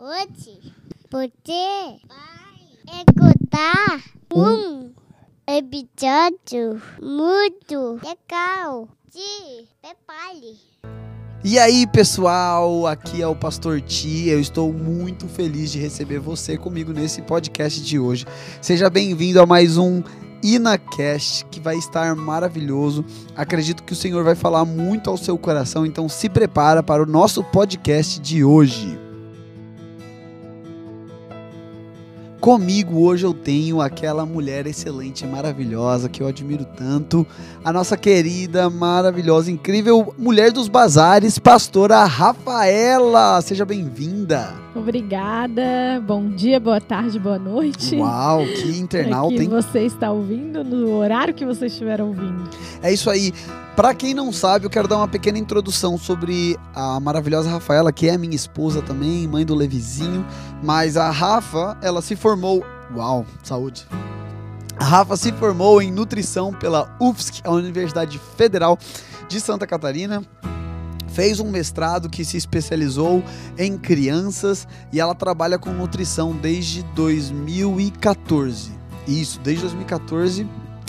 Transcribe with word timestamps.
Hoje 0.00 0.60
você 1.10 1.98
vai 2.06 3.02
escutar 3.02 4.00
um 4.32 4.92
episódio 5.44 6.80
muito 7.02 7.98
legal 8.04 8.88
de 9.12 9.66
Prepare. 9.82 10.56
E 11.42 11.58
aí, 11.58 11.84
pessoal, 11.88 12.86
aqui 12.86 13.20
é 13.20 13.26
o 13.26 13.34
Pastor 13.34 13.80
Ti. 13.80 14.28
Eu 14.28 14.38
estou 14.38 14.72
muito 14.72 15.26
feliz 15.26 15.72
de 15.72 15.80
receber 15.80 16.20
você 16.20 16.56
comigo 16.56 16.92
nesse 16.92 17.20
podcast 17.22 17.80
de 17.80 17.98
hoje. 17.98 18.24
Seja 18.62 18.88
bem-vindo 18.88 19.40
a 19.40 19.46
mais 19.46 19.76
um 19.76 20.00
InaCast, 20.44 21.44
que 21.46 21.58
vai 21.58 21.76
estar 21.76 22.14
maravilhoso. 22.14 23.04
Acredito 23.34 23.82
que 23.82 23.94
o 23.94 23.96
Senhor 23.96 24.22
vai 24.22 24.36
falar 24.36 24.64
muito 24.64 25.10
ao 25.10 25.16
seu 25.16 25.36
coração, 25.36 25.84
então 25.84 26.08
se 26.08 26.28
prepara 26.28 26.84
para 26.84 27.02
o 27.02 27.06
nosso 27.06 27.42
podcast 27.42 28.20
de 28.20 28.44
hoje. 28.44 29.07
Comigo 32.40 33.00
hoje 33.00 33.26
eu 33.26 33.34
tenho 33.34 33.80
aquela 33.80 34.24
mulher 34.24 34.64
excelente, 34.68 35.26
maravilhosa, 35.26 36.08
que 36.08 36.22
eu 36.22 36.28
admiro 36.28 36.64
tanto, 36.64 37.26
a 37.64 37.72
nossa 37.72 37.96
querida, 37.96 38.70
maravilhosa, 38.70 39.50
incrível 39.50 40.14
mulher 40.16 40.52
dos 40.52 40.68
bazares, 40.68 41.36
pastora 41.36 42.04
Rafaela. 42.04 43.42
Seja 43.42 43.64
bem-vinda. 43.64 44.54
Obrigada. 44.72 46.00
Bom 46.06 46.28
dia, 46.28 46.60
boa 46.60 46.80
tarde, 46.80 47.18
boa 47.18 47.40
noite. 47.40 47.96
Uau, 47.96 48.44
que 48.44 48.78
internauta, 48.78 49.34
é 49.34 49.38
que 49.38 49.42
hein? 49.42 49.48
você 49.48 49.80
está 49.80 50.12
ouvindo 50.12 50.62
no 50.62 50.92
horário 50.92 51.34
que 51.34 51.44
você 51.44 51.66
estiver 51.66 52.00
ouvindo. 52.00 52.48
É 52.80 52.92
isso 52.92 53.10
aí. 53.10 53.32
Para 53.74 53.94
quem 53.94 54.12
não 54.12 54.32
sabe, 54.32 54.66
eu 54.66 54.70
quero 54.70 54.88
dar 54.88 54.96
uma 54.96 55.06
pequena 55.06 55.38
introdução 55.38 55.96
sobre 55.96 56.58
a 56.74 56.98
maravilhosa 56.98 57.48
Rafaela, 57.48 57.92
que 57.92 58.08
é 58.08 58.18
minha 58.18 58.34
esposa 58.34 58.82
também, 58.82 59.26
mãe 59.28 59.46
do 59.46 59.54
Levizinho. 59.54 60.26
Mas 60.62 60.96
a 60.96 61.10
Rafa, 61.10 61.78
ela 61.80 62.02
se 62.02 62.16
formou. 62.16 62.27
Uau, 62.94 63.26
saúde! 63.42 63.86
A 64.78 64.84
Rafa 64.84 65.16
se 65.16 65.32
formou 65.32 65.82
em 65.82 65.90
nutrição 65.90 66.52
pela 66.52 66.96
UFSC, 67.00 67.42
a 67.44 67.50
Universidade 67.50 68.20
Federal 68.36 68.78
de 69.28 69.40
Santa 69.40 69.66
Catarina. 69.66 70.22
Fez 71.08 71.40
um 71.40 71.50
mestrado 71.50 72.08
que 72.08 72.24
se 72.24 72.36
especializou 72.36 73.24
em 73.58 73.76
crianças 73.76 74.68
e 74.92 75.00
ela 75.00 75.14
trabalha 75.14 75.58
com 75.58 75.70
nutrição 75.70 76.32
desde 76.36 76.82
2014. 76.94 78.70
Isso, 79.06 79.40
desde 79.40 79.62
2014 79.62 80.46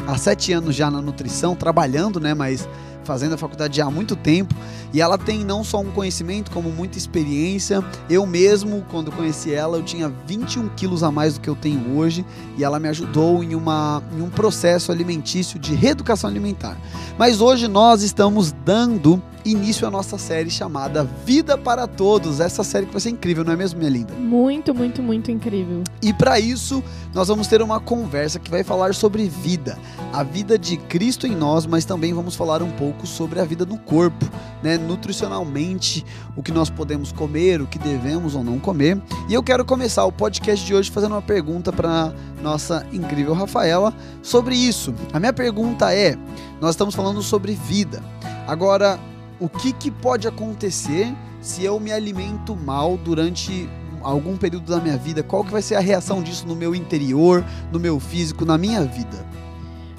há 0.08 0.18
sete 0.18 0.54
anos 0.54 0.76
já 0.76 0.90
na 0.90 1.02
nutrição, 1.02 1.56
trabalhando, 1.56 2.20
né? 2.20 2.34
Mas 2.34 2.68
fazendo 3.10 3.34
a 3.34 3.38
faculdade 3.40 3.78
já 3.78 3.88
há 3.88 3.90
muito 3.90 4.16
tempo. 4.16 4.54
E 4.94 5.02
ela 5.02 5.18
tem 5.18 5.44
não 5.44 5.64
só 5.64 5.80
um 5.80 5.90
conhecimento, 5.90 6.52
como 6.52 6.70
muita 6.70 6.96
experiência. 6.96 7.84
Eu 8.08 8.24
mesmo, 8.28 8.86
quando 8.92 9.12
conheci 9.12 9.52
ela, 9.52 9.78
eu 9.78 9.84
tinha 9.84 10.14
21 10.28 10.70
quilos 10.70 11.02
a 11.02 11.12
mais 11.12 11.34
do 11.34 11.40
que 11.40 11.50
eu 11.50 11.56
tenho 11.56 11.98
hoje. 11.98 12.24
E 12.56 12.64
ela 12.64 12.80
me 12.80 12.88
ajudou 12.88 13.44
em, 13.44 13.56
uma, 13.56 14.04
em 14.16 14.22
um 14.22 14.30
processo 14.30 14.92
alimentício 14.92 15.58
de 15.58 15.74
reeducação 15.74 16.30
alimentar. 16.30 16.78
Mas 17.18 17.42
hoje 17.42 17.68
nós 17.68 18.04
estamos 18.04 18.52
dando 18.64 19.20
início 19.46 19.88
à 19.88 19.92
nossa 19.92 20.18
série 20.18 20.50
chamada 20.50 21.04
Vida 21.26 21.58
para 21.58 21.88
Todos. 21.88 22.40
Essa 22.40 22.64
série 22.64 22.86
que 22.86 22.92
vai 22.92 23.02
ser 23.02 23.10
incrível, 23.10 23.44
não 23.44 23.54
é 23.54 23.56
mesmo, 23.56 23.80
minha 23.80 23.92
linda? 23.92 24.14
Muito, 24.14 24.74
muito, 24.74 25.02
muito 25.02 25.32
incrível. 25.32 25.84
E 26.02 26.14
para 26.14 26.40
isso, 26.40 26.84
nós 27.14 27.28
vamos 27.28 27.48
ter 27.48 27.62
uma 27.62 27.80
conversa 27.80 28.40
que 28.40 28.52
vai 28.52 28.64
falar 28.64 28.94
sobre 28.94 29.28
vida, 29.28 29.78
a 30.14 30.24
vida 30.24 30.58
de 30.58 30.78
Cristo 30.78 31.26
em 31.26 31.36
nós, 31.36 31.66
mas 31.66 31.86
também 31.86 32.14
vamos 32.14 32.36
falar 32.36 32.62
um 32.62 32.72
pouco 32.72 33.08
sobre 33.08 33.40
a 33.40 33.46
vida 33.46 33.66
no 33.66 33.78
corpo, 33.78 34.26
né, 34.62 34.78
nutricionalmente, 34.78 36.06
o 36.36 36.44
que 36.44 36.52
nós 36.52 36.70
podemos 36.70 37.12
comer, 37.12 37.62
o 37.62 37.68
que 37.68 37.80
devemos 37.80 38.36
ou 38.36 38.44
não 38.44 38.60
comer. 38.60 39.02
E 39.28 39.34
eu 39.34 39.44
quero 39.44 39.64
começar 39.66 40.06
o 40.06 40.12
podcast 40.12 40.66
de 40.66 40.74
hoje 40.74 40.92
fazendo 40.92 41.14
uma 41.14 41.22
pergunta 41.22 41.72
para 41.72 42.14
nossa 42.42 42.86
incrível 42.92 43.34
Rafaela 43.34 43.94
sobre 44.22 44.56
isso. 44.56 44.94
A 45.14 45.20
minha 45.20 45.34
pergunta 45.34 45.94
é: 45.94 46.18
nós 46.62 46.72
estamos 46.72 46.96
falando 46.96 47.22
sobre 47.22 47.54
vida. 47.54 48.04
Agora, 48.48 49.00
o 49.40 49.48
que, 49.48 49.72
que 49.72 49.90
pode 49.90 50.28
acontecer 50.28 51.14
se 51.42 51.64
eu 51.64 51.80
me 51.80 51.92
alimento 51.92 52.56
mal 52.56 52.98
durante 52.98 53.70
algum 54.02 54.36
período 54.38 54.70
da 54.70 54.80
minha 54.80 54.98
vida? 54.98 55.24
Qual 55.24 55.44
que 55.44 55.52
vai 55.52 55.62
ser 55.62 55.76
a 55.76 55.80
reação 55.80 56.22
disso 56.22 56.48
no 56.48 56.56
meu 56.56 56.76
interior, 56.76 57.44
no 57.72 57.80
meu 57.80 58.00
físico, 58.00 58.46
na 58.46 58.58
minha 58.58 58.84
vida? 58.84 59.26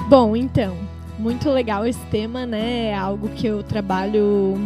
Bom, 0.09 0.37
então, 0.37 0.77
muito 1.19 1.49
legal 1.51 1.87
esse 1.87 2.05
tema, 2.07 2.45
né? 2.45 2.87
É 2.87 2.95
algo 2.95 3.29
que 3.29 3.47
eu 3.47 3.63
trabalho 3.63 4.57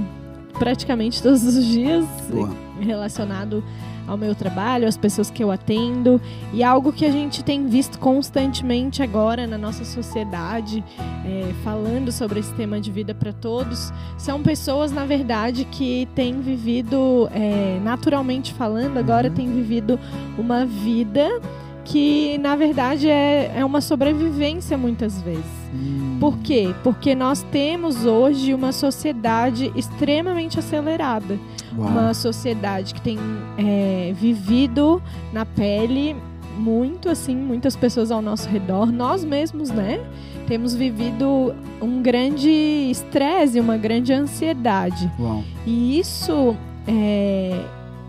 praticamente 0.59 1.21
todos 1.23 1.43
os 1.43 1.65
dias 1.65 2.05
Boa. 2.31 2.51
Relacionado 2.81 3.63
ao 4.07 4.17
meu 4.17 4.35
trabalho, 4.35 4.87
às 4.87 4.97
pessoas 4.97 5.31
que 5.31 5.43
eu 5.43 5.51
atendo, 5.51 6.21
e 6.53 6.63
algo 6.63 6.93
que 6.93 7.05
a 7.05 7.11
gente 7.11 7.43
tem 7.43 7.67
visto 7.67 7.99
constantemente 7.99 9.03
agora 9.03 9.47
na 9.47 9.57
nossa 9.57 9.85
sociedade, 9.85 10.85
é, 11.25 11.55
falando 11.63 12.13
sobre 12.13 12.41
esse 12.41 12.53
tema 12.55 12.81
de 12.81 12.91
vida 12.91 13.15
para 13.15 13.33
todos, 13.33 13.93
são 14.19 14.43
pessoas, 14.43 14.93
na 14.93 15.07
verdade, 15.07 15.65
que 15.65 16.07
têm 16.15 16.41
vivido, 16.41 17.29
é, 17.33 17.81
naturalmente 17.83 18.53
falando, 18.53 18.99
agora 18.99 19.31
têm 19.31 19.51
vivido 19.51 19.99
uma 20.39 20.67
vida 20.67 21.41
que, 21.85 22.39
na 22.39 22.57
verdade, 22.57 23.09
é, 23.09 23.53
é 23.57 23.65
uma 23.65 23.81
sobrevivência 23.81 24.77
muitas 24.79 25.21
vezes. 25.23 25.45
Hum, 25.75 26.17
Por 26.21 26.39
quê? 26.39 26.75
Porque 26.83 27.15
nós 27.15 27.43
temos 27.51 28.07
hoje 28.07 28.55
uma 28.55 28.73
sociedade 28.73 29.71
extremamente 29.77 30.59
acelerada 30.59 31.39
uau. 31.77 31.89
uma 31.89 32.15
sociedade 32.15 32.95
que 32.95 33.01
tem 33.01 33.19
é, 33.59 34.13
vivido 34.15 35.03
na 35.33 35.45
pele 35.45 36.17
muito 36.57 37.09
assim, 37.09 37.35
muitas 37.37 37.75
pessoas 37.75 38.11
ao 38.13 38.23
nosso 38.23 38.49
redor, 38.49 38.87
nós 38.93 39.25
mesmos, 39.25 39.71
né? 39.71 40.01
Temos 40.47 40.75
vivido 40.75 41.55
um 41.83 42.01
grande 42.01 42.49
estresse, 42.91 43.59
uma 43.59 43.77
grande 43.77 44.13
ansiedade. 44.13 45.11
Uau. 45.19 45.43
E 45.67 45.99
isso 45.99 46.55
é, 46.87 47.59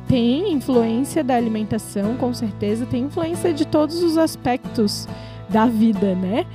tem 0.07 0.53
influência 0.53 1.23
da 1.23 1.35
alimentação, 1.35 2.15
com 2.15 2.33
certeza, 2.33 2.85
tem 2.85 3.03
influência 3.03 3.53
de 3.53 3.65
todos 3.65 4.01
os 4.03 4.17
aspectos 4.17 5.07
da 5.49 5.65
vida, 5.65 6.15
né? 6.15 6.45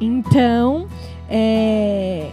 Então, 0.00 0.86
é, 1.28 2.30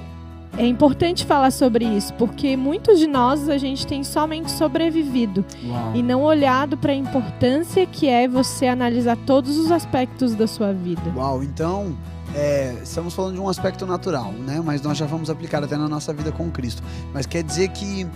é 0.58 0.66
importante 0.66 1.26
falar 1.26 1.52
sobre 1.52 1.86
isso, 1.86 2.14
porque 2.16 2.58
muitos 2.58 3.00
de 3.00 3.08
nós 3.08 3.48
a 3.48 3.58
gente 3.58 3.88
tem 3.88 4.04
somente 4.04 4.52
sobrevivido 4.52 5.46
Uau. 5.64 5.92
e 5.96 6.04
não 6.04 6.24
olhado 6.24 6.76
para 6.78 6.92
a 6.92 6.96
importância 6.96 7.86
que 7.86 8.08
é 8.08 8.28
você 8.28 8.68
analisar 8.68 9.18
todos 9.26 9.58
os 9.58 9.72
aspectos 9.72 10.36
da 10.36 10.48
sua 10.48 10.74
vida. 10.74 11.02
Uau, 11.16 11.44
então 11.44 11.96
é, 12.36 12.76
estamos 12.82 13.14
falando 13.14 13.36
de 13.36 13.42
um 13.42 13.50
aspecto 13.50 13.86
natural, 13.86 14.32
né? 14.32 14.62
Mas 14.64 14.82
nós 14.82 14.98
já 14.98 15.06
vamos 15.06 15.30
aplicar 15.30 15.64
até 15.64 15.78
na 15.78 15.88
nossa 15.88 16.14
vida 16.14 16.32
com 16.32 16.50
Cristo. 16.50 16.82
Mas 17.14 17.26
quer 17.26 17.44
dizer 17.44 17.70
que 17.70 18.08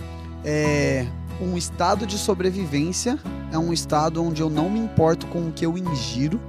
é, 0.44 1.06
um 1.40 1.56
estado 1.56 2.06
de 2.06 2.16
sobrevivência 2.16 3.18
é 3.52 3.58
um 3.58 3.72
estado 3.72 4.22
onde 4.22 4.40
eu 4.40 4.50
não 4.50 4.70
me 4.70 4.78
importo 4.78 5.26
com 5.26 5.48
o 5.48 5.52
que 5.52 5.66
eu 5.66 5.76
ingiro, 5.76 6.40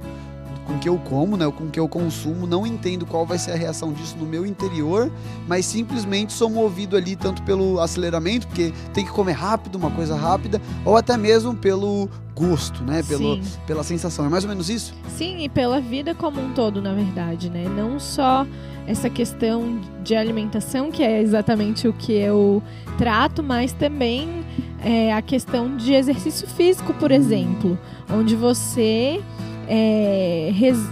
com 0.68 0.74
o 0.74 0.78
que 0.78 0.88
eu 0.88 0.98
como, 0.98 1.36
né? 1.36 1.50
Com 1.50 1.64
o 1.64 1.70
que 1.70 1.80
eu 1.80 1.88
consumo, 1.88 2.46
não 2.46 2.66
entendo 2.66 3.06
qual 3.06 3.24
vai 3.24 3.38
ser 3.38 3.52
a 3.52 3.56
reação 3.56 3.90
disso 3.90 4.16
no 4.18 4.26
meu 4.26 4.44
interior, 4.44 5.10
mas 5.48 5.64
simplesmente 5.64 6.34
sou 6.34 6.50
movido 6.50 6.94
ali 6.94 7.16
tanto 7.16 7.42
pelo 7.42 7.80
aceleramento, 7.80 8.46
porque 8.46 8.72
tem 8.92 9.04
que 9.04 9.10
comer 9.10 9.32
rápido, 9.32 9.76
uma 9.76 9.90
coisa 9.90 10.14
rápida, 10.14 10.60
ou 10.84 10.94
até 10.94 11.16
mesmo 11.16 11.54
pelo 11.54 12.08
gosto, 12.36 12.84
né? 12.84 13.02
Pelo, 13.02 13.42
Sim. 13.42 13.58
pela 13.66 13.82
sensação. 13.82 14.26
É 14.26 14.28
mais 14.28 14.44
ou 14.44 14.50
menos 14.50 14.68
isso? 14.68 14.94
Sim, 15.16 15.42
e 15.42 15.48
pela 15.48 15.80
vida 15.80 16.14
como 16.14 16.38
um 16.38 16.52
todo, 16.52 16.82
na 16.82 16.92
verdade, 16.92 17.48
né? 17.48 17.64
Não 17.64 17.98
só 17.98 18.46
essa 18.86 19.08
questão 19.08 19.80
de 20.04 20.14
alimentação, 20.14 20.90
que 20.90 21.02
é 21.02 21.20
exatamente 21.20 21.88
o 21.88 21.92
que 21.94 22.12
eu 22.12 22.62
trato, 22.98 23.42
mas 23.42 23.72
também 23.72 24.44
é, 24.82 25.12
a 25.12 25.22
questão 25.22 25.76
de 25.76 25.94
exercício 25.94 26.46
físico, 26.46 26.92
por 26.94 27.10
exemplo, 27.10 27.78
onde 28.10 28.36
você 28.36 29.20
é, 29.68 30.50
res- 30.54 30.88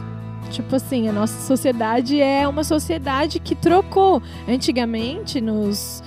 Tipo 0.50 0.76
assim, 0.76 1.08
a 1.08 1.12
nossa 1.12 1.44
sociedade 1.44 2.20
é 2.20 2.46
uma 2.46 2.62
sociedade 2.62 3.40
que 3.40 3.56
trocou. 3.56 4.22
Antigamente, 4.48 5.40
nos 5.40 6.04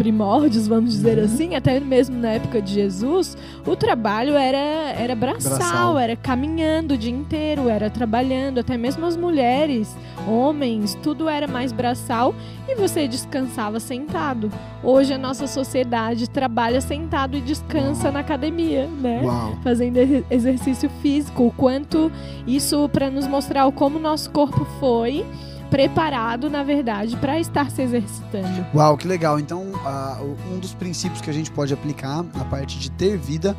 primórdios, 0.00 0.66
vamos 0.66 0.92
dizer 0.92 1.18
Uhum. 1.18 1.24
assim, 1.26 1.54
até 1.54 1.78
mesmo 1.78 2.16
na 2.16 2.30
época 2.30 2.62
de 2.62 2.72
Jesus, 2.72 3.36
o 3.66 3.76
trabalho 3.76 4.34
era, 4.34 4.56
era 4.98 5.14
braçal, 5.14 5.58
Braçal. 5.58 5.98
era 5.98 6.16
caminhando 6.16 6.94
o 6.94 6.96
dia 6.96 7.12
inteiro, 7.12 7.68
era 7.68 7.90
trabalhando, 7.90 8.60
até 8.60 8.78
mesmo 8.78 9.04
as 9.04 9.14
mulheres, 9.14 9.94
homens, 10.26 10.94
tudo 11.02 11.28
era 11.28 11.46
mais 11.46 11.70
braçal 11.70 12.34
e 12.66 12.74
você 12.76 13.06
descansava 13.06 13.78
sentado. 13.78 14.50
Hoje 14.82 15.12
a 15.12 15.18
nossa 15.18 15.46
sociedade 15.46 16.30
trabalha 16.30 16.80
sentado 16.80 17.36
e 17.36 17.40
descansa 17.42 18.10
na 18.10 18.20
academia, 18.20 18.88
né? 19.02 19.20
Uau. 19.22 19.58
Fazendo 19.62 19.98
ex- 19.98 20.24
exercício 20.30 20.88
físico, 21.02 21.44
o 21.44 21.50
quanto 21.52 22.10
isso 22.46 22.88
para 22.88 23.10
nos 23.10 23.26
mostrar 23.26 23.70
como 23.72 23.98
o 23.98 24.00
nosso 24.00 24.30
corpo 24.30 24.64
foi 24.80 25.26
preparado, 25.70 26.50
na 26.50 26.62
verdade, 26.62 27.16
para 27.16 27.38
estar 27.38 27.70
se 27.70 27.82
exercitando. 27.82 28.66
Uau, 28.74 28.96
que 28.96 29.06
legal. 29.06 29.38
Então, 29.38 29.62
uh, 29.62 30.36
um 30.52 30.58
dos 30.58 30.74
princípios 30.74 31.20
que 31.20 31.30
a 31.30 31.32
gente 31.32 31.50
pode 31.50 31.72
aplicar 31.72 32.22
na 32.22 32.44
parte 32.44 32.78
de 32.78 32.90
ter 32.90 33.16
vida, 33.16 33.56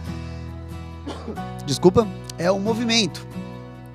desculpa, 1.66 2.08
é 2.38 2.52
o 2.52 2.60
movimento. 2.60 3.26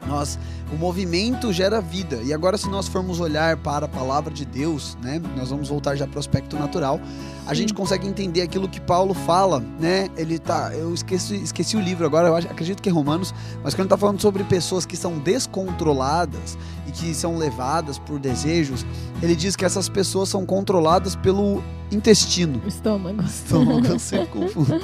Nós, 0.06 0.38
o 0.72 0.76
movimento 0.76 1.52
gera 1.52 1.80
vida. 1.80 2.20
E 2.22 2.32
agora, 2.32 2.56
se 2.56 2.68
nós 2.68 2.88
formos 2.88 3.20
olhar 3.20 3.56
para 3.56 3.86
a 3.86 3.88
palavra 3.88 4.32
de 4.32 4.44
Deus, 4.44 4.96
né, 5.02 5.20
nós 5.36 5.50
vamos 5.50 5.68
voltar 5.68 5.96
já 5.96 6.06
para 6.06 6.16
o 6.16 6.20
aspecto 6.20 6.56
natural. 6.56 7.00
A 7.46 7.54
gente 7.54 7.72
consegue 7.72 8.06
entender 8.06 8.42
aquilo 8.42 8.68
que 8.68 8.80
Paulo 8.80 9.14
fala, 9.14 9.62
né? 9.78 10.08
Ele 10.16 10.38
tá, 10.38 10.72
eu 10.74 10.92
esqueci, 10.92 11.36
esqueci 11.36 11.76
o 11.76 11.80
livro 11.80 12.04
agora, 12.04 12.28
eu 12.28 12.36
acredito 12.36 12.82
que 12.82 12.88
é 12.88 12.92
Romanos, 12.92 13.32
mas 13.62 13.72
quando 13.72 13.80
ele 13.80 13.86
está 13.86 13.96
falando 13.96 14.20
sobre 14.20 14.42
pessoas 14.44 14.84
que 14.84 14.96
são 14.96 15.18
descontroladas 15.18 16.58
e 16.88 16.90
que 16.92 17.14
são 17.14 17.36
levadas 17.36 17.98
por 17.98 18.18
desejos, 18.18 18.84
ele 19.22 19.36
diz 19.36 19.54
que 19.54 19.64
essas 19.64 19.88
pessoas 19.88 20.28
são 20.28 20.44
controladas 20.44 21.14
pelo 21.14 21.62
intestino. 21.92 22.60
Estômago. 22.66 23.22
Estômago, 23.22 23.86
eu 23.86 23.98
sempre 23.98 24.26
confundo 24.34 24.80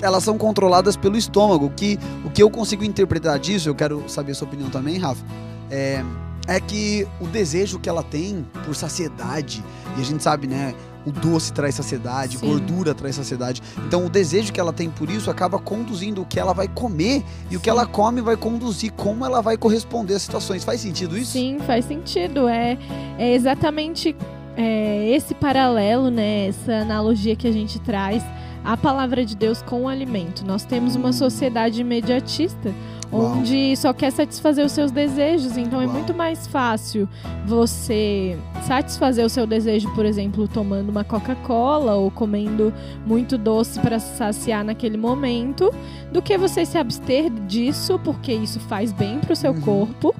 elas 0.00 0.24
são 0.24 0.36
controladas 0.36 0.96
pelo 0.96 1.16
estômago. 1.16 1.70
Que, 1.70 1.98
o 2.24 2.30
que 2.30 2.42
eu 2.42 2.50
consigo 2.50 2.84
interpretar 2.84 3.38
disso, 3.38 3.68
eu 3.68 3.74
quero 3.74 4.04
saber 4.08 4.32
a 4.32 4.34
sua 4.34 4.46
opinião 4.46 4.70
também, 4.70 4.98
Rafa, 4.98 5.24
é, 5.70 6.02
é 6.46 6.60
que 6.60 7.06
o 7.20 7.26
desejo 7.26 7.78
que 7.78 7.88
ela 7.88 8.02
tem 8.02 8.46
por 8.64 8.74
saciedade, 8.74 9.64
e 9.96 10.00
a 10.00 10.04
gente 10.04 10.22
sabe, 10.22 10.46
né? 10.46 10.74
O 11.04 11.12
doce 11.12 11.52
traz 11.52 11.76
saciedade, 11.76 12.36
Sim. 12.36 12.48
gordura 12.48 12.92
traz 12.92 13.14
saciedade. 13.14 13.62
Então, 13.86 14.04
o 14.04 14.10
desejo 14.10 14.52
que 14.52 14.58
ela 14.58 14.72
tem 14.72 14.90
por 14.90 15.08
isso 15.08 15.30
acaba 15.30 15.56
conduzindo 15.56 16.22
o 16.22 16.24
que 16.24 16.38
ela 16.38 16.52
vai 16.52 16.66
comer 16.66 17.22
e 17.46 17.50
Sim. 17.50 17.56
o 17.56 17.60
que 17.60 17.70
ela 17.70 17.86
come 17.86 18.20
vai 18.20 18.36
conduzir 18.36 18.92
como 18.92 19.24
ela 19.24 19.40
vai 19.40 19.56
corresponder 19.56 20.14
às 20.14 20.22
situações. 20.22 20.64
Faz 20.64 20.80
sentido 20.80 21.16
isso? 21.16 21.30
Sim, 21.32 21.58
faz 21.64 21.84
sentido. 21.84 22.48
É, 22.48 22.76
é 23.18 23.34
exatamente 23.34 24.16
é, 24.56 25.08
esse 25.10 25.32
paralelo, 25.32 26.10
né? 26.10 26.48
Essa 26.48 26.72
analogia 26.78 27.36
que 27.36 27.46
a 27.46 27.52
gente 27.52 27.78
traz 27.78 28.20
a 28.66 28.76
palavra 28.76 29.24
de 29.24 29.36
Deus 29.36 29.62
com 29.62 29.82
o 29.82 29.88
alimento. 29.88 30.44
Nós 30.44 30.64
temos 30.64 30.96
uma 30.96 31.12
sociedade 31.12 31.80
imediatista 31.80 32.74
onde 33.12 33.68
Uau. 33.68 33.76
só 33.76 33.92
quer 33.92 34.10
satisfazer 34.10 34.66
os 34.66 34.72
seus 34.72 34.90
desejos. 34.90 35.56
Então 35.56 35.80
é 35.80 35.84
Uau. 35.84 35.94
é 35.94 35.98
muito 35.98 36.12
mais 36.12 36.48
fácil 36.48 37.08
você 37.46 38.36
satisfazer 38.66 39.24
o 39.24 39.28
seu 39.28 39.46
desejo, 39.46 39.88
por 39.94 40.04
exemplo, 40.04 40.48
tomando 40.48 40.88
uma 40.88 41.04
Coca-Cola 41.04 41.94
ou 41.94 42.10
comendo 42.10 42.74
muito 43.06 43.38
doce 43.38 43.78
para 43.78 44.00
saciar 44.00 44.64
naquele 44.64 44.96
momento, 44.96 45.72
do 46.10 46.20
que 46.20 46.36
você 46.36 46.66
se 46.66 46.76
abster 46.76 47.30
disso, 47.46 48.00
porque 48.02 48.32
isso 48.32 48.58
faz 48.58 48.90
bem 48.90 49.20
para 49.20 49.32
o 49.32 49.36
seu 49.36 49.52
uhum. 49.52 49.60
corpo. 49.60 50.14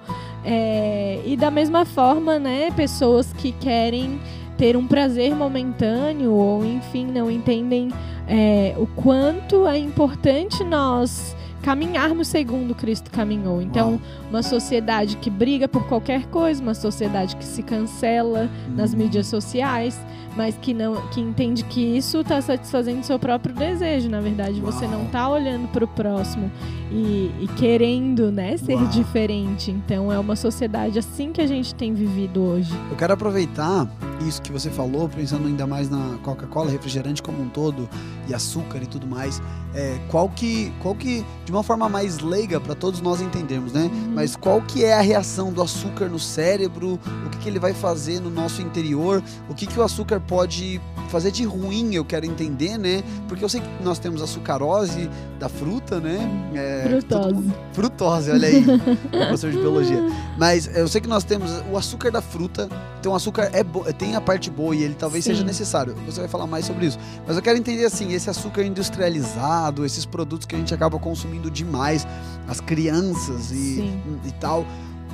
É, 0.45 1.21
e 1.27 1.37
da 1.37 1.51
mesma 1.51 1.85
forma, 1.85 2.39
né, 2.39 2.71
pessoas 2.71 3.33
que 3.33 3.51
querem 3.51 4.21
ter 4.57 4.77
um 4.77 4.87
prazer 4.87 5.35
momentâneo 5.35 6.33
ou 6.33 6.65
enfim 6.65 7.07
não 7.07 7.31
entendem 7.31 7.91
é, 8.27 8.75
o 8.77 8.87
quanto 8.87 9.67
é 9.67 9.79
importante 9.79 10.65
nós 10.65 11.37
caminharmos 11.63 12.29
segundo 12.29 12.77
Cristo 12.77 13.11
caminhou. 13.11 13.61
Então, 13.61 14.01
uma 14.31 14.43
sociedade 14.43 15.17
que 15.17 15.29
briga 15.29 15.67
por 15.67 15.89
qualquer 15.89 16.27
coisa, 16.27 16.63
uma 16.63 16.75
sociedade 16.75 17.35
que 17.35 17.45
se 17.45 17.61
cancela 17.61 18.49
nas 18.69 18.93
uhum. 18.93 18.99
mídias 18.99 19.27
sociais, 19.27 19.99
mas 20.37 20.57
que 20.57 20.75
não 20.75 21.09
que 21.09 21.21
entende 21.21 21.65
que 21.65 21.81
isso 21.81 22.21
está 22.21 22.41
satisfazendo 22.41 23.03
seu 23.03 23.19
próprio 23.19 23.55
desejo. 23.55 24.09
Na 24.09 24.21
verdade, 24.21 24.61
Uau. 24.61 24.71
você 24.71 24.87
não 24.87 25.05
está 25.05 25.29
olhando 25.29 25.69
para 25.69 25.85
o 25.85 25.89
próximo 25.89 26.51
e, 26.91 27.33
e, 27.41 27.49
querendo, 27.57 28.31
né, 28.31 28.57
ser 28.57 28.75
Uau. 28.75 28.87
diferente. 28.89 29.71
Então, 29.71 30.13
é 30.13 30.19
uma 30.19 30.37
sociedade 30.37 30.99
assim 30.99 31.33
que 31.33 31.41
a 31.41 31.47
gente 31.47 31.75
tem 31.75 31.95
vivido 31.95 32.43
hoje. 32.43 32.73
Eu 32.91 32.97
quero 32.97 33.13
aproveitar 33.13 33.89
isso 34.27 34.41
que 34.41 34.53
você 34.53 34.71
falou, 34.71 35.09
pensando 35.09 35.47
ainda 35.47 35.67
mais 35.67 35.91
na 35.91 36.19
Coca-Cola, 36.23 36.71
refrigerante 36.71 37.23
como 37.23 37.43
um 37.43 37.49
todo 37.49 37.89
e 38.29 38.35
açúcar 38.35 38.83
e 38.83 38.87
tudo 38.87 39.07
mais. 39.07 39.43
É, 39.75 39.99
qual 40.09 40.29
que, 40.29 40.73
qual 40.81 40.95
que, 40.95 41.25
de 41.45 41.53
uma 41.53 41.63
forma 41.63 41.89
mais 41.89 42.19
leiga 42.21 42.59
para 42.59 42.75
todos 42.75 43.01
nós 43.01 43.21
entendermos, 43.21 43.73
né? 43.73 43.91
Uhum. 43.93 44.13
Mas 44.15 44.35
qual 44.35 44.63
que 44.63 44.85
é 44.85 44.95
a 44.95 45.01
reação 45.01 45.53
do 45.53 45.63
açúcar 45.63 46.09
no 46.09 46.19
cérebro? 46.19 46.99
O 47.27 47.31
que, 47.31 47.39
que 47.39 47.49
ele 47.49 47.59
vai 47.59 47.75
fazer 47.75 48.21
no 48.21 48.31
nosso 48.31 48.63
interior? 48.63 49.23
O 49.49 49.55
que, 49.55 49.67
que 49.67 49.79
o 49.79 49.83
açúcar 49.83 50.21
pode 50.27 50.81
fazer 51.09 51.31
de 51.31 51.45
ruim, 51.45 51.95
eu 51.95 52.05
quero 52.05 52.27
entender, 52.27 52.77
né? 52.79 53.03
Porque 53.29 53.45
eu 53.45 53.49
sei 53.49 53.61
que 53.61 53.83
nós 53.83 53.99
temos 53.99 54.21
a 54.21 54.27
sucarose 54.27 55.09
da 55.39 55.49
fruta, 55.49 56.01
né? 56.01 56.19
É, 56.55 56.89
frutose. 56.89 57.53
frutose, 57.73 58.31
olha 58.31 58.49
aí, 58.49 58.65
professor 59.11 59.51
de 59.51 59.59
biologia. 59.59 60.01
Mas 60.37 60.67
eu 60.77 60.89
sei 60.89 61.01
que 61.01 61.09
nós 61.09 61.25
temos 61.25 61.51
o 61.71 61.77
açúcar 61.77 62.11
da 62.11 62.21
fruta, 62.21 62.69
então 62.99 63.13
o 63.13 63.15
açúcar 63.15 63.51
é 63.53 63.65
tem 63.93 64.17
a 64.17 64.21
parte 64.21 64.51
boa 64.51 64.75
e 64.75 64.83
ele 64.83 64.95
talvez 64.95 65.25
Sim. 65.25 65.31
seja 65.31 65.45
necessário. 65.45 65.95
Você 66.07 66.21
vai 66.21 66.29
falar 66.29 66.47
mais 66.47 66.65
sobre 66.65 66.87
isso. 66.87 66.99
Mas 67.27 67.37
eu 67.37 67.43
quero 67.43 67.59
entender 67.59 67.85
assim, 67.85 68.13
esse 68.13 68.29
açúcar 68.29 68.63
industrializado, 68.63 69.85
esses 69.85 70.05
produtos 70.05 70.47
que 70.47 70.55
a 70.55 70.59
gente 70.59 70.75
acaba 70.75 70.99
consumindo 70.99 71.51
demais, 71.51 72.07
as 72.49 72.61
crianças 72.61 73.53
e, 73.53 73.81
e 74.25 74.33
tal. 74.41 74.67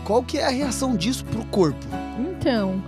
Qual 0.04 0.22
que 0.22 0.38
é 0.38 0.46
a 0.46 0.50
reação 0.50 0.96
disso 0.96 1.24
pro 1.26 1.44
corpo? 1.46 1.86
Então, 2.18 2.82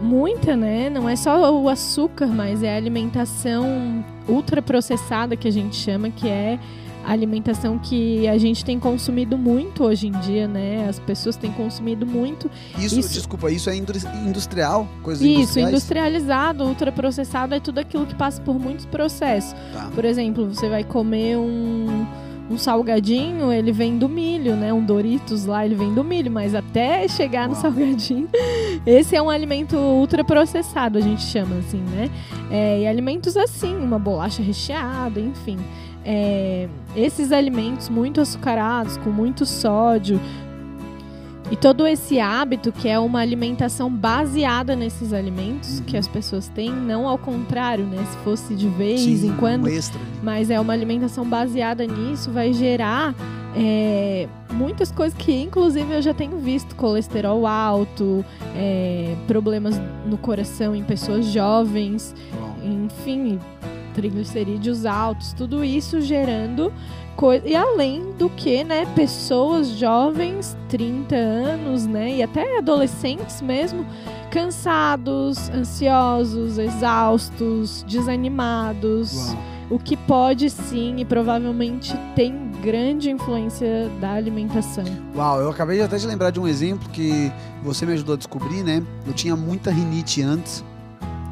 muita, 0.00 0.56
né? 0.56 0.90
Não 0.90 1.08
é 1.08 1.16
só 1.16 1.54
o 1.54 1.68
açúcar, 1.68 2.26
mas 2.26 2.62
é 2.62 2.74
a 2.74 2.76
alimentação 2.76 4.04
ultraprocessada 4.28 5.36
que 5.36 5.48
a 5.48 5.50
gente 5.50 5.76
chama, 5.76 6.10
que 6.10 6.28
é 6.28 6.58
a 7.04 7.12
alimentação 7.12 7.78
que 7.78 8.28
a 8.28 8.36
gente 8.36 8.64
tem 8.64 8.78
consumido 8.78 9.36
muito 9.38 9.84
hoje 9.84 10.06
em 10.06 10.12
dia, 10.20 10.46
né? 10.46 10.86
As 10.88 10.98
pessoas 10.98 11.36
têm 11.36 11.50
consumido 11.52 12.06
muito. 12.06 12.50
Isso, 12.78 13.00
isso... 13.00 13.14
desculpa, 13.14 13.50
isso 13.50 13.70
é 13.70 13.76
industrial? 13.76 14.86
Coisa 15.02 15.26
isso, 15.26 15.58
industrializado, 15.58 16.64
ultraprocessado 16.64 17.54
é 17.54 17.60
tudo 17.60 17.78
aquilo 17.78 18.06
que 18.06 18.14
passa 18.14 18.40
por 18.42 18.58
muitos 18.58 18.86
processos. 18.86 19.54
Tá. 19.72 19.90
Por 19.94 20.04
exemplo, 20.04 20.48
você 20.48 20.68
vai 20.68 20.84
comer 20.84 21.36
um 21.36 22.06
um 22.50 22.58
salgadinho, 22.58 23.52
ele 23.52 23.70
vem 23.70 23.96
do 23.96 24.08
milho, 24.08 24.56
né? 24.56 24.72
Um 24.72 24.84
Doritos 24.84 25.46
lá, 25.46 25.64
ele 25.64 25.76
vem 25.76 25.94
do 25.94 26.02
milho, 26.02 26.32
mas 26.32 26.52
até 26.52 27.06
chegar 27.06 27.48
no 27.48 27.54
salgadinho, 27.54 28.28
esse 28.84 29.14
é 29.14 29.22
um 29.22 29.30
alimento 29.30 29.76
ultraprocessado, 29.76 30.98
a 30.98 31.00
gente 31.00 31.22
chama 31.22 31.56
assim, 31.58 31.78
né? 31.78 32.10
É, 32.50 32.80
e 32.80 32.86
alimentos 32.88 33.36
assim, 33.36 33.76
uma 33.76 34.00
bolacha 34.00 34.42
recheada, 34.42 35.20
enfim. 35.20 35.58
É, 36.04 36.68
esses 36.96 37.30
alimentos 37.30 37.88
muito 37.88 38.20
açucarados, 38.20 38.96
com 38.96 39.10
muito 39.10 39.46
sódio, 39.46 40.20
e 41.50 41.56
todo 41.56 41.86
esse 41.86 42.20
hábito, 42.20 42.70
que 42.70 42.88
é 42.88 42.98
uma 42.98 43.20
alimentação 43.20 43.90
baseada 43.90 44.76
nesses 44.76 45.12
alimentos 45.12 45.78
uhum. 45.78 45.84
que 45.84 45.96
as 45.96 46.06
pessoas 46.06 46.48
têm, 46.48 46.70
não 46.70 47.08
ao 47.08 47.18
contrário, 47.18 47.84
né? 47.84 48.04
Se 48.10 48.16
fosse 48.18 48.54
de 48.54 48.68
vez 48.68 49.00
Sim, 49.00 49.28
em 49.28 49.36
quando. 49.36 49.64
Um 49.64 49.68
extra. 49.68 50.00
Mas 50.22 50.48
é 50.50 50.60
uma 50.60 50.72
alimentação 50.72 51.24
baseada 51.24 51.84
nisso, 51.84 52.30
vai 52.30 52.52
gerar 52.52 53.14
é, 53.56 54.28
muitas 54.52 54.92
coisas 54.92 55.16
que, 55.18 55.32
inclusive, 55.32 55.92
eu 55.92 56.02
já 56.02 56.14
tenho 56.14 56.38
visto: 56.38 56.76
colesterol 56.76 57.46
alto, 57.46 58.24
é, 58.54 59.16
problemas 59.26 59.80
no 60.06 60.16
coração 60.16 60.74
em 60.74 60.84
pessoas 60.84 61.26
jovens, 61.26 62.14
enfim, 62.62 63.40
triglicerídeos 64.00 64.86
altos, 64.86 65.34
tudo 65.34 65.62
isso 65.62 66.00
gerando 66.00 66.72
coisa. 67.14 67.46
E 67.46 67.54
além 67.54 68.12
do 68.18 68.30
que, 68.30 68.64
né, 68.64 68.86
pessoas 68.94 69.68
jovens, 69.68 70.56
30 70.70 71.14
anos, 71.14 71.86
né, 71.86 72.16
e 72.16 72.22
até 72.22 72.58
adolescentes 72.58 73.42
mesmo, 73.42 73.84
cansados, 74.30 75.50
ansiosos, 75.50 76.56
exaustos, 76.56 77.84
desanimados. 77.86 79.28
Uau. 79.28 79.50
O 79.70 79.78
que 79.78 79.96
pode 79.96 80.50
sim 80.50 80.96
e 80.98 81.04
provavelmente 81.04 81.96
tem 82.16 82.50
grande 82.60 83.08
influência 83.08 83.88
da 84.00 84.14
alimentação. 84.14 84.84
Uau, 85.14 85.40
eu 85.40 85.48
acabei 85.48 85.80
até 85.80 85.96
de 85.96 86.06
lembrar 86.08 86.30
de 86.30 86.40
um 86.40 86.48
exemplo 86.48 86.88
que 86.88 87.30
você 87.62 87.86
me 87.86 87.92
ajudou 87.92 88.14
a 88.14 88.18
descobrir, 88.18 88.64
né? 88.64 88.82
Eu 89.06 89.12
tinha 89.12 89.36
muita 89.36 89.70
rinite 89.70 90.22
antes 90.22 90.64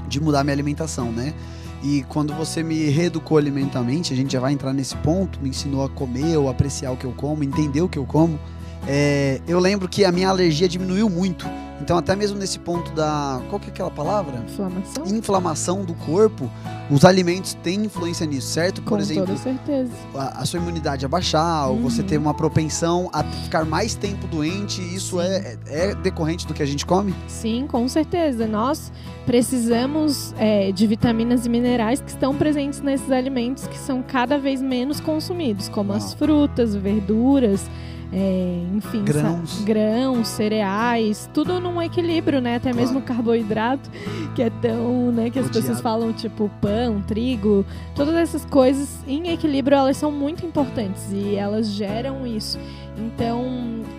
de 0.07 0.21
mudar 0.21 0.45
minha 0.45 0.55
alimentação, 0.55 1.11
né? 1.11 1.35
E 1.83 2.05
quando 2.09 2.35
você 2.35 2.63
me 2.63 2.89
reeducou 2.91 3.39
alimentarmente, 3.39 4.13
a 4.13 4.17
gente 4.17 4.33
já 4.33 4.41
vai 4.41 4.53
entrar 4.53 4.73
nesse 4.73 4.97
ponto, 4.97 5.41
me 5.41 5.51
ensinou 5.51 5.85
a 5.85 5.89
comer 5.89 6.37
ou 6.37 6.49
apreciar 6.49 6.91
o 6.91 6.97
que 6.97 7.05
eu 7.05 7.13
como, 7.13 7.45
entender 7.45 7.81
o 7.81 7.89
que 7.89 7.99
eu 7.99 8.05
como. 8.05 8.39
É, 8.87 9.41
eu 9.47 9.59
lembro 9.59 9.89
que 9.89 10.05
a 10.05 10.13
minha 10.13 10.29
alergia 10.29 10.69
diminuiu 10.69 11.09
muito. 11.09 11.47
Então, 11.81 11.97
até 11.97 12.17
mesmo 12.17 12.39
nesse 12.39 12.59
ponto 12.59 12.91
da. 12.93 13.41
Qual 13.49 13.61
que 13.61 13.69
é 13.69 13.71
aquela 13.71 13.91
palavra? 13.91 14.45
Inflamação. 14.47 15.07
Inflamação 15.07 15.85
do 15.85 15.95
corpo. 15.95 16.51
Os 16.91 17.05
alimentos 17.05 17.55
têm 17.55 17.85
influência 17.85 18.27
nisso, 18.27 18.49
certo? 18.49 18.83
Por 18.83 18.91
Com 18.91 18.99
exemplo, 18.99 19.27
toda 19.27 19.39
certeza. 19.39 19.93
A, 20.15 20.41
a, 20.41 20.45
sua 20.47 20.59
imunidade 20.59 21.05
abaixar, 21.05 21.69
uhum. 21.69 21.77
ou 21.77 21.91
você 21.91 22.03
ter 22.03 22.17
uma 22.19 22.35
propensão 22.35 23.09
a 23.13 23.23
ficar 23.23 23.65
mais 23.65 23.95
tempo 23.95 24.27
doente, 24.27 24.83
isso 24.95 25.21
é, 25.21 25.57
é, 25.67 25.91
é, 25.91 25.95
decorrente 25.95 26.47
do 26.47 26.55
que 26.55 26.63
a 26.63 26.67
gente 26.67 26.85
come? 26.85 27.15
Sim, 27.27 27.67
com 27.69 27.87
certeza. 27.89 28.47
Nós 28.47 28.91
precisamos 29.25 30.35
é, 30.39 30.73
de 30.73 30.87
vitaminas 30.87 31.47
e 31.47 31.49
minerais 31.49 32.01
que 32.01 32.11
estão 32.11 32.35
presentes 32.35 32.81
nesses 32.81 33.11
alimentos 33.11 33.67
que 33.67 33.79
são 33.79 34.03
cada 34.03 34.39
vez 34.39 34.61
menos 34.61 34.99
consumidos, 34.99 35.69
como 35.69 35.91
Uau. 35.91 35.99
as 35.99 36.15
frutas, 36.15 36.75
verduras 36.75 37.69
é, 38.13 38.63
enfim, 38.75 39.05
Grãos. 39.05 39.63
grãos, 39.65 40.29
cereais, 40.29 41.29
tudo 41.35 41.61
num 41.61 41.81
equilíbrio, 41.83 42.41
né? 42.41 42.57
Até 42.57 42.73
mesmo 42.73 43.01
o 43.01 43.03
carboidrato, 43.03 43.91
que 44.35 44.43
é 44.43 44.51
tão, 44.51 45.13
né, 45.13 45.31
que 45.31 45.39
as 45.39 45.47
Odiado. 45.47 45.61
pessoas 45.67 45.81
falam, 45.81 46.13
tipo, 46.13 46.51
pão, 46.61 47.03
trigo, 47.07 47.65
todas 47.95 48.15
essas 48.15 48.45
coisas 48.45 48.99
em 49.07 49.29
equilíbrio, 49.31 49.77
elas 49.77 49.97
são 49.97 50.11
muito 50.11 50.45
importantes 50.47 51.11
e 51.13 51.35
elas 51.37 51.69
geram 51.69 52.27
isso. 52.27 52.59
Então, 52.97 53.45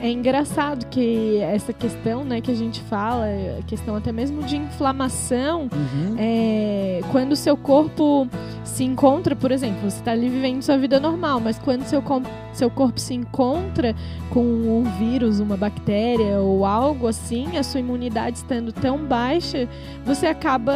é 0.02 0.10
engraçado 0.12 0.86
que 0.88 1.38
essa 1.38 1.72
questão, 1.72 2.26
né, 2.26 2.42
que 2.42 2.52
a 2.52 2.56
gente 2.56 2.82
fala, 2.82 3.26
a 3.58 3.64
questão 3.64 3.96
até 3.96 4.12
mesmo 4.12 4.44
de 4.44 4.58
inflamação, 4.58 5.70
Uhum. 5.72 6.16
é, 6.18 7.00
quando 7.12 7.32
o 7.32 7.36
seu 7.36 7.56
corpo 7.56 8.28
se 8.64 8.84
encontra, 8.84 9.36
por 9.38 9.52
exemplo, 9.52 9.90
você 9.90 10.00
está 10.00 10.12
ali 10.12 10.28
vivendo 10.30 10.62
sua 10.62 10.78
vida 10.78 11.00
normal, 11.00 11.40
mas 11.40 11.58
quando 11.60 11.84
seu, 11.86 12.04
seu 12.54 12.70
corpo 12.70 13.00
se 13.00 13.14
encontra 13.14 13.96
com 14.30 14.42
um 14.42 14.84
vírus, 14.98 15.40
uma 15.40 15.58
bactéria 15.58 16.40
ou 16.40 16.66
algo 16.66 17.08
assim, 17.08 17.58
a 17.58 17.64
sua 17.64 17.80
imunidade 17.80 18.38
estando 18.38 18.72
tão 18.72 19.06
baixa, 19.06 19.68
você 20.06 20.28
acaba 20.28 20.74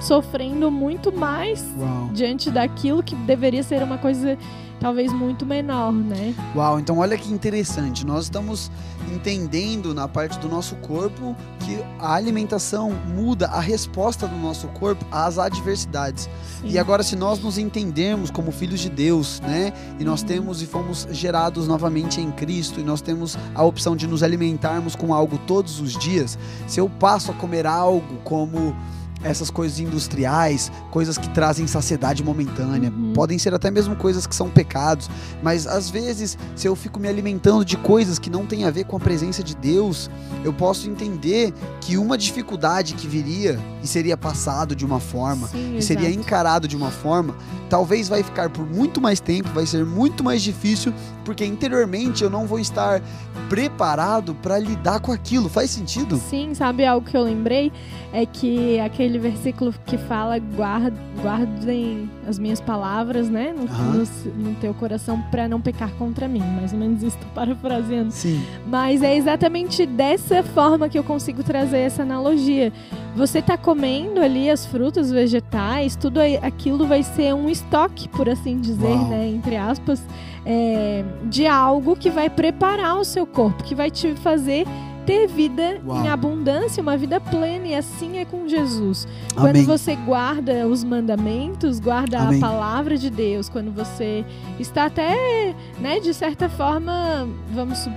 sofrendo 0.00 0.70
muito 0.70 1.12
mais 1.12 1.64
Uau. 1.78 2.10
diante 2.12 2.50
daquilo 2.50 3.02
que 3.02 3.14
deveria 3.16 3.62
ser 3.62 3.82
uma 3.82 3.98
coisa 3.98 4.38
talvez 4.80 5.12
muito 5.12 5.44
menor, 5.46 5.92
né? 5.92 6.34
Uau, 6.54 6.78
então 6.78 6.98
olha 6.98 7.16
que 7.16 7.32
interessante. 7.32 8.06
Nós 8.06 8.24
estamos 8.24 8.70
entendendo 9.12 9.94
na 9.94 10.06
parte 10.06 10.38
do 10.38 10.48
nosso 10.48 10.76
corpo 10.76 11.34
que 11.60 11.78
a 11.98 12.14
alimentação 12.14 12.90
muda 13.06 13.46
a 13.46 13.60
resposta 13.60 14.26
do 14.26 14.36
nosso 14.36 14.66
corpo 14.68 15.04
às 15.10 15.38
adversidades. 15.38 16.28
Sim. 16.60 16.68
E 16.68 16.78
agora, 16.78 17.02
se 17.02 17.16
nós 17.16 17.38
nos 17.40 17.58
entendermos 17.58 18.30
como 18.30 18.52
filhos 18.52 18.80
de 18.80 18.90
Deus, 18.90 19.40
né? 19.40 19.72
E 19.98 20.04
nós 20.04 20.20
Uhum. 20.20 20.26
temos 20.28 20.62
e 20.62 20.66
fomos 20.66 21.06
gerados 21.10 21.66
novamente 21.66 22.20
em 22.20 22.30
Cristo, 22.30 22.80
e 22.80 22.82
nós 22.84 23.00
temos 23.00 23.36
a 23.54 23.62
opção 23.62 23.96
de 23.96 24.06
nos 24.06 24.22
alimentarmos 24.22 24.94
com 24.94 25.14
algo 25.14 25.38
todos 25.46 25.80
os 25.80 25.96
dias, 25.96 26.38
se 26.66 26.80
eu 26.80 26.88
passo 26.88 27.30
a 27.30 27.34
comer 27.34 27.66
algo 27.66 28.16
como 28.24 28.76
essas 29.22 29.50
coisas 29.50 29.80
industriais, 29.80 30.70
coisas 30.90 31.18
que 31.18 31.28
trazem 31.30 31.66
saciedade 31.66 32.22
momentânea, 32.22 32.90
Uhum. 32.90 33.12
podem 33.12 33.38
ser 33.38 33.52
até 33.54 33.70
mesmo 33.70 33.96
coisas 33.96 34.26
que 34.26 34.34
são 34.34 34.48
pecados, 34.48 35.10
mas 35.42 35.66
às 35.66 35.90
vezes, 35.90 36.38
se 36.54 36.66
eu 36.68 36.76
fico 36.76 37.00
me 37.00 37.08
alimentando 37.08 37.64
de 37.64 37.76
coisas 37.76 38.18
que 38.18 38.30
não 38.30 38.46
têm 38.46 38.64
a 38.64 38.70
ver 38.70 38.84
com 38.84 38.96
a 38.96 39.00
presença 39.00 39.42
de 39.42 39.54
Deus, 39.56 40.08
eu 40.44 40.52
posso 40.52 40.88
entender 40.88 41.52
que 41.80 41.96
uma 41.98 42.16
dificuldade 42.16 42.94
que 42.94 43.06
viria 43.08 43.58
e 43.82 43.86
seria 43.86 44.16
passado 44.16 44.74
de 44.76 44.84
uma 44.84 45.00
forma, 45.00 45.48
Sim, 45.48 45.76
e 45.76 45.82
seria 45.82 46.08
exato. 46.08 46.20
encarado 46.20 46.68
de 46.68 46.76
uma 46.76 46.90
forma, 46.90 47.34
talvez 47.68 48.08
vai 48.08 48.22
ficar 48.22 48.48
por 48.50 48.66
muito 48.66 49.00
mais 49.00 49.20
tempo, 49.20 49.48
vai 49.50 49.66
ser 49.66 49.84
muito 49.84 50.22
mais 50.22 50.42
difícil, 50.42 50.92
porque 51.24 51.44
interiormente 51.44 52.22
eu 52.24 52.30
não 52.30 52.46
vou 52.46 52.58
estar 52.58 53.02
preparado 53.48 54.34
para 54.34 54.58
lidar 54.58 55.00
com 55.00 55.10
aquilo. 55.12 55.48
Faz 55.48 55.70
sentido? 55.70 56.20
Sim, 56.28 56.54
sabe 56.54 56.84
algo 56.84 57.06
que 57.06 57.16
eu 57.16 57.22
lembrei? 57.22 57.72
É 58.12 58.24
que 58.26 58.78
aquele 58.80 59.07
versículo 59.16 59.72
que 59.86 59.96
fala 59.96 60.36
guard, 60.56 60.92
guardem 61.22 62.10
as 62.26 62.36
minhas 62.38 62.60
palavras, 62.60 63.30
né? 63.30 63.54
No, 63.56 63.64
no- 63.64 64.50
no 64.50 64.54
teu 64.56 64.74
coração 64.74 65.22
para 65.30 65.46
não 65.46 65.60
pecar 65.60 65.90
contra 65.92 66.26
mim. 66.26 66.42
Mais 66.60 66.72
ou 66.72 66.78
menos 66.80 67.02
isso, 67.02 67.16
parafraseando. 67.34 68.10
Sim. 68.10 68.42
Mas 68.66 69.02
é 69.02 69.16
exatamente 69.16 69.86
dessa 69.86 70.42
forma 70.42 70.88
que 70.88 70.98
eu 70.98 71.04
consigo 71.04 71.44
trazer 71.44 71.78
essa 71.78 72.02
analogia. 72.02 72.72
Você 73.14 73.40
tá 73.40 73.56
comendo 73.56 74.20
ali 74.20 74.50
as 74.50 74.66
frutas, 74.66 75.06
os 75.06 75.12
vegetais, 75.12 75.94
tudo 75.94 76.18
aquilo 76.42 76.86
vai 76.86 77.02
ser 77.04 77.32
um 77.34 77.48
estoque, 77.48 78.08
por 78.08 78.28
assim 78.28 78.58
dizer, 78.60 78.86
Uau. 78.88 79.08
né? 79.08 79.28
Entre 79.28 79.56
aspas, 79.56 80.02
é, 80.44 81.04
de 81.24 81.46
algo 81.46 81.94
que 81.96 82.10
vai 82.10 82.28
preparar 82.28 82.96
o 82.98 83.04
seu 83.04 83.26
corpo, 83.26 83.62
que 83.62 83.74
vai 83.74 83.90
te 83.90 84.14
fazer 84.16 84.66
ter 85.08 85.26
vida 85.26 85.80
Uau. 85.86 86.04
em 86.04 86.08
abundância, 86.08 86.82
uma 86.82 86.94
vida 86.94 87.18
plena, 87.18 87.68
e 87.68 87.74
assim 87.74 88.18
é 88.18 88.26
com 88.26 88.46
Jesus. 88.46 89.08
Quando 89.32 89.56
Amém. 89.56 89.64
você 89.64 89.96
guarda 89.96 90.68
os 90.68 90.84
mandamentos, 90.84 91.80
guarda 91.80 92.18
Amém. 92.18 92.36
a 92.36 92.46
palavra 92.46 92.98
de 92.98 93.08
Deus, 93.08 93.48
quando 93.48 93.72
você 93.72 94.22
está 94.60 94.84
até, 94.84 95.54
né, 95.80 95.98
de 95.98 96.12
certa 96.12 96.46
forma, 96.50 97.26
vamos 97.50 97.88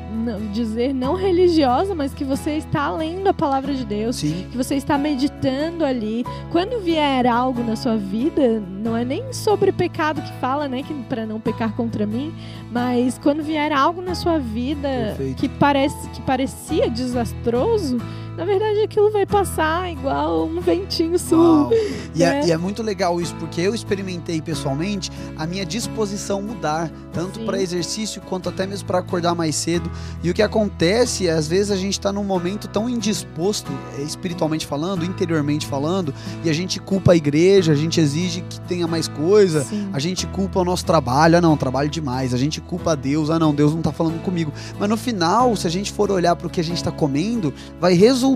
dizer, 0.54 0.94
não 0.94 1.16
religiosa, 1.16 1.94
mas 1.94 2.14
que 2.14 2.24
você 2.24 2.52
está 2.52 2.90
lendo 2.90 3.28
a 3.28 3.34
palavra 3.34 3.74
de 3.74 3.84
Deus, 3.84 4.16
Sim. 4.16 4.48
que 4.50 4.56
você 4.56 4.76
está 4.76 4.98
meditando 4.98 5.84
ali. 5.84 6.24
Quando 6.50 6.80
vier 6.80 7.28
algo 7.28 7.62
na 7.62 7.76
sua 7.76 7.98
vida, 7.98 8.64
não 8.82 8.96
é 8.96 9.04
nem 9.04 9.34
sobre 9.34 9.74
pecado 9.74 10.22
que 10.22 10.32
fala, 10.40 10.66
né, 10.70 10.82
que 10.82 10.94
para 11.10 11.26
não 11.26 11.42
pecar 11.42 11.74
contra 11.76 12.06
mim, 12.06 12.34
mas 12.72 13.18
quando 13.18 13.44
vier 13.44 13.74
algo 13.74 14.02
na 14.02 14.16
sua 14.16 14.40
vida 14.40 14.88
Perfeito. 15.18 15.36
que 15.36 15.50
parece 15.50 16.10
que 16.12 16.22
parecia 16.22 16.90
desastroso, 17.02 17.98
na 18.42 18.46
verdade 18.46 18.80
aquilo 18.80 19.12
vai 19.12 19.24
passar 19.24 19.92
igual 19.92 20.48
um 20.48 20.60
ventinho 20.60 21.20
sul. 21.20 21.70
E, 22.16 22.24
é, 22.24 22.32
né? 22.32 22.48
e 22.48 22.52
é 22.52 22.58
muito 22.58 22.82
legal 22.82 23.22
isso, 23.22 23.36
porque 23.36 23.62
eu 23.62 23.76
experimentei 23.76 24.42
pessoalmente 24.42 25.12
a 25.38 25.46
minha 25.46 25.64
disposição 25.64 26.42
mudar, 26.42 26.92
tanto 27.14 27.40
para 27.42 27.62
exercício 27.62 28.20
quanto 28.20 28.50
até 28.50 28.66
mesmo 28.66 28.88
para 28.88 28.98
acordar 28.98 29.36
mais 29.36 29.56
cedo. 29.56 29.92
E 30.24 30.32
o 30.32 30.34
que 30.34 30.42
acontece 30.42 31.28
é, 31.28 31.32
às 31.34 31.48
vezes, 31.48 31.70
a 31.70 31.76
gente 31.76 31.94
está 31.94 32.12
num 32.12 32.24
momento 32.24 32.68
tão 32.68 32.90
indisposto, 32.90 33.72
eh, 34.00 34.02
espiritualmente 34.02 34.66
falando, 34.66 35.06
interiormente 35.06 35.68
falando, 35.68 36.12
e 36.44 36.50
a 36.50 36.54
gente 36.54 36.80
culpa 36.80 37.12
a 37.12 37.16
igreja, 37.16 37.72
a 37.72 37.76
gente 37.76 38.02
exige 38.02 38.42
que 38.42 38.60
tenha 38.62 38.88
mais 38.88 39.08
coisa. 39.08 39.64
Sim. 39.64 39.88
A 39.94 40.00
gente 40.00 40.26
culpa 40.26 40.62
o 40.62 40.66
nosso 40.66 40.84
trabalho, 40.84 41.38
ah 41.38 41.42
não, 41.42 41.56
trabalho 41.56 41.90
demais. 41.90 42.34
A 42.34 42.38
gente 42.38 42.60
culpa 42.60 42.94
a 42.94 42.96
Deus, 42.96 43.30
ah 43.30 43.38
não, 43.38 43.54
Deus 43.54 43.76
não 43.76 43.84
tá 43.84 43.92
falando 43.92 44.20
comigo. 44.24 44.52
Mas 44.80 44.90
no 44.90 44.98
final, 44.98 45.56
se 45.56 45.68
a 45.68 45.70
gente 45.70 45.92
for 45.92 46.10
olhar 46.10 46.36
para 46.36 46.48
o 46.48 46.50
que 46.50 46.60
a 46.60 46.64
gente 46.64 46.84
tá 46.84 46.92
comendo, 46.92 47.54
vai 47.80 47.94
resultar 47.94 48.31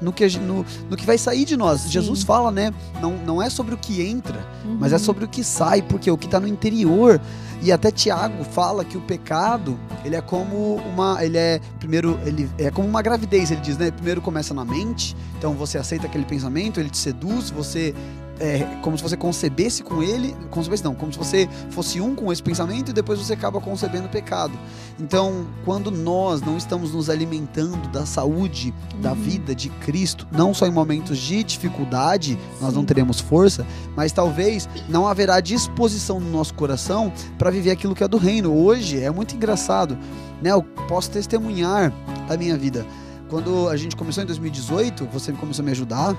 no 0.00 0.12
que, 0.12 0.26
no, 0.38 0.64
no 0.90 0.96
que 0.96 1.04
vai 1.06 1.18
sair 1.18 1.44
de 1.44 1.56
nós. 1.56 1.82
Sim. 1.82 1.90
Jesus 1.90 2.22
fala, 2.22 2.50
né? 2.50 2.72
Não, 3.00 3.12
não 3.18 3.42
é 3.42 3.48
sobre 3.50 3.74
o 3.74 3.78
que 3.78 4.02
entra, 4.02 4.44
Uhum. 4.64 4.78
mas 4.80 4.92
é 4.92 4.98
sobre 4.98 5.24
o 5.24 5.28
que 5.28 5.44
sai, 5.44 5.82
porque 5.82 6.10
o 6.10 6.16
que 6.16 6.28
tá 6.28 6.40
no 6.40 6.48
interior. 6.48 7.20
E 7.62 7.72
até 7.72 7.90
Tiago 7.90 8.44
fala 8.44 8.84
que 8.84 8.96
o 8.96 9.00
pecado, 9.00 9.78
ele 10.04 10.16
é 10.16 10.20
como 10.20 10.76
uma, 10.76 11.24
ele 11.24 11.38
é 11.38 11.60
primeiro, 11.78 12.18
ele 12.24 12.50
é 12.58 12.70
como 12.70 12.86
uma 12.86 13.00
gravidez, 13.00 13.50
ele 13.50 13.60
diz, 13.60 13.78
né? 13.78 13.90
Primeiro 13.90 14.20
começa 14.20 14.52
na 14.52 14.64
mente, 14.64 15.16
então 15.38 15.54
você 15.54 15.78
aceita 15.78 16.06
aquele 16.06 16.24
pensamento, 16.24 16.78
ele 16.80 16.90
te 16.90 16.98
seduz, 16.98 17.50
você 17.50 17.94
é 18.40 18.58
como 18.82 18.96
se 18.96 19.02
você 19.02 19.16
concebesse 19.16 19.82
com 19.82 20.02
ele, 20.02 20.34
concebesse 20.50 20.82
não, 20.82 20.94
como 20.94 21.12
se 21.12 21.18
você 21.18 21.48
fosse 21.70 22.00
um 22.00 22.14
com 22.14 22.32
esse 22.32 22.42
pensamento 22.42 22.90
e 22.90 22.92
depois 22.92 23.18
você 23.18 23.32
acaba 23.32 23.60
concebendo 23.60 24.06
o 24.06 24.08
pecado. 24.08 24.52
Então, 25.00 25.46
quando 25.64 25.90
nós 25.90 26.40
não 26.40 26.56
estamos 26.56 26.92
nos 26.92 27.08
alimentando 27.08 27.88
da 27.88 28.04
saúde, 28.06 28.74
da 29.00 29.12
Uhum. 29.12 29.16
vida 29.16 29.54
de 29.54 29.68
Cristo, 29.68 30.26
não 30.32 30.52
só 30.52 30.66
em 30.66 30.70
momentos 30.70 31.18
de 31.18 31.42
dificuldade, 31.44 32.38
nós 32.60 32.74
não 32.74 32.84
teremos 32.84 33.20
força, 33.20 33.66
mas 33.96 34.12
talvez 34.12 34.68
não 34.88 35.06
haverá 35.06 35.40
disposição 35.40 36.18
no 36.20 36.30
nosso 36.30 36.54
coração 36.54 37.12
para 37.38 37.50
viver 37.50 37.70
aquilo 37.70 37.94
que 37.94 38.02
é 38.04 38.08
do 38.08 38.16
reino. 38.18 38.52
Hoje 38.54 39.00
é 39.00 39.10
muito 39.10 39.34
engraçado, 39.34 39.96
né? 40.42 40.50
Eu 40.50 40.62
posso 40.88 41.10
testemunhar 41.10 41.92
a 42.28 42.36
minha 42.36 42.56
vida. 42.56 42.84
Quando 43.28 43.68
a 43.68 43.76
gente 43.76 43.96
começou 43.96 44.22
em 44.22 44.26
2018, 44.26 45.06
você 45.06 45.32
começou 45.32 45.62
a 45.62 45.66
me 45.66 45.72
ajudar. 45.72 46.14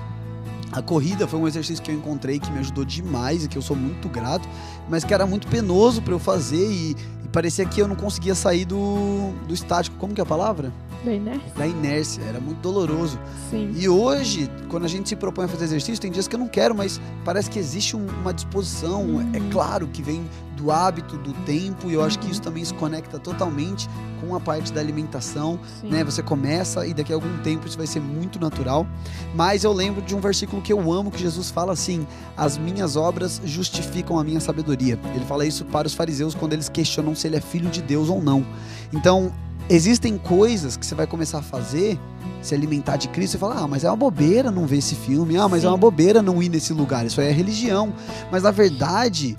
A 0.72 0.82
corrida 0.82 1.26
foi 1.26 1.38
um 1.38 1.46
exercício 1.46 1.82
que 1.82 1.90
eu 1.90 1.94
encontrei 1.94 2.38
que 2.38 2.50
me 2.50 2.58
ajudou 2.58 2.84
demais 2.84 3.44
e 3.44 3.48
que 3.48 3.56
eu 3.56 3.62
sou 3.62 3.76
muito 3.76 4.08
grato, 4.08 4.48
mas 4.88 5.04
que 5.04 5.14
era 5.14 5.26
muito 5.26 5.46
penoso 5.46 6.02
para 6.02 6.12
eu 6.12 6.18
fazer 6.18 6.70
e, 6.70 6.96
e 7.24 7.28
parecia 7.32 7.64
que 7.64 7.80
eu 7.80 7.88
não 7.88 7.96
conseguia 7.96 8.34
sair 8.34 8.64
do, 8.64 9.32
do 9.46 9.54
estático. 9.54 9.96
Como 9.96 10.12
que 10.12 10.20
é 10.20 10.24
a 10.24 10.26
palavra? 10.26 10.72
Bem, 11.06 11.20
né? 11.20 11.40
Da 11.56 11.64
inércia. 11.66 12.20
Era 12.24 12.40
muito 12.40 12.58
doloroso. 12.58 13.16
Sim. 13.48 13.70
E 13.76 13.88
hoje, 13.88 14.50
quando 14.68 14.84
a 14.84 14.88
gente 14.88 15.08
se 15.08 15.14
propõe 15.14 15.44
a 15.44 15.48
fazer 15.48 15.64
exercício, 15.66 16.00
tem 16.02 16.10
dias 16.10 16.26
que 16.26 16.34
eu 16.34 16.40
não 16.40 16.48
quero, 16.48 16.74
mas 16.74 17.00
parece 17.24 17.48
que 17.48 17.60
existe 17.60 17.96
um- 17.96 18.06
uma 18.22 18.34
disposição. 18.34 19.02
Uhum. 19.04 19.30
É 19.32 19.38
claro 19.52 19.86
que 19.86 20.02
vem 20.02 20.28
do 20.56 20.72
hábito, 20.72 21.16
do 21.18 21.32
tempo, 21.44 21.88
e 21.88 21.92
eu 21.94 22.02
acho 22.02 22.18
que 22.18 22.24
Uhum. 22.26 22.32
isso 22.32 22.42
também 22.42 22.64
se 22.64 22.74
conecta 22.74 23.18
totalmente 23.20 23.88
com 24.20 24.34
a 24.34 24.40
parte 24.40 24.72
da 24.72 24.80
alimentação. 24.80 25.60
Sim. 25.80 25.90
Né? 25.90 26.02
Você 26.02 26.22
começa 26.24 26.84
e 26.86 26.92
daqui 26.92 27.12
a 27.12 27.14
algum 27.16 27.36
tempo 27.44 27.68
isso 27.68 27.76
vai 27.76 27.86
ser 27.86 28.00
muito 28.00 28.40
natural. 28.40 28.84
Mas 29.34 29.62
eu 29.62 29.72
lembro 29.72 30.02
de 30.02 30.12
um 30.16 30.20
versículo 30.20 30.60
que 30.60 30.72
eu 30.72 30.90
amo, 30.92 31.10
que 31.12 31.20
Jesus 31.20 31.50
fala 31.50 31.72
assim: 31.72 32.04
As 32.36 32.58
minhas 32.58 32.96
obras 32.96 33.40
justificam 33.44 34.18
a 34.18 34.24
minha 34.24 34.40
sabedoria. 34.40 34.98
Ele 35.14 35.24
fala 35.24 35.46
isso 35.46 35.64
para 35.66 35.86
os 35.86 35.94
fariseus 35.94 36.34
quando 36.34 36.52
eles 36.54 36.68
questionam 36.68 37.14
se 37.14 37.28
ele 37.28 37.36
é 37.36 37.40
filho 37.40 37.70
de 37.70 37.80
Deus 37.80 38.08
ou 38.08 38.20
não. 38.20 38.44
Então, 38.92 39.32
existem 39.68 40.16
coisas 40.18 40.76
que 40.76 40.84
você 40.86 40.94
vai 40.94 41.06
começar 41.06 41.38
a 41.38 41.42
fazer, 41.42 41.98
se 42.42 42.54
alimentar 42.54 42.96
de 42.96 43.08
Cristo, 43.08 43.34
e 43.36 43.38
fala: 43.38 43.60
Ah, 43.60 43.68
mas 43.68 43.84
é 43.84 43.90
uma 43.90 43.96
bobeira 43.96 44.50
não 44.50 44.66
ver 44.66 44.78
esse 44.78 44.94
filme. 44.94 45.36
Ah, 45.36 45.48
mas 45.48 45.60
é 45.64 45.66
Sim. 45.66 45.72
uma 45.72 45.78
bobeira 45.78 46.22
não 46.22 46.42
ir 46.42 46.48
nesse 46.48 46.72
lugar. 46.72 47.04
Isso 47.06 47.20
aí 47.20 47.28
é 47.28 47.32
religião. 47.32 47.92
Mas 48.30 48.42
na 48.42 48.50
verdade, 48.50 49.36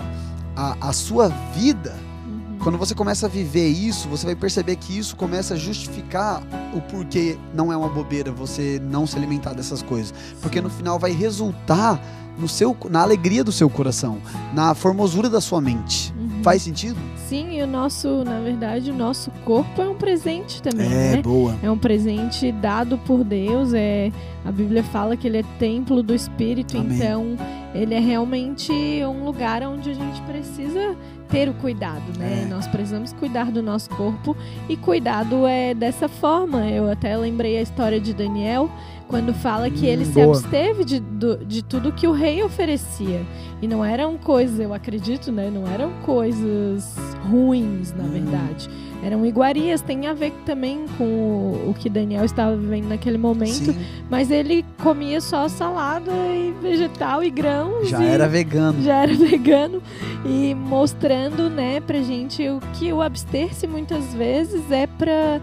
a, 0.55 0.89
a 0.89 0.93
sua 0.93 1.29
vida 1.55 1.95
Uhum. 2.27 2.57
quando 2.63 2.77
você 2.77 2.93
começa 2.95 3.27
a 3.27 3.29
viver 3.29 3.67
isso, 3.67 4.07
você 4.09 4.25
vai 4.25 4.35
perceber 4.35 4.75
que 4.75 4.97
isso 4.97 5.15
começa 5.15 5.53
a 5.53 5.57
justificar 5.57 6.41
o 6.73 6.81
porquê 6.81 7.37
não 7.53 7.71
é 7.71 7.77
uma 7.77 7.87
bobeira 7.87 8.31
você 8.31 8.81
não 8.83 9.07
se 9.07 9.15
alimentar 9.15 9.53
dessas 9.53 9.81
coisas. 9.81 10.13
Porque 10.41 10.59
no 10.59 10.69
final 10.69 10.99
vai 10.99 11.11
resultar 11.11 12.01
no 12.37 12.47
seu, 12.47 12.75
na 12.89 13.01
alegria 13.01 13.43
do 13.43 13.51
seu 13.51 13.69
coração, 13.69 14.17
na 14.53 14.73
formosura 14.75 15.29
da 15.29 15.39
sua 15.39 15.61
mente. 15.61 16.13
Faz 16.43 16.61
sentido? 16.61 16.97
Sim, 17.27 17.57
e 17.57 17.61
o 17.61 17.67
nosso, 17.67 18.23
na 18.23 18.39
verdade, 18.39 18.89
o 18.91 18.93
nosso 18.93 19.29
corpo 19.43 19.81
é 19.81 19.89
um 19.89 19.95
presente 19.95 20.61
também, 20.61 20.85
É, 20.87 21.15
né? 21.15 21.21
boa. 21.21 21.55
É 21.61 21.69
um 21.69 21.77
presente 21.77 22.51
dado 22.51 22.97
por 22.99 23.23
Deus. 23.23 23.73
É, 23.73 24.11
a 24.45 24.51
Bíblia 24.51 24.83
fala 24.83 25.17
que 25.17 25.27
ele 25.27 25.37
é 25.39 25.43
templo 25.59 26.01
do 26.01 26.13
Espírito, 26.15 26.77
Amém. 26.77 26.95
então 26.97 27.37
ele 27.75 27.93
é 27.93 27.99
realmente 27.99 28.71
um 29.03 29.25
lugar 29.25 29.61
onde 29.63 29.89
a 29.89 29.93
gente 29.93 30.21
precisa 30.21 30.95
ter 31.29 31.49
o 31.49 31.53
cuidado, 31.53 32.03
né? 32.17 32.43
É. 32.43 32.45
Nós 32.47 32.67
precisamos 32.67 33.13
cuidar 33.13 33.51
do 33.51 33.61
nosso 33.61 33.89
corpo 33.91 34.35
e 34.69 34.75
cuidado 34.77 35.45
é 35.45 35.73
dessa 35.73 36.07
forma. 36.07 36.65
Eu 36.69 36.89
até 36.89 37.15
lembrei 37.17 37.57
a 37.57 37.61
história 37.61 37.99
de 37.99 38.13
Daniel 38.13 38.69
quando 39.07 39.33
fala 39.33 39.69
que 39.69 39.85
Hum, 39.85 39.89
ele 39.89 40.05
se 40.05 40.21
absteve 40.21 40.83
de, 40.83 40.99
de 41.45 41.63
tudo 41.63 41.91
que 41.91 42.07
o 42.07 42.11
rei 42.11 42.43
oferecia. 42.43 43.21
E 43.61 43.67
não 43.67 43.83
eram 43.83 44.17
coisas, 44.17 44.59
eu 44.59 44.73
acredito, 44.73 45.31
né? 45.31 45.49
Não 45.49 45.65
eram 45.71 45.91
coisas 46.05 46.95
ruins, 47.29 47.93
na 47.93 48.03
Hum. 48.03 48.09
verdade. 48.09 48.69
Eram 49.03 49.25
iguarias, 49.25 49.81
tem 49.81 50.07
a 50.07 50.13
ver 50.13 50.33
também 50.45 50.85
com 50.97 51.03
o, 51.03 51.69
o 51.69 51.73
que 51.77 51.87
Daniel 51.89 52.25
estava 52.25 52.55
vivendo 52.55 52.87
naquele 52.89 53.17
momento. 53.17 53.71
Sim, 53.71 53.77
Mas 54.09 54.31
ele 54.31 54.65
comia 54.81 55.19
só 55.21 55.47
salada 55.47 56.11
e 56.11 56.53
vegetal 56.61 57.23
e 57.23 57.29
grãos. 57.29 57.89
já 57.89 58.01
e 58.01 58.07
era 58.07 58.27
vegano. 58.27 58.81
já 58.81 59.03
era 59.03 59.13
vegano 59.15 59.81
e 60.25 60.53
mostrando, 60.55 61.49
né, 61.49 61.79
pra 61.79 62.01
gente 62.01 62.47
o 62.47 62.59
que 62.73 62.91
o 62.93 63.01
abster-se 63.01 63.65
muitas 63.67 64.13
vezes 64.13 64.71
é 64.71 64.87
pra 64.87 65.39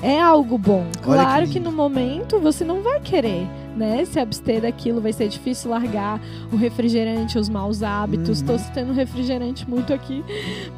é 0.00 0.20
algo 0.20 0.56
bom. 0.56 0.84
Olha 0.84 0.90
que 0.92 1.02
Claro 1.02 1.46
que, 1.48 1.54
lindo. 1.54 1.70
no 1.70 1.76
momento 1.76 2.38
você 2.38 2.64
não 2.64 2.82
vai 2.82 3.00
querer, 3.00 3.48
né, 3.76 4.04
se 4.04 4.20
abster 4.20 4.60
daquilo, 4.62 5.00
vai 5.00 5.12
ser 5.12 5.26
difícil 5.28 5.70
largar 5.70 6.20
o 6.52 6.56
refrigerante, 6.56 7.36
os 7.36 7.48
maus 7.48 7.82
hábitos. 7.82 8.40
Uhum. 8.40 8.46
Tô 8.46 8.58
citando 8.58 8.92
refrigerante 8.92 9.68
muito 9.68 9.92
aqui, 9.92 10.24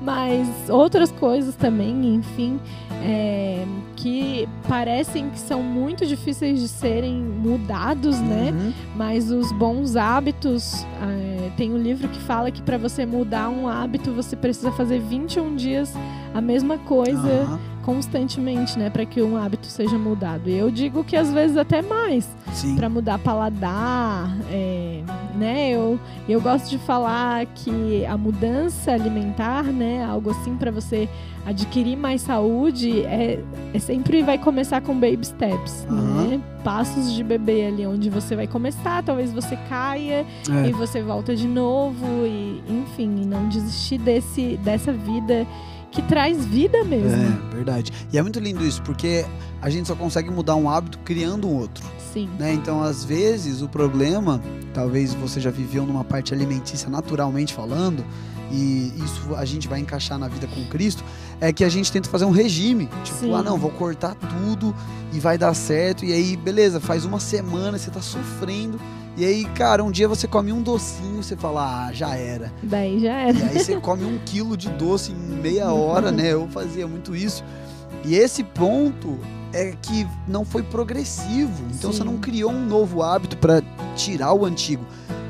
mas 0.00 0.48
outras 0.70 1.12
coisas 1.12 1.54
também, 1.54 2.14
enfim, 2.14 2.58
é, 3.02 3.64
que 3.96 4.48
parecem 4.68 5.30
que 5.30 5.38
são 5.38 5.62
muito 5.62 6.06
difíceis 6.06 6.60
de 6.60 6.68
serem 6.68 7.14
mudados, 7.14 8.18
né? 8.20 8.52
Uhum. 8.52 8.72
Mas 8.96 9.30
os 9.30 9.50
bons 9.52 9.96
hábitos, 9.96 10.84
é, 11.02 11.50
tem 11.56 11.72
um 11.72 11.78
livro 11.78 12.08
que 12.08 12.18
fala 12.20 12.50
que 12.50 12.62
para 12.62 12.78
você 12.78 13.04
mudar 13.04 13.48
um 13.48 13.68
hábito, 13.68 14.12
você 14.12 14.36
precisa 14.36 14.70
fazer 14.72 15.00
21 15.00 15.56
dias 15.56 15.92
a 16.34 16.40
mesma 16.40 16.78
coisa 16.78 17.42
Aham, 17.42 17.60
constantemente, 17.90 18.78
né, 18.78 18.88
para 18.88 19.04
que 19.04 19.20
um 19.20 19.36
hábito 19.36 19.66
seja 19.66 19.98
mudado. 19.98 20.48
E 20.48 20.56
eu 20.56 20.70
digo 20.70 21.02
que 21.02 21.16
às 21.16 21.32
vezes 21.32 21.56
até 21.56 21.82
mais, 21.82 22.28
para 22.76 22.88
mudar 22.88 23.18
paladar, 23.18 24.32
é, 24.48 25.02
né? 25.34 25.70
Eu, 25.70 25.98
eu 26.28 26.40
gosto 26.40 26.70
de 26.70 26.78
falar 26.78 27.44
que 27.46 28.06
a 28.06 28.16
mudança 28.16 28.92
alimentar, 28.92 29.64
né, 29.64 30.04
algo 30.04 30.30
assim 30.30 30.54
para 30.54 30.70
você 30.70 31.08
adquirir 31.44 31.96
mais 31.96 32.22
saúde, 32.22 33.00
é, 33.06 33.40
é 33.74 33.78
sempre 33.80 34.22
vai 34.22 34.38
começar 34.38 34.80
com 34.82 34.94
baby 34.94 35.24
steps, 35.24 35.84
Aham. 35.90 36.26
né? 36.28 36.40
Passos 36.62 37.12
de 37.12 37.24
bebê 37.24 37.66
ali 37.66 37.86
onde 37.86 38.08
você 38.08 38.36
vai 38.36 38.46
começar, 38.46 39.02
talvez 39.02 39.32
você 39.32 39.56
caia 39.68 40.24
É. 40.48 40.68
e 40.68 40.72
você 40.72 41.02
volta 41.02 41.34
de 41.34 41.48
novo 41.48 42.06
e 42.24 42.62
enfim, 42.68 43.08
não 43.26 43.48
desistir 43.48 43.98
desse 43.98 44.56
dessa 44.62 44.92
vida 44.92 45.44
que 45.90 46.02
traz 46.02 46.44
vida 46.44 46.84
mesmo. 46.84 47.10
É, 47.10 47.54
verdade. 47.54 47.92
E 48.12 48.18
é 48.18 48.22
muito 48.22 48.38
lindo 48.38 48.64
isso, 48.64 48.82
porque 48.82 49.24
a 49.60 49.68
gente 49.68 49.88
só 49.88 49.94
consegue 49.94 50.30
mudar 50.30 50.56
um 50.56 50.68
hábito 50.70 50.98
criando 50.98 51.48
um 51.48 51.56
outro. 51.56 51.84
Sim. 52.12 52.28
né? 52.38 52.52
Então, 52.52 52.82
às 52.82 53.04
vezes, 53.04 53.62
o 53.62 53.68
problema, 53.68 54.42
talvez 54.74 55.14
você 55.14 55.40
já 55.40 55.50
viveu 55.50 55.86
numa 55.86 56.02
parte 56.02 56.34
alimentícia 56.34 56.88
naturalmente 56.88 57.54
falando, 57.54 58.04
e 58.50 58.92
isso 59.04 59.34
a 59.36 59.44
gente 59.44 59.68
vai 59.68 59.78
encaixar 59.78 60.18
na 60.18 60.26
vida 60.26 60.48
com 60.48 60.64
Cristo, 60.66 61.04
é 61.40 61.52
que 61.52 61.62
a 61.62 61.68
gente 61.68 61.90
tenta 61.92 62.08
fazer 62.08 62.24
um 62.24 62.30
regime. 62.30 62.88
Tipo, 63.04 63.18
Sim. 63.20 63.34
ah, 63.34 63.42
não, 63.42 63.56
vou 63.56 63.70
cortar 63.70 64.16
tudo 64.16 64.74
e 65.12 65.20
vai 65.20 65.38
dar 65.38 65.54
certo. 65.54 66.04
E 66.04 66.12
aí, 66.12 66.36
beleza, 66.36 66.80
faz 66.80 67.04
uma 67.04 67.20
semana, 67.20 67.78
você 67.78 67.90
tá 67.90 68.02
sofrendo. 68.02 68.80
E 69.20 69.24
aí, 69.26 69.44
cara, 69.44 69.84
um 69.84 69.90
dia 69.90 70.08
você 70.08 70.26
come 70.26 70.50
um 70.50 70.62
docinho, 70.62 71.22
você 71.22 71.36
fala, 71.36 71.88
ah, 71.88 71.92
já 71.92 72.16
era. 72.16 72.50
Daí 72.62 72.98
já 72.98 73.12
era. 73.12 73.38
E 73.38 73.42
aí 73.42 73.60
você 73.62 73.76
come 73.78 74.02
um 74.02 74.18
quilo 74.24 74.56
de 74.56 74.70
doce 74.70 75.12
em 75.12 75.14
meia 75.14 75.70
hora, 75.70 76.10
né? 76.10 76.32
Eu 76.32 76.48
fazia 76.48 76.88
muito 76.88 77.14
isso. 77.14 77.44
E 78.02 78.14
esse 78.14 78.42
ponto 78.42 79.18
é 79.52 79.74
que 79.82 80.08
não 80.26 80.42
foi 80.42 80.62
progressivo. 80.62 81.52
Então 81.66 81.92
Sim. 81.92 81.98
você 81.98 82.02
não 82.04 82.16
criou 82.16 82.50
um 82.50 82.64
novo 82.64 83.02
hábito 83.02 83.36
para 83.36 83.62
tirar 83.94 84.32
o 84.32 84.46
antigo. 84.46 84.86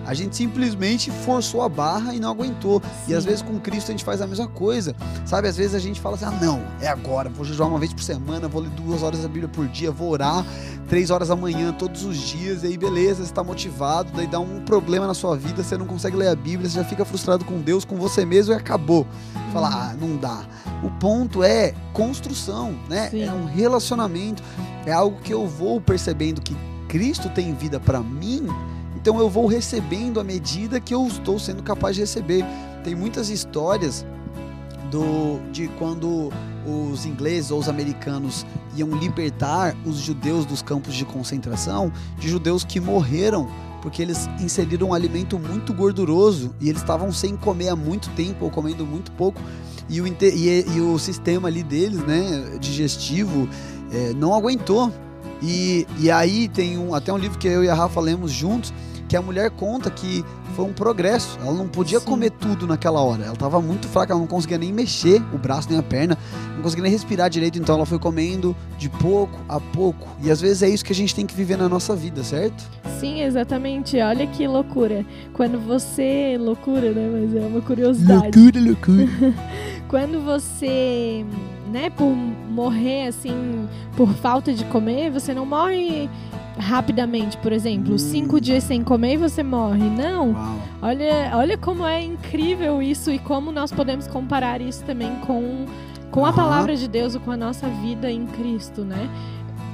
A 0.07 0.15
gente 0.15 0.37
simplesmente 0.37 1.11
forçou 1.11 1.63
a 1.63 1.69
barra 1.69 2.15
e 2.15 2.21
não 2.21 2.31
aguentou. 2.31 2.83
E 3.05 3.11
Sim. 3.11 3.15
às 3.15 3.25
vezes 3.25 3.43
com 3.43 3.59
Cristo 3.61 3.89
a 3.89 3.93
gente 3.93 4.05
faz 4.05 4.21
a 4.21 4.27
mesma 4.27 4.49
coisa. 4.49 4.95
Sabe? 5.25 5.49
Às 5.49 5.57
vezes 5.57 5.75
a 5.75 5.79
gente 5.79 6.01
fala 6.01 6.17
assim: 6.17 6.25
ah, 6.25 6.39
não, 6.41 6.63
é 6.81 6.89
agora, 6.89 7.29
vou 7.29 7.45
jejuar 7.45 7.69
uma 7.69 7.79
vez 7.79 7.93
por 7.93 8.03
semana, 8.03 8.49
vou 8.49 8.63
ler 8.63 8.71
duas 8.71 9.03
horas 9.03 9.21
da 9.21 9.29
Bíblia 9.29 9.49
por 9.49 9.67
dia, 9.69 9.91
vou 9.91 10.11
orar 10.11 10.45
três 10.91 11.09
horas 11.11 11.29
da 11.29 11.37
manhã 11.37 11.73
todos 11.73 12.05
os 12.05 12.17
dias. 12.19 12.65
E 12.65 12.67
aí, 12.67 12.77
beleza, 12.77 13.25
você 13.25 13.33
tá 13.33 13.45
motivado. 13.45 14.11
Daí 14.13 14.27
dá 14.27 14.41
um 14.41 14.61
problema 14.65 15.07
na 15.07 15.15
sua 15.15 15.37
vida, 15.37 15.63
você 15.63 15.79
não 15.79 15.87
consegue 15.87 16.17
ler 16.17 16.29
a 16.29 16.35
Bíblia, 16.35 16.69
você 16.69 16.77
já 16.77 16.85
fica 16.85 17.05
frustrado 17.05 17.45
com 17.45 17.61
Deus, 17.61 17.85
com 17.85 17.97
você 17.97 18.25
mesmo 18.25 18.53
e 18.53 18.57
acabou. 18.57 19.07
Fala, 19.53 19.69
ah, 19.69 19.95
não 19.95 20.17
dá. 20.17 20.45
O 20.83 20.91
ponto 20.99 21.45
é 21.45 21.73
construção, 21.93 22.75
né? 22.89 23.09
Sim. 23.11 23.23
É 23.23 23.33
um 23.33 23.45
relacionamento, 23.45 24.43
é 24.85 24.93
algo 24.93 25.21
que 25.23 25.33
eu 25.33 25.47
vou 25.47 25.81
percebendo 25.81 26.41
que 26.41 26.57
Cristo 26.89 27.29
tem 27.31 27.55
vida 27.55 27.79
para 27.79 28.01
mim, 28.01 28.49
então 29.01 29.19
eu 29.19 29.31
vou 29.31 29.47
recebendo 29.47 30.21
à 30.21 30.25
medida 30.25 30.81
que 30.81 30.95
eu 30.95 31.07
estou 31.07 31.39
sendo 31.39 31.63
capaz 31.63 31.95
de 31.97 32.03
receber. 32.03 32.45
Tem 32.85 32.95
muitas 32.95 33.31
histórias 33.31 34.05
do 34.91 35.41
de 35.53 35.69
quando 35.79 36.31
os 36.67 37.07
ingleses 37.07 37.51
ou 37.51 37.59
os 37.59 37.69
americanos 37.69 38.45
iam 38.77 38.91
libertar 38.91 39.75
os 39.87 39.97
judeus 39.99 40.45
dos 40.45 40.61
campos 40.63 40.95
de 40.95 41.05
concentração, 41.05 41.93
de 42.19 42.29
judeus 42.29 42.65
que 42.65 42.81
morreram 42.81 43.49
porque 43.81 44.03
eles 44.03 44.29
inseriram 44.39 44.89
um 44.89 44.95
alimento 44.95 45.39
muito 45.39 45.73
gorduroso 45.73 46.55
e 46.61 46.69
eles 46.69 46.83
estavam 46.83 47.11
sem 47.11 47.35
comer 47.35 47.71
há 47.71 47.77
muito 47.77 48.11
tempo 48.11 48.45
ou 48.45 48.51
comendo 48.51 48.85
muito 48.85 49.11
pouco 49.13 49.41
e 49.91 50.01
o, 50.01 50.07
e, 50.07 50.65
e 50.77 50.81
o 50.81 50.99
sistema 50.99 51.49
ali 51.49 51.65
deles, 51.65 51.99
né, 52.01 52.59
digestivo, 52.61 53.49
eh, 53.93 54.13
não 54.15 54.33
aguentou. 54.33 54.93
E, 55.43 55.87
e 55.99 56.11
aí 56.11 56.49
tem 56.49 56.79
um, 56.79 56.95
até 56.95 57.13
um 57.13 57.19
livro 57.19 57.39
que 57.39 57.49
eu 57.49 57.65
e 57.65 57.69
a 57.69 57.75
Rafa 57.75 57.99
lemos 58.01 58.31
juntos, 58.31 58.73
que 59.11 59.17
a 59.17 59.21
mulher 59.21 59.51
conta 59.51 59.91
que 59.91 60.25
foi 60.55 60.65
um 60.65 60.73
progresso. 60.73 61.37
Ela 61.43 61.53
não 61.53 61.67
podia 61.67 61.99
Sim. 61.99 62.07
comer 62.07 62.31
tudo 62.31 62.65
naquela 62.65 63.01
hora. 63.01 63.25
Ela 63.25 63.33
estava 63.33 63.61
muito 63.61 63.89
fraca, 63.89 64.13
ela 64.13 64.21
não 64.21 64.29
conseguia 64.29 64.57
nem 64.57 64.73
mexer 64.73 65.21
o 65.35 65.37
braço 65.37 65.69
nem 65.69 65.81
a 65.81 65.83
perna, 65.83 66.17
não 66.55 66.63
conseguia 66.63 66.85
nem 66.85 66.93
respirar 66.93 67.29
direito, 67.29 67.59
então 67.59 67.75
ela 67.75 67.85
foi 67.85 67.99
comendo 67.99 68.55
de 68.79 68.89
pouco 68.89 69.37
a 69.49 69.59
pouco. 69.59 70.07
E 70.23 70.31
às 70.31 70.41
vezes 70.41 70.63
é 70.63 70.69
isso 70.69 70.85
que 70.85 70.93
a 70.93 70.95
gente 70.95 71.13
tem 71.13 71.27
que 71.27 71.35
viver 71.35 71.59
na 71.59 71.69
nossa 71.69 71.97
vida, 71.97 72.23
certo? 72.23 72.63
Sim, 73.01 73.23
exatamente. 73.23 74.01
Olha 74.01 74.29
que 74.29 74.47
loucura. 74.47 75.05
Quando 75.33 75.59
você. 75.59 76.37
Loucura, 76.39 76.93
né? 76.93 77.11
Mas 77.13 77.35
é 77.35 77.45
uma 77.45 77.61
curiosidade. 77.61 78.31
loucura. 78.61 79.09
Quando 79.91 80.21
você, 80.25 81.27
né, 81.73 81.91
por 81.91 82.07
morrer 82.07 83.09
assim, 83.09 83.69
por 83.97 84.09
falta 84.15 84.53
de 84.53 84.65
comer, 84.67 85.11
você 85.11 85.35
não 85.35 85.45
morre 85.45 86.09
rapidamente, 86.61 87.37
por 87.39 87.53
exemplo, 87.53 87.99
cinco 87.99 88.41
dias 88.41 88.65
sem 88.65 88.85
comer 88.85 89.15
e 89.15 89.17
você 89.17 89.43
morre. 89.43 89.89
Não. 89.89 90.33
Uau. 90.33 90.57
Olha, 90.83 91.33
olha 91.35 91.59
como 91.59 91.87
é 91.87 92.03
incrível 92.03 92.81
isso 92.83 93.11
e 93.11 93.19
como 93.19 93.51
nós 93.51 93.73
podemos 93.73 94.07
comparar 94.07 94.61
isso 94.61 94.85
também 94.85 95.15
com, 95.27 95.67
com 96.11 96.25
a 96.25 96.33
palavra 96.33 96.77
de 96.77 96.87
Deus 96.87 97.15
ou 97.15 97.21
com 97.21 97.31
a 97.31 97.37
nossa 97.37 97.69
vida 97.69 98.11
em 98.11 98.27
Cristo, 98.27 98.85
né? 98.85 99.09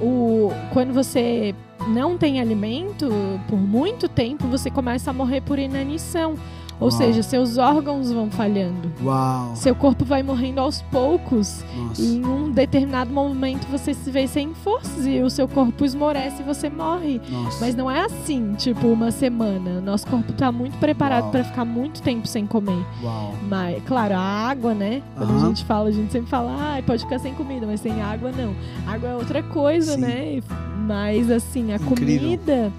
O, 0.00 0.50
quando 0.72 0.92
você 0.92 1.54
não 1.88 2.18
tem 2.18 2.40
alimento 2.40 3.08
por 3.48 3.58
muito 3.58 4.08
tempo, 4.08 4.46
você 4.46 4.70
começa 4.70 5.10
a 5.10 5.14
morrer 5.14 5.40
por 5.40 5.58
inanição. 5.58 6.34
Ou 6.78 6.88
Uau. 6.88 6.98
seja, 6.98 7.22
seus 7.22 7.56
órgãos 7.56 8.12
vão 8.12 8.30
falhando. 8.30 8.92
Uau. 9.02 9.56
Seu 9.56 9.74
corpo 9.74 10.04
vai 10.04 10.22
morrendo 10.22 10.60
aos 10.60 10.82
poucos. 10.82 11.64
Nossa. 11.74 12.02
E 12.02 12.16
em 12.16 12.24
um 12.26 12.50
determinado 12.50 13.10
momento 13.12 13.66
você 13.70 13.94
se 13.94 14.10
vê 14.10 14.26
sem 14.28 14.52
forças 14.54 15.06
e 15.06 15.20
o 15.22 15.30
seu 15.30 15.48
corpo 15.48 15.84
esmorece 15.84 16.42
e 16.42 16.44
você 16.44 16.68
morre. 16.68 17.20
Nossa. 17.30 17.64
Mas 17.64 17.74
não 17.74 17.90
é 17.90 18.04
assim, 18.04 18.52
tipo, 18.54 18.88
uma 18.88 19.10
semana. 19.10 19.80
Nosso 19.80 20.06
corpo 20.06 20.32
tá 20.34 20.52
muito 20.52 20.76
preparado 20.78 21.22
Uau. 21.24 21.32
pra 21.32 21.44
ficar 21.44 21.64
muito 21.64 22.02
tempo 22.02 22.26
sem 22.28 22.46
comer. 22.46 22.84
Uau. 23.02 23.34
Mas, 23.48 23.82
claro, 23.84 24.14
a 24.14 24.20
água, 24.20 24.74
né? 24.74 25.02
Quando 25.16 25.30
Aham. 25.30 25.44
a 25.44 25.48
gente 25.48 25.64
fala, 25.64 25.88
a 25.88 25.92
gente 25.92 26.12
sempre 26.12 26.28
fala, 26.28 26.54
ah, 26.58 26.82
pode 26.82 27.02
ficar 27.04 27.18
sem 27.18 27.32
comida, 27.34 27.66
mas 27.66 27.80
sem 27.80 28.02
água 28.02 28.30
não. 28.32 28.54
Água 28.86 29.08
é 29.08 29.14
outra 29.14 29.42
coisa, 29.42 29.94
Sim. 29.94 30.00
né? 30.02 30.42
Mas 30.86 31.30
assim, 31.30 31.72
a 31.72 31.76
Incrível. 31.76 31.96
comida 32.20 32.72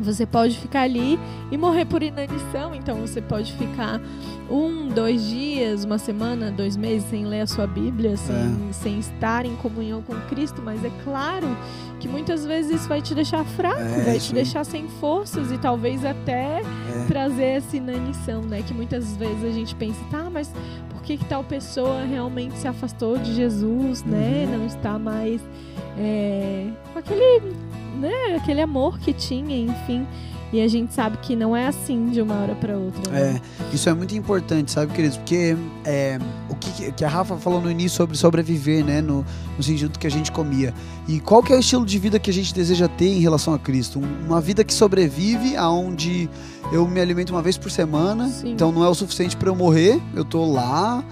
Você 0.00 0.24
pode 0.26 0.58
ficar 0.58 0.82
ali 0.82 1.18
e 1.50 1.56
morrer 1.58 1.84
por 1.84 2.02
inanição, 2.02 2.74
então 2.74 2.96
você 2.96 3.20
pode 3.20 3.52
ficar 3.52 4.00
um, 4.50 4.88
dois 4.88 5.22
dias, 5.28 5.84
uma 5.84 5.98
semana, 5.98 6.50
dois 6.50 6.76
meses 6.76 7.08
sem 7.10 7.24
ler 7.26 7.42
a 7.42 7.46
sua 7.46 7.66
Bíblia, 7.66 8.16
sem, 8.16 8.34
É. 8.34 8.72
sem 8.72 8.98
estar 8.98 9.44
em 9.46 9.54
comunhão 9.56 10.02
com 10.02 10.14
Cristo, 10.28 10.60
mas 10.64 10.82
é 10.84 10.90
claro 11.04 11.46
que 12.00 12.08
muitas 12.08 12.44
vezes 12.44 12.80
isso 12.80 12.88
vai 12.88 13.00
te 13.02 13.14
deixar 13.14 13.44
fraco, 13.44 13.80
É, 13.80 14.04
vai 14.04 14.18
te 14.18 14.32
deixar 14.34 14.64
sem 14.64 14.88
forças 14.88 15.52
e 15.52 15.58
talvez 15.58 16.04
até 16.04 16.60
É. 16.62 17.04
trazer 17.06 17.44
essa 17.58 17.76
inanição, 17.76 18.42
né? 18.42 18.62
Que 18.66 18.74
muitas 18.74 19.14
vezes 19.16 19.44
a 19.44 19.50
gente 19.50 19.74
pensa, 19.74 20.00
tá, 20.10 20.28
mas 20.32 20.50
por 20.90 21.02
que, 21.02 21.16
que 21.18 21.24
tal 21.26 21.44
pessoa 21.44 22.02
realmente 22.04 22.56
se 22.58 22.66
afastou 22.66 23.18
de 23.18 23.34
Jesus, 23.34 24.02
né? 24.04 24.46
Uhum. 24.50 24.58
Não 24.58 24.66
está 24.66 24.98
mais 24.98 25.40
é, 25.98 26.66
com 26.92 26.98
aquele, 26.98 27.42
né? 28.00 28.36
Aquele 28.36 28.60
amor 28.60 28.98
que 28.98 29.12
tinha, 29.12 29.56
enfim. 29.56 30.06
E 30.52 30.60
a 30.60 30.68
gente 30.68 30.92
sabe 30.92 31.16
que 31.16 31.34
não 31.34 31.56
é 31.56 31.66
assim 31.66 32.10
de 32.10 32.20
uma 32.20 32.34
hora 32.34 32.54
para 32.54 32.76
outra. 32.76 33.10
né? 33.10 33.40
É, 33.40 33.74
isso 33.74 33.88
é 33.88 33.94
muito 33.94 34.14
importante, 34.14 34.70
sabe, 34.70 34.92
queridos? 34.92 35.16
Porque 35.16 35.56
é, 35.82 36.18
o 36.50 36.54
que, 36.56 36.92
que 36.92 37.02
a 37.04 37.08
Rafa 37.08 37.38
falou 37.38 37.58
no 37.58 37.70
início 37.70 37.96
sobre 37.96 38.18
sobreviver, 38.18 38.84
né? 38.84 39.00
No, 39.00 39.24
no 39.56 39.62
sentido 39.62 39.98
que 39.98 40.06
a 40.06 40.10
gente 40.10 40.30
comia. 40.30 40.74
E 41.08 41.20
qual 41.20 41.42
que 41.42 41.54
é 41.54 41.56
o 41.56 41.58
estilo 41.60 41.86
de 41.86 41.98
vida 41.98 42.18
que 42.18 42.28
a 42.28 42.34
gente 42.34 42.52
deseja 42.52 42.86
ter 42.86 43.06
em 43.08 43.20
relação 43.20 43.54
a 43.54 43.58
Cristo? 43.58 43.98
Um- 43.98 44.26
Uma 44.26 44.42
vida 44.42 44.62
que 44.62 44.74
sobrevive, 44.74 45.56
aonde 45.56 46.28
eu 46.70 46.86
me 46.86 47.00
alimento 47.00 47.30
uma 47.30 47.40
vez 47.40 47.56
por 47.56 47.70
semana, 47.70 48.28
Sim. 48.28 48.52
então 48.52 48.70
não 48.70 48.84
é 48.84 48.88
o 48.90 48.94
suficiente 48.94 49.34
para 49.38 49.48
eu 49.48 49.56
morrer. 49.56 50.02
Eu 50.14 50.22
tô 50.24 50.44
lá, 50.52 51.02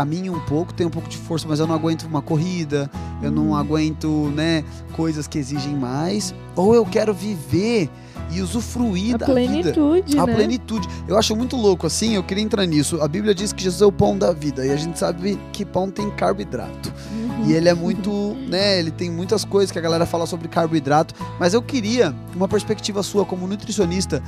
caminho 0.00 0.34
um 0.34 0.40
pouco, 0.40 0.72
tenho 0.72 0.88
um 0.88 0.92
pouco 0.92 1.08
de 1.08 1.18
força, 1.18 1.46
mas 1.46 1.60
eu 1.60 1.66
não 1.66 1.74
aguento 1.74 2.04
uma 2.04 2.22
corrida, 2.22 2.90
eu 3.22 3.30
não 3.30 3.54
aguento, 3.54 4.32
né, 4.34 4.64
coisas 4.92 5.28
que 5.28 5.38
exigem 5.38 5.76
mais. 5.76 6.34
Ou 6.56 6.74
eu 6.74 6.86
quero 6.86 7.12
viver 7.12 7.90
e 8.30 8.40
usufruir 8.40 9.16
A 9.16 9.18
da 9.18 9.26
vida. 9.26 9.40
plenitude, 9.40 10.18
A 10.18 10.24
né? 10.24 10.34
plenitude. 10.34 10.88
Eu 11.06 11.18
acho 11.18 11.36
muito 11.36 11.54
louco 11.54 11.86
assim, 11.86 12.14
eu 12.14 12.22
queria 12.22 12.42
entrar 12.42 12.64
nisso. 12.64 12.98
A 13.02 13.08
Bíblia 13.08 13.34
diz 13.34 13.52
que 13.52 13.62
Jesus 13.62 13.82
é 13.82 13.84
o 13.84 13.92
pão 13.92 14.16
da 14.16 14.32
vida 14.32 14.64
e 14.64 14.70
a 14.70 14.76
gente 14.76 14.98
sabe 14.98 15.38
que 15.52 15.66
pão 15.66 15.90
tem 15.90 16.10
carboidrato. 16.12 16.90
Uhum. 17.12 17.46
E 17.46 17.52
ele 17.52 17.68
é 17.68 17.74
muito, 17.74 18.10
né, 18.48 18.78
ele 18.78 18.90
tem 18.90 19.10
muitas 19.10 19.44
coisas 19.44 19.70
que 19.70 19.78
a 19.78 19.82
galera 19.82 20.06
fala 20.06 20.24
sobre 20.24 20.48
carboidrato, 20.48 21.14
mas 21.38 21.52
eu 21.52 21.60
queria 21.60 22.14
uma 22.34 22.48
perspectiva 22.48 23.02
sua 23.02 23.26
como 23.26 23.46
nutricionista. 23.46 24.22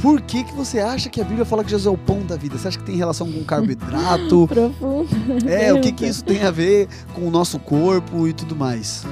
Por 0.00 0.20
que 0.20 0.44
que 0.44 0.54
você 0.54 0.78
acha 0.78 1.08
que 1.08 1.20
a 1.20 1.24
Bíblia 1.24 1.44
fala 1.44 1.64
que 1.64 1.70
Jesus 1.70 1.86
é 1.86 1.90
o 1.90 1.98
pão 1.98 2.20
da 2.24 2.36
vida? 2.36 2.56
Você 2.56 2.68
acha 2.68 2.78
que 2.78 2.84
tem 2.84 2.96
relação 2.96 3.30
com 3.32 3.42
carboidrato? 3.44 4.46
Profundo. 4.48 5.08
é, 5.48 5.72
o 5.72 5.80
que 5.80 5.90
que 5.92 6.06
isso 6.06 6.22
tem 6.24 6.42
a 6.44 6.50
ver 6.52 6.88
com 7.14 7.22
o 7.26 7.30
nosso 7.30 7.58
corpo 7.58 8.26
e 8.28 8.32
tudo 8.32 8.54
mais? 8.54 9.04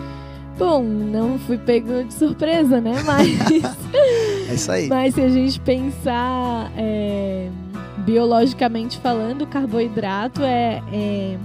Bom, 0.58 0.82
não 0.82 1.38
fui 1.40 1.58
pego 1.58 2.04
de 2.04 2.14
surpresa, 2.14 2.80
né? 2.80 3.02
Mas, 3.04 3.28
É 4.48 4.54
isso 4.54 4.70
aí. 4.72 4.88
mas 4.88 5.14
se 5.14 5.20
a 5.20 5.28
gente 5.28 5.58
pensar 5.60 6.70
é, 6.76 7.48
biologicamente 7.98 8.98
falando, 8.98 9.42
o 9.42 9.46
carboidrato 9.46 10.42
é, 10.42 10.82
é- 10.92 11.36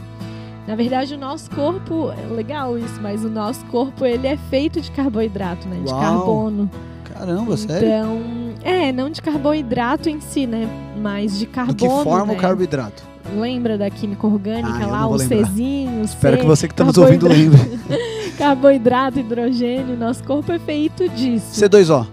Na 0.68 0.76
verdade, 0.76 1.16
o 1.16 1.18
nosso 1.18 1.50
corpo. 1.52 2.12
É 2.12 2.34
legal 2.34 2.78
isso, 2.78 3.02
mas 3.02 3.26
o 3.26 3.30
nosso 3.30 3.66
corpo 3.66 4.06
ele 4.06 4.28
é 4.28 4.38
feito 4.38 4.80
de 4.80 4.92
carboidrato, 4.92 5.68
né? 5.68 5.82
De 5.84 5.92
Uau, 5.92 6.00
carbono. 6.00 6.70
Caramba, 7.14 7.58
sério? 7.58 7.88
Então. 7.88 8.22
É, 8.64 8.92
não 8.92 9.10
de 9.10 9.22
carboidrato 9.22 10.10
em 10.10 10.20
si, 10.22 10.46
né? 10.46 10.68
Mas 10.98 11.38
de 11.38 11.46
Do 11.46 11.52
carbono. 11.52 11.76
que 11.78 12.04
forma 12.04 12.28
né? 12.28 12.34
o 12.34 12.38
carboidrato? 12.38 13.04
Lembra 13.36 13.78
da 13.78 13.90
química 13.90 14.26
orgânica 14.28 14.84
Ah, 14.84 14.88
lá, 14.88 15.00
não 15.02 15.10
vou 15.10 15.18
o 15.18 15.20
lembrar. 15.20 15.48
Czinho, 15.48 16.02
o 16.02 16.04
Espero 16.04 16.36
C, 16.36 16.42
que 16.42 16.48
você 16.48 16.68
que 16.68 16.74
está 16.74 16.84
nos 16.84 16.98
ouvindo 16.98 17.28
lembre. 17.28 17.80
carboidrato, 18.38 19.20
hidrogênio, 19.20 19.96
nosso 19.98 20.24
corpo 20.24 20.52
é 20.52 20.60
feito 20.60 21.08
disso. 21.10 21.46
C2O. 21.54 22.08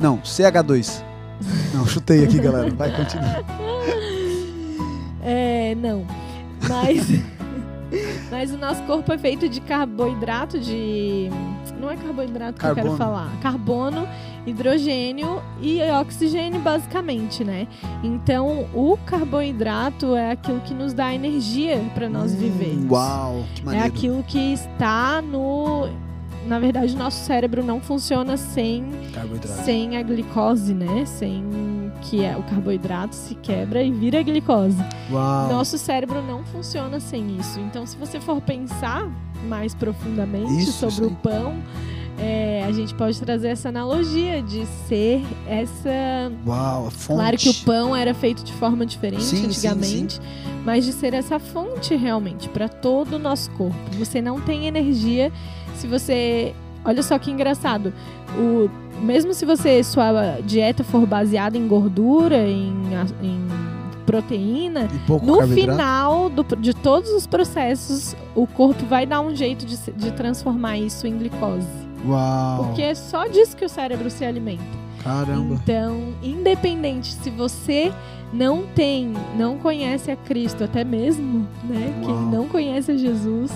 Não, 0.00 0.18
CH2. 0.18 1.02
Não, 1.74 1.86
chutei 1.86 2.24
aqui, 2.24 2.38
galera. 2.38 2.70
Vai, 2.70 2.94
continua. 2.94 3.44
É, 5.22 5.74
não. 5.74 6.06
Mas, 6.66 7.06
mas 8.30 8.50
o 8.52 8.56
nosso 8.56 8.82
corpo 8.84 9.12
é 9.12 9.18
feito 9.18 9.50
de 9.50 9.60
carboidrato, 9.60 10.58
de. 10.58 11.28
Não 11.80 11.90
é 11.90 11.96
carboidrato 11.96 12.58
que 12.60 12.66
eu 12.66 12.74
Carbono. 12.74 12.96
quero 12.96 12.96
falar. 12.96 13.30
Carbono, 13.40 14.06
hidrogênio 14.46 15.40
e 15.60 15.80
oxigênio, 16.00 16.60
basicamente, 16.60 17.42
né? 17.44 17.66
Então, 18.02 18.66
o 18.74 18.98
carboidrato 19.06 20.14
é 20.14 20.32
aquilo 20.32 20.60
que 20.60 20.74
nos 20.74 20.92
dá 20.92 21.14
energia 21.14 21.82
para 21.94 22.08
nós 22.08 22.32
Hum, 22.32 22.36
vivermos. 22.36 22.90
Uau, 22.90 23.44
que 23.54 23.62
É 23.62 23.64
maneiro. 23.64 23.86
aquilo 23.86 24.22
que 24.24 24.52
está 24.52 25.22
no. 25.22 25.88
Na 26.46 26.58
verdade, 26.58 26.94
o 26.94 26.98
nosso 26.98 27.22
cérebro 27.24 27.62
não 27.62 27.80
funciona 27.80 28.36
sem 28.36 28.84
sem 29.64 29.96
a 29.96 30.02
glicose, 30.02 30.72
né? 30.74 31.04
Sem 31.04 31.44
que 32.02 32.24
é 32.24 32.36
o 32.36 32.42
carboidrato 32.42 33.14
se 33.14 33.34
quebra 33.34 33.82
e 33.82 33.90
vira 33.90 34.22
glicose. 34.22 34.78
Uau. 35.10 35.48
Nosso 35.48 35.78
cérebro 35.78 36.22
não 36.22 36.44
funciona 36.44 37.00
sem 37.00 37.36
isso. 37.38 37.60
Então, 37.60 37.86
se 37.86 37.96
você 37.96 38.20
for 38.20 38.40
pensar 38.40 39.08
mais 39.48 39.74
profundamente 39.74 40.62
Isso, 40.62 40.90
sobre 40.90 41.06
aí. 41.06 41.12
o 41.12 41.16
pão, 41.16 41.62
é, 42.18 42.64
a 42.66 42.72
gente 42.72 42.94
pode 42.94 43.18
trazer 43.18 43.48
essa 43.48 43.68
analogia 43.70 44.42
de 44.42 44.66
ser 44.86 45.22
essa. 45.46 46.30
Uau. 46.46 46.90
Claro 47.06 47.36
que 47.36 47.48
o 47.48 47.54
pão 47.64 47.96
era 47.96 48.12
feito 48.12 48.44
de 48.44 48.52
forma 48.52 48.84
diferente 48.84 49.22
Sim, 49.22 49.36
sim, 49.36 49.46
antigamente, 49.46 50.20
mas 50.64 50.84
de 50.84 50.92
ser 50.92 51.14
essa 51.14 51.38
fonte 51.38 51.94
realmente 51.96 52.48
para 52.48 52.68
todo 52.68 53.14
o 53.14 53.18
nosso 53.18 53.50
corpo. 53.52 53.78
Você 53.98 54.20
não 54.20 54.40
tem 54.40 54.66
energia 54.66 55.32
se 55.76 55.86
você. 55.86 56.54
Olha 56.84 57.02
só 57.02 57.18
que 57.18 57.30
engraçado. 57.30 57.92
O, 58.38 58.70
mesmo 59.00 59.32
se 59.34 59.44
você 59.44 59.82
sua 59.82 60.38
dieta 60.44 60.84
for 60.84 61.06
baseada 61.06 61.56
em 61.58 61.66
gordura, 61.66 62.36
em, 62.48 62.72
em 63.22 63.40
proteína, 64.06 64.88
no 65.22 65.34
final 65.54 66.28
do- 66.28 66.56
de 66.56 66.74
todos 66.74 67.10
os 67.10 67.26
processos, 67.26 68.16
o 68.34 68.46
corpo 68.46 68.84
vai 68.86 69.06
dar 69.06 69.20
um 69.20 69.34
jeito 69.34 69.64
de, 69.64 69.76
de 69.92 70.10
transformar 70.12 70.78
isso 70.78 71.06
em 71.06 71.16
glicose. 71.16 71.66
Uau. 72.06 72.64
Porque 72.64 72.82
é 72.82 72.94
só 72.94 73.26
disso 73.26 73.56
que 73.56 73.64
o 73.64 73.68
cérebro 73.68 74.10
se 74.10 74.24
alimenta. 74.24 74.62
Caramba. 75.04 75.54
Então, 75.54 76.12
independente 76.22 77.12
se 77.12 77.30
você 77.30 77.92
não 78.32 78.64
tem, 78.74 79.12
não 79.36 79.58
conhece 79.58 80.10
a 80.10 80.16
Cristo, 80.16 80.64
até 80.64 80.82
mesmo, 80.84 81.46
né? 81.64 81.92
Uau. 82.02 82.06
Quem 82.06 82.26
não 82.30 82.48
conhece 82.48 82.90
a 82.92 82.96
Jesus, 82.96 83.50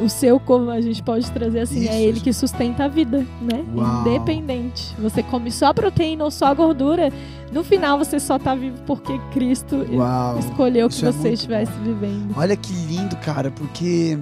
o 0.00 0.08
seu 0.08 0.38
corpo, 0.38 0.70
a 0.70 0.80
gente 0.80 1.02
pode 1.02 1.30
trazer 1.30 1.60
assim, 1.60 1.82
Isso, 1.82 1.92
é 1.92 2.02
ele 2.02 2.20
que 2.20 2.32
sustenta 2.32 2.84
a 2.84 2.88
vida, 2.88 3.26
né? 3.40 3.64
Uau. 3.74 4.00
Independente. 4.00 4.94
Você 4.98 5.22
come 5.22 5.50
só 5.50 5.72
proteína 5.72 6.24
ou 6.24 6.30
só 6.30 6.54
gordura, 6.54 7.12
no 7.52 7.62
final 7.64 7.98
você 7.98 8.18
só 8.20 8.38
tá 8.38 8.54
vivo 8.54 8.76
porque 8.86 9.18
Cristo 9.32 9.86
Uau. 9.92 10.38
escolheu 10.38 10.88
que 10.88 10.94
Isso 10.94 11.06
é 11.06 11.12
você 11.12 11.18
muito 11.18 11.34
estivesse 11.34 11.72
vivendo. 11.82 12.34
Olha 12.36 12.56
que 12.56 12.72
lindo, 12.72 13.16
cara, 13.16 13.50
porque 13.50 14.18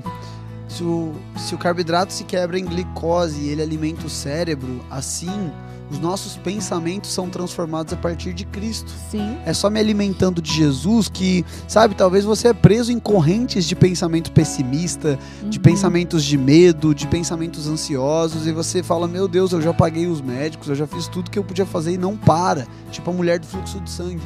se 0.69 0.83
o, 0.83 1.13
se 1.37 1.55
o 1.55 1.59
carboidrato 1.59 2.13
se 2.13 2.25
quebra 2.25 2.59
em 2.59 2.65
glicose 2.65 3.41
e 3.41 3.49
ele 3.49 3.63
alimenta 3.63 4.07
o 4.07 4.11
cérebro, 4.11 4.81
assim 4.91 5.51
os 5.90 5.99
nossos 5.99 6.37
pensamentos 6.37 7.12
são 7.12 7.29
transformados 7.29 7.92
a 7.92 7.97
partir 7.97 8.33
de 8.33 8.44
Cristo. 8.47 8.90
Sim. 9.11 9.37
É 9.44 9.53
só 9.53 9.68
me 9.68 9.79
alimentando 9.79 10.40
de 10.40 10.53
Jesus 10.53 11.09
que, 11.09 11.44
sabe, 11.68 11.94
talvez 11.94 12.25
você 12.25 12.49
é 12.49 12.53
preso 12.55 12.90
em 12.90 12.99
correntes 12.99 13.64
de 13.66 13.77
pensamento 13.77 14.33
pessimista, 14.33 15.18
de 15.49 15.59
Uhum. 15.59 15.62
pensamentos 15.62 16.25
de 16.25 16.38
medo, 16.38 16.94
de 16.94 17.07
pensamentos 17.07 17.68
ansiosos, 17.68 18.47
e 18.47 18.53
você 18.53 18.83
fala: 18.83 19.07
Meu 19.07 19.29
Deus, 19.29 19.53
eu 19.53 19.61
já 19.61 19.75
paguei 19.75 20.07
os 20.07 20.20
médicos, 20.20 20.68
eu 20.68 20.75
já 20.75 20.87
fiz 20.87 21.07
tudo 21.07 21.31
que 21.31 21.38
eu 21.38 21.44
podia 21.44 21.66
fazer 21.66 21.92
e 21.92 21.99
não 21.99 22.16
para. 22.16 22.66
Tipo 22.90 23.11
a 23.11 23.14
mulher 23.14 23.38
do 23.38 23.47
fluxo 23.47 23.79
de 23.81 23.90
sangue. 23.90 24.23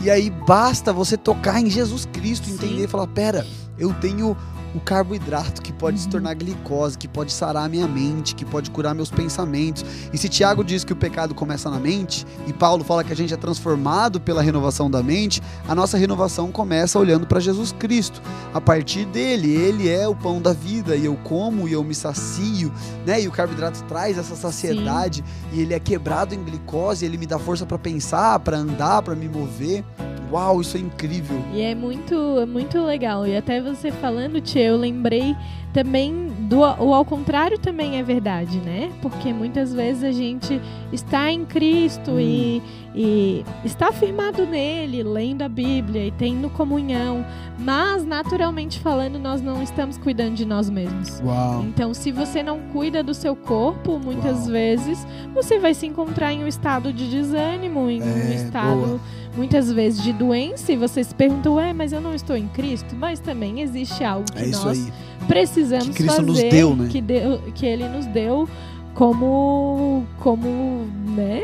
E 0.00 0.10
aí 0.10 0.30
basta 0.30 0.92
você 0.92 1.16
tocar 1.16 1.60
em 1.60 1.70
Jesus 1.70 2.06
Cristo, 2.12 2.46
Sim. 2.48 2.54
entender 2.54 2.84
e 2.84 2.88
falar: 2.88 3.06
Pera, 3.06 3.46
eu 3.78 3.92
tenho 3.94 4.36
o 4.74 4.80
carboidrato 4.80 5.62
que 5.62 5.72
pode 5.72 5.98
se 5.98 6.04
Uhum. 6.06 6.12
tornar 6.12 6.34
glicose, 6.34 6.96
que 6.96 7.08
pode 7.08 7.32
sarar 7.32 7.64
a 7.64 7.68
minha 7.68 7.86
mente, 7.86 8.34
que 8.34 8.44
pode 8.44 8.70
curar 8.70 8.94
meus 8.94 9.10
pensamentos. 9.10 9.84
E 10.12 10.18
se 10.18 10.28
Tiago 10.28 10.62
diz 10.64 10.84
que 10.84 10.92
o 10.92 10.96
pecado 10.96 11.34
começa 11.34 11.70
na 11.70 11.78
mente, 11.78 12.26
e 12.46 12.52
Paulo 12.52 12.84
fala 12.84 13.04
que 13.04 13.12
a 13.12 13.16
gente 13.16 13.32
é 13.32 13.36
transformado 13.36 14.20
pela 14.20 14.42
renovação 14.42 14.90
da 14.90 15.02
mente, 15.02 15.42
a 15.66 15.74
nossa 15.74 15.96
renovação 15.96 16.50
começa 16.50 16.98
olhando 16.98 17.26
para 17.26 17.40
Jesus 17.40 17.72
Cristo. 17.72 18.20
A 18.52 18.60
partir 18.60 19.04
dele, 19.06 19.50
ele 19.50 19.88
é 19.88 20.06
o 20.08 20.14
pão 20.14 20.40
da 20.40 20.52
vida, 20.52 20.96
e 20.96 21.04
eu 21.04 21.16
como 21.16 21.68
e 21.68 21.72
eu 21.72 21.84
me 21.84 21.94
sacio, 21.94 22.72
né? 23.06 23.20
E 23.20 23.28
o 23.28 23.32
carboidrato 23.32 23.82
traz 23.84 24.18
essa 24.18 24.36
saciedade, 24.36 25.24
e 25.52 25.60
ele 25.60 25.74
é 25.74 25.80
quebrado 25.80 26.34
em 26.34 26.42
glicose, 26.42 27.04
ele 27.04 27.16
me 27.16 27.26
dá 27.26 27.38
força 27.38 27.64
para 27.64 27.78
pensar, 27.78 28.38
para 28.40 28.56
andar, 28.56 29.02
para 29.02 29.14
me 29.14 29.28
mover. 29.28 29.84
Uau, 30.30 30.60
isso 30.60 30.76
é 30.76 30.80
incrível. 30.80 31.38
E 31.54 31.60
é 31.60 31.74
muito, 31.74 32.14
é 32.40 32.46
muito 32.46 32.78
legal. 32.84 33.26
E 33.26 33.36
até 33.36 33.60
você 33.60 33.90
falando, 33.90 34.40
Tia, 34.40 34.64
eu 34.64 34.76
lembrei 34.76 35.34
também 35.72 36.28
do 36.48 36.60
o 36.60 36.94
ao 36.94 37.04
contrário 37.04 37.58
também 37.58 37.98
é 37.98 38.02
verdade, 38.02 38.58
né? 38.58 38.90
Porque 39.02 39.32
muitas 39.32 39.72
vezes 39.72 40.02
a 40.02 40.10
gente 40.12 40.60
está 40.92 41.30
em 41.30 41.44
Cristo 41.44 42.12
Hum. 42.12 42.20
e, 42.20 42.62
e 42.94 43.44
está 43.64 43.92
firmado 43.92 44.46
nele, 44.46 45.02
lendo 45.02 45.42
a 45.42 45.48
Bíblia 45.48 46.06
e 46.06 46.10
tendo 46.10 46.48
comunhão, 46.50 47.24
mas 47.58 48.04
naturalmente 48.04 48.80
falando, 48.80 49.18
nós 49.18 49.42
não 49.42 49.62
estamos 49.62 49.98
cuidando 49.98 50.34
de 50.34 50.46
nós 50.46 50.70
mesmos. 50.70 51.20
Uau. 51.20 51.62
Então, 51.64 51.92
se 51.92 52.10
você 52.10 52.42
não 52.42 52.60
cuida 52.72 53.02
do 53.02 53.12
seu 53.12 53.36
corpo, 53.36 54.00
muitas 54.02 54.38
Uau. 54.44 54.46
vezes 54.52 55.06
você 55.34 55.58
vai 55.58 55.74
se 55.74 55.86
encontrar 55.86 56.32
em 56.32 56.44
um 56.44 56.48
estado 56.48 56.92
de 56.94 57.08
desânimo, 57.10 57.90
em 57.90 58.02
um 58.02 58.06
É, 58.06 58.34
estado 58.34 58.86
boa. 58.86 59.00
Muitas 59.36 59.70
vezes 59.72 60.02
de 60.02 60.12
doença, 60.12 60.72
e 60.72 60.76
você 60.76 61.02
se 61.04 61.14
pergunta, 61.14 61.50
ué, 61.50 61.72
mas 61.72 61.92
eu 61.92 62.00
não 62.00 62.14
estou 62.14 62.36
em 62.36 62.48
Cristo? 62.48 62.94
Mas 62.96 63.20
também 63.20 63.60
existe 63.60 64.02
algo 64.04 64.24
que 64.32 64.42
É 64.42 64.46
nós 64.46 64.66
aí. 64.66 64.92
precisamos 65.26 65.88
Que 65.88 65.94
Cristo 66.02 66.16
fazer, 66.16 66.26
nos 66.26 66.42
deu, 66.42 66.76
né? 66.76 66.88
que, 66.90 67.00
deu, 67.00 67.38
que 67.54 67.66
Ele 67.66 67.88
nos 67.88 68.06
deu 68.06 68.48
como, 68.94 70.04
como 70.18 70.86
né, 71.16 71.40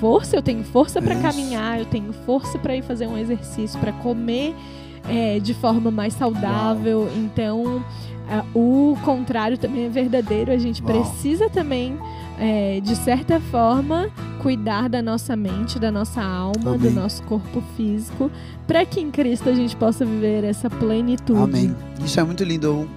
força. 0.00 0.36
Eu 0.36 0.42
tenho 0.42 0.62
força 0.64 1.00
para 1.00 1.14
Isso. 1.14 1.22
caminhar, 1.22 1.78
eu 1.78 1.86
tenho 1.86 2.12
força 2.12 2.58
para 2.58 2.76
ir 2.76 2.82
fazer 2.82 3.06
um 3.06 3.16
exercício, 3.16 3.78
para 3.80 3.92
comer 3.92 4.54
é, 5.08 5.38
de 5.40 5.54
forma 5.54 5.90
mais 5.90 6.12
saudável. 6.14 7.08
Então, 7.16 7.82
a- 8.30 8.44
o 8.54 8.94
contrário 9.04 9.56
também 9.56 9.86
é 9.86 9.88
verdadeiro. 9.88 10.52
A 10.52 10.58
gente 10.58 10.82
Uau. 10.82 10.92
precisa 10.92 11.48
também, 11.48 11.96
é, 12.38 12.78
de 12.82 12.94
certa 12.94 13.40
forma, 13.40 14.10
cuidar 14.38 14.88
da 14.88 15.02
nossa 15.02 15.36
mente, 15.36 15.78
da 15.78 15.90
nossa 15.90 16.22
alma, 16.22 16.74
Amém. 16.74 16.78
do 16.78 16.90
nosso 16.90 17.22
corpo 17.24 17.62
físico, 17.76 18.30
para 18.66 18.84
que 18.84 19.00
em 19.00 19.10
Cristo 19.10 19.48
a 19.48 19.54
gente 19.54 19.76
possa 19.76 20.04
viver 20.04 20.44
essa 20.44 20.70
plenitude. 20.70 21.40
Amém. 21.40 21.76
Isso 22.04 22.18
é 22.18 22.24
muito 22.24 22.44
lindo. 22.44 22.88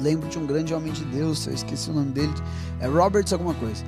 Lembro 0.00 0.28
de 0.28 0.38
um 0.38 0.46
grande 0.46 0.74
homem 0.74 0.92
de 0.92 1.04
Deus, 1.04 1.46
eu 1.46 1.54
esqueci 1.54 1.90
o 1.90 1.94
nome 1.94 2.12
dele, 2.12 2.32
é 2.80 2.86
Roberts 2.86 3.32
alguma 3.32 3.54
coisa. 3.54 3.84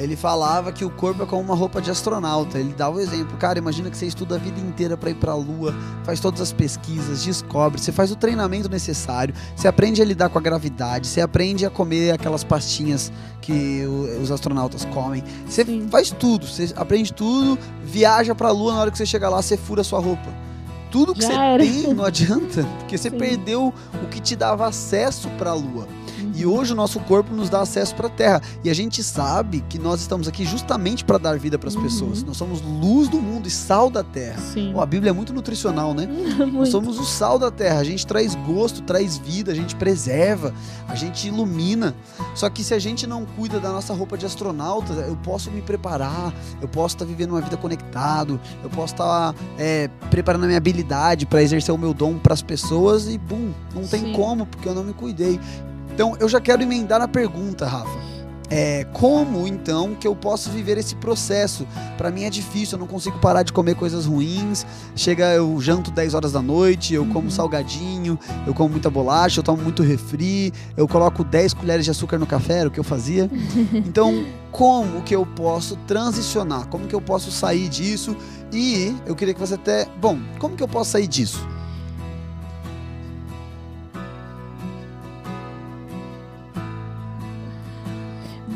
Ele 0.00 0.16
falava 0.16 0.72
que 0.72 0.82
o 0.82 0.88
corpo 0.88 1.22
é 1.22 1.26
como 1.26 1.42
uma 1.42 1.54
roupa 1.54 1.78
de 1.78 1.90
astronauta. 1.90 2.58
Ele 2.58 2.72
dava 2.72 2.96
o 2.96 3.00
exemplo. 3.00 3.36
Cara, 3.36 3.58
imagina 3.58 3.90
que 3.90 3.98
você 3.98 4.06
estuda 4.06 4.36
a 4.36 4.38
vida 4.38 4.58
inteira 4.58 4.96
para 4.96 5.10
ir 5.10 5.14
para 5.14 5.32
a 5.32 5.34
lua, 5.34 5.74
faz 6.04 6.18
todas 6.20 6.40
as 6.40 6.54
pesquisas, 6.54 7.22
descobre, 7.22 7.78
você 7.78 7.92
faz 7.92 8.10
o 8.10 8.16
treinamento 8.16 8.66
necessário, 8.66 9.34
você 9.54 9.68
aprende 9.68 10.00
a 10.00 10.04
lidar 10.04 10.30
com 10.30 10.38
a 10.38 10.40
gravidade, 10.40 11.06
você 11.06 11.20
aprende 11.20 11.66
a 11.66 11.70
comer 11.70 12.12
aquelas 12.12 12.42
pastinhas 12.42 13.12
que 13.42 13.84
os 14.22 14.30
astronautas 14.30 14.86
comem. 14.86 15.22
Você 15.46 15.66
Sim. 15.66 15.86
faz 15.90 16.10
tudo, 16.10 16.46
você 16.46 16.72
aprende 16.76 17.12
tudo, 17.12 17.58
viaja 17.84 18.34
para 18.34 18.48
a 18.48 18.52
lua, 18.52 18.72
na 18.72 18.80
hora 18.80 18.90
que 18.90 18.96
você 18.96 19.04
chegar 19.04 19.28
lá, 19.28 19.42
você 19.42 19.58
fura 19.58 19.82
a 19.82 19.84
sua 19.84 20.00
roupa. 20.00 20.49
Tudo 20.90 21.14
que 21.14 21.22
Já 21.22 21.28
você 21.28 21.34
era. 21.34 21.62
tem 21.62 21.94
não 21.94 22.04
adianta, 22.04 22.64
porque 22.80 22.98
você 22.98 23.10
Sim. 23.10 23.18
perdeu 23.18 23.72
o 24.02 24.06
que 24.08 24.20
te 24.20 24.34
dava 24.34 24.66
acesso 24.66 25.28
para 25.38 25.50
a 25.50 25.54
lua. 25.54 25.86
E 26.40 26.46
hoje 26.46 26.72
o 26.72 26.76
nosso 26.76 26.98
corpo 27.00 27.34
nos 27.34 27.50
dá 27.50 27.60
acesso 27.60 27.94
para 27.94 28.06
a 28.06 28.10
Terra. 28.10 28.40
E 28.64 28.70
a 28.70 28.74
gente 28.74 29.02
sabe 29.02 29.62
que 29.68 29.78
nós 29.78 30.00
estamos 30.00 30.26
aqui 30.26 30.44
justamente 30.46 31.04
para 31.04 31.18
dar 31.18 31.38
vida 31.38 31.58
para 31.58 31.68
as 31.68 31.74
Uhum. 31.74 31.82
pessoas. 31.82 32.22
Nós 32.22 32.36
somos 32.38 32.62
luz 32.62 33.08
do 33.10 33.20
mundo 33.20 33.46
e 33.46 33.50
sal 33.50 33.90
da 33.90 34.02
Terra. 34.02 34.40
Sim. 34.40 34.70
Pô, 34.72 34.80
a 34.80 34.86
Bíblia 34.86 35.10
é 35.10 35.12
muito 35.12 35.34
nutricional, 35.34 35.92
né? 35.92 36.06
Nós 36.38 36.48
Muito. 36.50 36.70
somos 36.70 36.98
o 36.98 37.04
sal 37.04 37.38
da 37.38 37.50
terra. 37.50 37.80
A 37.80 37.84
gente 37.84 38.06
traz 38.06 38.34
gosto, 38.34 38.80
traz 38.82 39.18
vida, 39.18 39.52
a 39.52 39.54
gente 39.54 39.76
preserva, 39.76 40.54
a 40.88 40.94
gente 40.94 41.28
ilumina. 41.28 41.94
Só 42.34 42.48
que 42.48 42.64
se 42.64 42.72
a 42.72 42.78
gente 42.78 43.06
não 43.06 43.26
cuida 43.26 43.60
da 43.60 43.70
nossa 43.70 43.92
roupa 43.92 44.16
de 44.16 44.24
astronauta, 44.24 44.92
eu 44.94 45.16
posso 45.16 45.50
me 45.50 45.60
preparar, 45.60 46.32
eu 46.62 46.68
posso 46.68 46.94
estar 46.94 47.04
vivendo 47.04 47.32
uma 47.32 47.40
vida 47.42 47.56
conectado, 47.58 48.40
eu 48.64 48.70
posso 48.70 48.94
estar 48.94 49.34
é, 49.58 49.88
preparando 50.10 50.44
a 50.44 50.46
minha 50.46 50.58
habilidade 50.58 51.26
para 51.26 51.42
exercer 51.42 51.74
o 51.74 51.78
meu 51.78 51.92
dom 51.92 52.18
para 52.18 52.32
as 52.32 52.40
pessoas 52.42 53.08
e 53.08 53.18
bum, 53.18 53.52
não 53.74 53.86
tem 53.86 54.00
Sim. 54.00 54.12
como 54.14 54.46
porque 54.46 54.68
eu 54.68 54.74
não 54.74 54.84
me 54.84 54.94
cuidei. 54.94 55.38
Então 56.00 56.16
eu 56.18 56.30
já 56.30 56.40
quero 56.40 56.62
emendar 56.62 56.98
na 56.98 57.06
pergunta, 57.06 57.66
Rafa. 57.66 57.98
É, 58.48 58.84
como 58.90 59.46
então 59.46 59.94
que 59.94 60.08
eu 60.08 60.16
posso 60.16 60.48
viver 60.48 60.78
esse 60.78 60.96
processo? 60.96 61.66
Para 61.98 62.10
mim 62.10 62.24
é 62.24 62.30
difícil, 62.30 62.76
eu 62.76 62.80
não 62.80 62.86
consigo 62.86 63.18
parar 63.18 63.42
de 63.42 63.52
comer 63.52 63.74
coisas 63.74 64.06
ruins. 64.06 64.64
Chega, 64.96 65.34
eu 65.34 65.60
janto 65.60 65.90
10 65.90 66.14
horas 66.14 66.32
da 66.32 66.40
noite, 66.40 66.94
eu 66.94 67.04
como 67.04 67.26
Uhum. 67.26 67.30
salgadinho, 67.30 68.18
eu 68.46 68.54
como 68.54 68.70
muita 68.70 68.88
bolacha, 68.88 69.40
eu 69.40 69.44
tomo 69.44 69.62
muito 69.62 69.82
refri, 69.82 70.54
eu 70.74 70.88
coloco 70.88 71.22
10 71.22 71.52
colheres 71.52 71.84
de 71.84 71.90
açúcar 71.90 72.18
no 72.18 72.26
café, 72.26 72.60
era 72.60 72.68
o 72.68 72.72
que 72.72 72.80
eu 72.80 72.84
fazia. 72.84 73.30
Então, 73.74 74.24
como 74.50 75.02
que 75.02 75.14
eu 75.14 75.26
posso 75.26 75.76
transicionar? 75.86 76.66
Como 76.68 76.86
que 76.86 76.94
eu 76.94 77.00
posso 77.02 77.30
sair 77.30 77.68
disso? 77.68 78.16
E 78.50 78.96
eu 79.04 79.14
queria 79.14 79.34
que 79.34 79.40
você 79.40 79.52
até. 79.52 79.86
Bom, 80.00 80.18
como 80.38 80.56
que 80.56 80.62
eu 80.62 80.68
posso 80.68 80.92
sair 80.92 81.06
disso? 81.06 81.46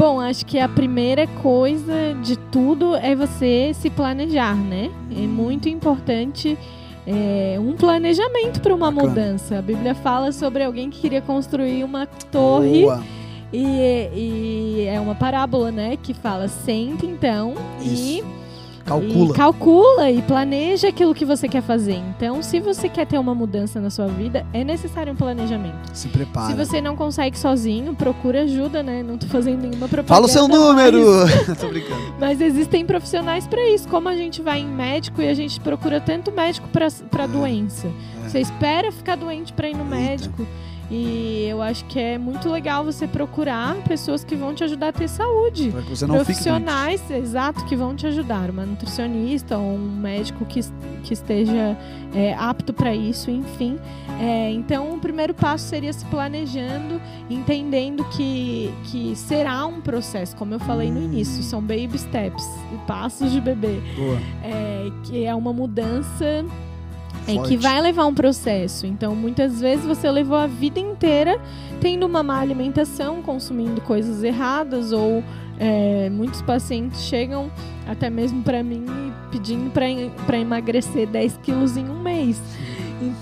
Bom, 0.05 0.21
acho 0.21 0.45
que 0.45 0.59
a 0.59 0.69
primeira 0.69 1.27
coisa 1.27 2.15
de 2.23 2.37
tudo 2.37 2.95
é 2.95 3.17
você 3.17 3.73
se 3.73 3.89
planejar, 3.89 4.55
né? 4.55 4.91
É 5.11 5.27
muito 5.27 5.67
importante 5.67 6.59
é, 7.07 7.57
um 7.59 7.73
planejamento 7.73 8.61
para 8.61 8.75
uma 8.75 8.91
Bacana. 8.91 9.09
mudança. 9.09 9.59
A 9.61 9.63
Bíblia 9.63 9.95
fala 9.95 10.31
sobre 10.31 10.63
alguém 10.63 10.91
que 10.91 11.01
queria 11.01 11.23
construir 11.23 11.83
uma 11.85 12.05
torre 12.31 12.83
Boa. 12.83 13.03
e, 13.51 14.11
e 14.15 14.87
é 14.87 15.01
uma 15.01 15.15
parábola, 15.15 15.73
né? 15.73 15.97
Que 15.97 16.13
fala 16.13 16.49
senta 16.49 17.07
então 17.07 17.55
e 17.81 18.19
Isso. 18.19 18.44
Calcula. 18.85 19.31
E 19.31 19.33
calcula 19.33 20.11
e 20.11 20.23
planeja 20.23 20.89
aquilo 20.89 21.15
que 21.15 21.25
você 21.25 21.49
quer 21.49 21.63
fazer. 21.63 21.95
Então, 22.17 22.43
se 22.43 22.61
você 22.61 22.89
quer 22.89 23.07
ter 23.07 23.19
uma 23.19 23.35
mudança 23.35 23.81
na 23.81 23.89
sua 23.91 24.07
vida, 24.07 24.45
é 24.53 24.63
necessário 24.63 25.13
um 25.13 25.17
planejamento. 25.17 25.91
Se 25.93 26.09
prepara. 26.09 26.49
Se 26.49 26.55
você 26.55 26.81
não 26.81 26.95
consegue 26.95 27.39
sozinho, 27.39 27.95
procura 27.95 28.43
ajuda, 28.43 28.83
né? 28.83 29.03
Não 29.03 29.17
tô 29.17 29.27
fazendo 29.27 29.63
nenhuma 29.63 29.89
propaganda. 29.89 30.09
Fala 30.15 30.27
o 30.27 30.29
seu 30.29 30.47
mas- 30.49 30.59
número! 30.59 31.01
Tô 31.59 31.69
brincando. 31.69 32.15
Mas 32.21 32.41
existem 32.41 32.85
profissionais 32.85 33.47
para 33.47 33.67
isso. 33.71 33.89
Como 33.89 34.09
a 34.09 34.15
gente 34.15 34.43
vai 34.43 34.61
em 34.61 34.69
médico 34.69 35.23
e 35.23 35.29
a 35.29 35.35
gente 35.35 35.59
procura 35.61 36.01
tanto 36.01 36.31
médico 36.31 36.69
para 36.69 37.27
doença. 37.27 37.89
É. 38.25 38.29
Você 38.29 38.41
espera 38.41 38.93
ficar 38.93 39.17
doente 39.17 39.53
para 39.53 39.69
ir 39.69 39.75
no 39.75 39.85
Eita. 39.85 39.95
médico. 39.97 40.47
E 40.97 41.47
eu 41.49 41.61
acho 41.61 41.85
que 41.87 41.99
é 41.99 42.17
muito 42.17 42.49
legal 42.49 42.85
você 42.85 43.09
procurar 43.09 43.75
pessoas 43.83 44.23
que 44.23 44.37
vão 44.37 44.55
te 44.55 44.63
ajudar 44.63 44.89
a 44.89 44.93
ter 44.93 45.09
saúde 45.09 45.71
Pra 45.73 45.83
que 45.83 45.89
você 45.91 46.07
não 46.07 46.15
fique 46.21 46.25
doente. 46.25 46.25
profissionais, 46.45 47.11
exato, 47.11 47.65
que 47.65 47.75
vão 47.75 47.97
te 47.97 48.07
ajudar. 48.07 48.49
Uma 48.49 48.65
nutricionista 48.65 49.59
ou 49.59 49.75
um 49.75 49.79
médico 49.97 50.45
que, 50.45 50.61
que 51.03 51.13
esteja 51.13 51.77
é, 52.15 52.33
apto 52.39 52.73
para 52.73 52.95
isso, 52.95 53.29
enfim. 53.29 53.77
É, 54.21 54.53
então, 54.53 54.95
o 54.95 55.01
primeiro 55.01 55.35
passo 55.35 55.65
seria 55.67 55.93
se 55.93 56.05
planejando, 56.05 57.01
entendendo 57.29 58.05
que, 58.17 58.73
que 58.85 59.17
será 59.17 59.67
um 59.67 59.81
processo, 59.81 60.37
como 60.37 60.55
eu 60.55 60.61
falei 60.61 60.93
no 60.93 61.01
Hum. 61.01 61.05
início, 61.07 61.43
são 61.43 61.61
baby 61.61 61.99
steps, 61.99 62.47
passos 62.87 63.33
de 63.33 63.41
bebê, 63.41 63.81
Boa. 63.97 64.19
é, 64.45 64.91
que 65.03 65.25
é 65.25 65.35
uma 65.35 65.53
mudança 65.53 66.45
é 67.27 67.35
Forte. 67.35 67.49
que 67.49 67.57
vai 67.57 67.81
levar 67.81 68.07
um 68.07 68.15
processo. 68.15 68.87
Então, 68.87 69.15
muitas 69.15 69.61
vezes 69.61 69.85
você 69.85 70.11
levou 70.11 70.37
a 70.37 70.47
vida 70.47 70.79
inteira 70.79 71.41
tendo 71.81 72.07
uma 72.07 72.23
má 72.23 72.41
alimentação, 72.41 73.23
consumindo 73.23 73.81
coisas 73.81 74.23
erradas, 74.23 74.93
ou 74.93 75.23
é, 75.59 76.09
muitos 76.11 76.43
pacientes 76.43 77.03
chegam 77.03 77.51
até 77.87 78.09
mesmo 78.11 78.43
para 78.43 78.63
mim 78.63 78.85
pedindo 79.31 79.71
para 79.71 80.39
emagrecer 80.39 81.07
10 81.09 81.39
quilos 81.43 81.77
em 81.77 81.89
um 81.89 82.01
mês. 82.01 82.41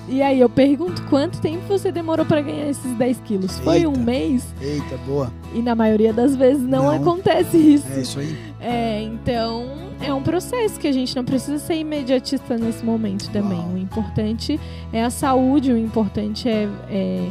E, 0.08 0.16
e 0.16 0.22
aí 0.22 0.40
eu 0.40 0.48
pergunto 0.48 1.02
quanto 1.08 1.40
tempo 1.40 1.62
você 1.66 1.90
demorou 1.90 2.24
para 2.26 2.40
ganhar 2.42 2.68
esses 2.68 2.92
10 2.96 3.20
quilos? 3.24 3.58
Foi 3.60 3.78
Eita. 3.78 3.88
um 3.88 3.96
mês? 3.96 4.46
Eita, 4.60 4.96
boa. 5.06 5.32
E 5.54 5.60
na 5.62 5.74
maioria 5.74 6.12
das 6.12 6.36
vezes 6.36 6.62
não, 6.62 6.84
Não. 6.84 6.90
acontece 6.94 7.56
isso. 7.56 7.86
É 7.90 8.00
isso 8.00 8.18
aí. 8.20 8.36
É, 8.60 9.02
então 9.02 9.91
é 10.02 10.12
um 10.12 10.22
processo 10.22 10.78
que 10.78 10.86
a 10.88 10.92
gente 10.92 11.14
não 11.16 11.24
precisa 11.24 11.58
ser 11.58 11.74
imediatista 11.74 12.56
nesse 12.56 12.84
momento 12.84 13.28
também. 13.30 13.58
O 13.74 13.78
importante 13.78 14.58
é 14.92 15.02
a 15.02 15.10
saúde, 15.10 15.72
o 15.72 15.78
importante 15.78 16.48
é, 16.48 16.68
é- 16.90 17.28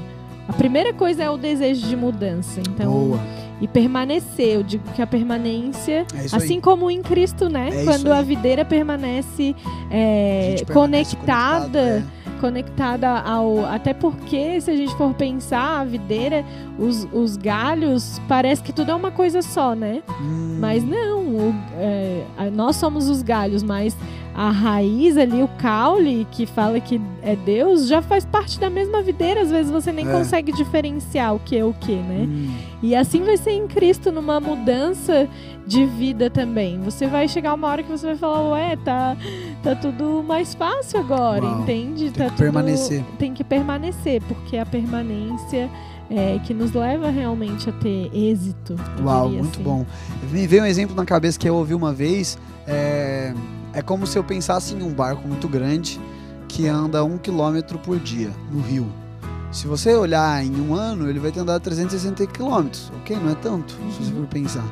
A 0.47 0.53
primeira 0.53 0.91
coisa 0.93 1.23
é 1.23 1.29
o 1.29 1.37
desejo 1.37 1.87
de 1.87 1.95
mudança. 1.95 2.59
Então, 2.59 2.91
Boa. 2.91 3.19
e 3.61 3.67
permanecer. 3.67 4.55
Eu 4.55 4.63
digo 4.63 4.83
que 4.93 5.01
a 5.01 5.07
permanência, 5.07 6.05
É 6.13 6.35
assim 6.35 6.55
aí. 6.55 6.61
como 6.61 6.89
em 6.91 7.01
Cristo, 7.01 7.47
né? 7.47 7.69
É 7.71 7.83
Quando 7.85 8.11
a 8.11 8.21
videira 8.21 8.65
permanece 8.65 9.55
é, 9.89 10.55
conectada 10.73 10.73
conectado, 10.73 12.03
conectada 12.41 13.07
ao. 13.21 13.63
Até 13.65 13.93
porque, 13.93 14.59
se 14.59 14.71
a 14.71 14.75
gente 14.75 14.93
for 14.95 15.13
pensar, 15.13 15.81
a 15.81 15.85
videira, 15.85 16.43
os, 16.77 17.07
os 17.13 17.37
galhos, 17.37 18.19
parece 18.27 18.61
que 18.63 18.73
tudo 18.73 18.91
é 18.91 18.95
uma 18.95 19.11
coisa 19.11 19.41
só, 19.41 19.75
né? 19.75 20.01
Hum, 20.19 20.57
Mas 20.59 20.83
não, 20.83 21.19
o- 21.21 21.55
é, 21.77 22.23
nós 22.51 22.75
somos 22.75 23.07
os 23.07 23.21
galhos, 23.21 23.61
mas 23.63 23.95
a 24.43 24.49
raiz 24.49 25.17
ali, 25.17 25.43
o 25.43 25.47
caule, 25.59 26.25
que 26.31 26.47
fala 26.47 26.79
que 26.79 26.99
é 27.21 27.35
Deus, 27.35 27.87
já 27.87 28.01
faz 28.01 28.25
parte 28.25 28.59
da 28.59 28.71
mesma 28.71 29.01
videira. 29.03 29.41
Às 29.41 29.51
vezes 29.51 29.71
você 29.71 29.91
nem 29.91 30.07
É. 30.07 30.11
consegue 30.11 30.51
diferenciar 30.51 31.35
o 31.35 31.39
que 31.39 31.55
é 31.55 31.63
o 31.63 31.73
que, 31.73 31.93
né? 31.95 32.25
Hum, 32.27 32.51
E 32.81 32.95
assim 32.95 33.23
vai 33.23 33.37
ser 33.37 33.51
em 33.51 33.67
Cristo, 33.67 34.11
numa 34.11 34.39
mudança 34.39 35.27
de 35.67 35.85
vida 35.85 36.27
também. 36.27 36.79
Você 36.81 37.05
vai 37.05 37.27
chegar 37.27 37.53
uma 37.53 37.67
hora 37.67 37.83
que 37.83 37.91
você 37.91 38.07
vai 38.07 38.15
falar, 38.15 38.41
ué, 38.53 38.75
tá, 38.83 39.15
tá 39.61 39.75
tudo 39.75 40.23
mais 40.27 40.55
fácil 40.55 40.99
agora, 41.01 41.43
Uau. 41.45 41.61
entende? 41.61 42.09
Tem 42.09 42.25
tá 42.27 42.31
que 42.31 42.37
permanecer. 42.37 43.03
Tem 43.19 43.33
que 43.35 43.43
permanecer, 43.43 44.23
porque 44.27 44.57
a 44.57 44.65
permanência 44.65 45.69
é 46.09 46.39
que 46.43 46.51
nos 46.55 46.73
leva 46.73 47.11
realmente 47.11 47.69
a 47.69 47.73
ter 47.73 48.09
êxito. 48.11 48.75
Uau, 49.03 49.29
muito 49.29 49.49
assim. 49.51 49.61
bom. 49.63 49.85
Me 50.31 50.47
veio 50.47 50.63
um 50.63 50.65
exemplo 50.65 50.95
na 50.95 51.05
cabeça 51.05 51.37
que 51.37 51.47
eu 51.47 51.53
ouvi 51.55 51.75
uma 51.75 51.93
vez. 51.93 52.39
É, 52.67 53.33
é 53.73 53.81
como 53.81 54.05
se 54.07 54.17
eu 54.17 54.23
pensasse 54.23 54.73
em 54.73 54.81
um 54.83 54.93
barco 54.93 55.27
muito 55.27 55.47
grande 55.47 55.99
que 56.47 56.67
anda 56.67 57.03
um 57.03 57.17
quilômetro 57.17 57.79
por 57.79 57.97
dia 57.99 58.31
no 58.51 58.61
rio. 58.61 58.91
Se 59.51 59.67
você 59.67 59.93
olhar 59.95 60.43
em 60.45 60.59
um 60.61 60.73
ano, 60.73 61.09
ele 61.09 61.19
vai 61.19 61.31
ter 61.31 61.41
andado 61.41 61.61
360 61.61 62.25
quilômetros. 62.27 62.91
Ok? 63.01 63.15
Não 63.17 63.29
é 63.31 63.35
tanto, 63.35 63.73
se 63.73 64.03
você 64.03 64.11
Uhum. 64.13 64.21
for 64.21 64.27
pensar. 64.27 64.63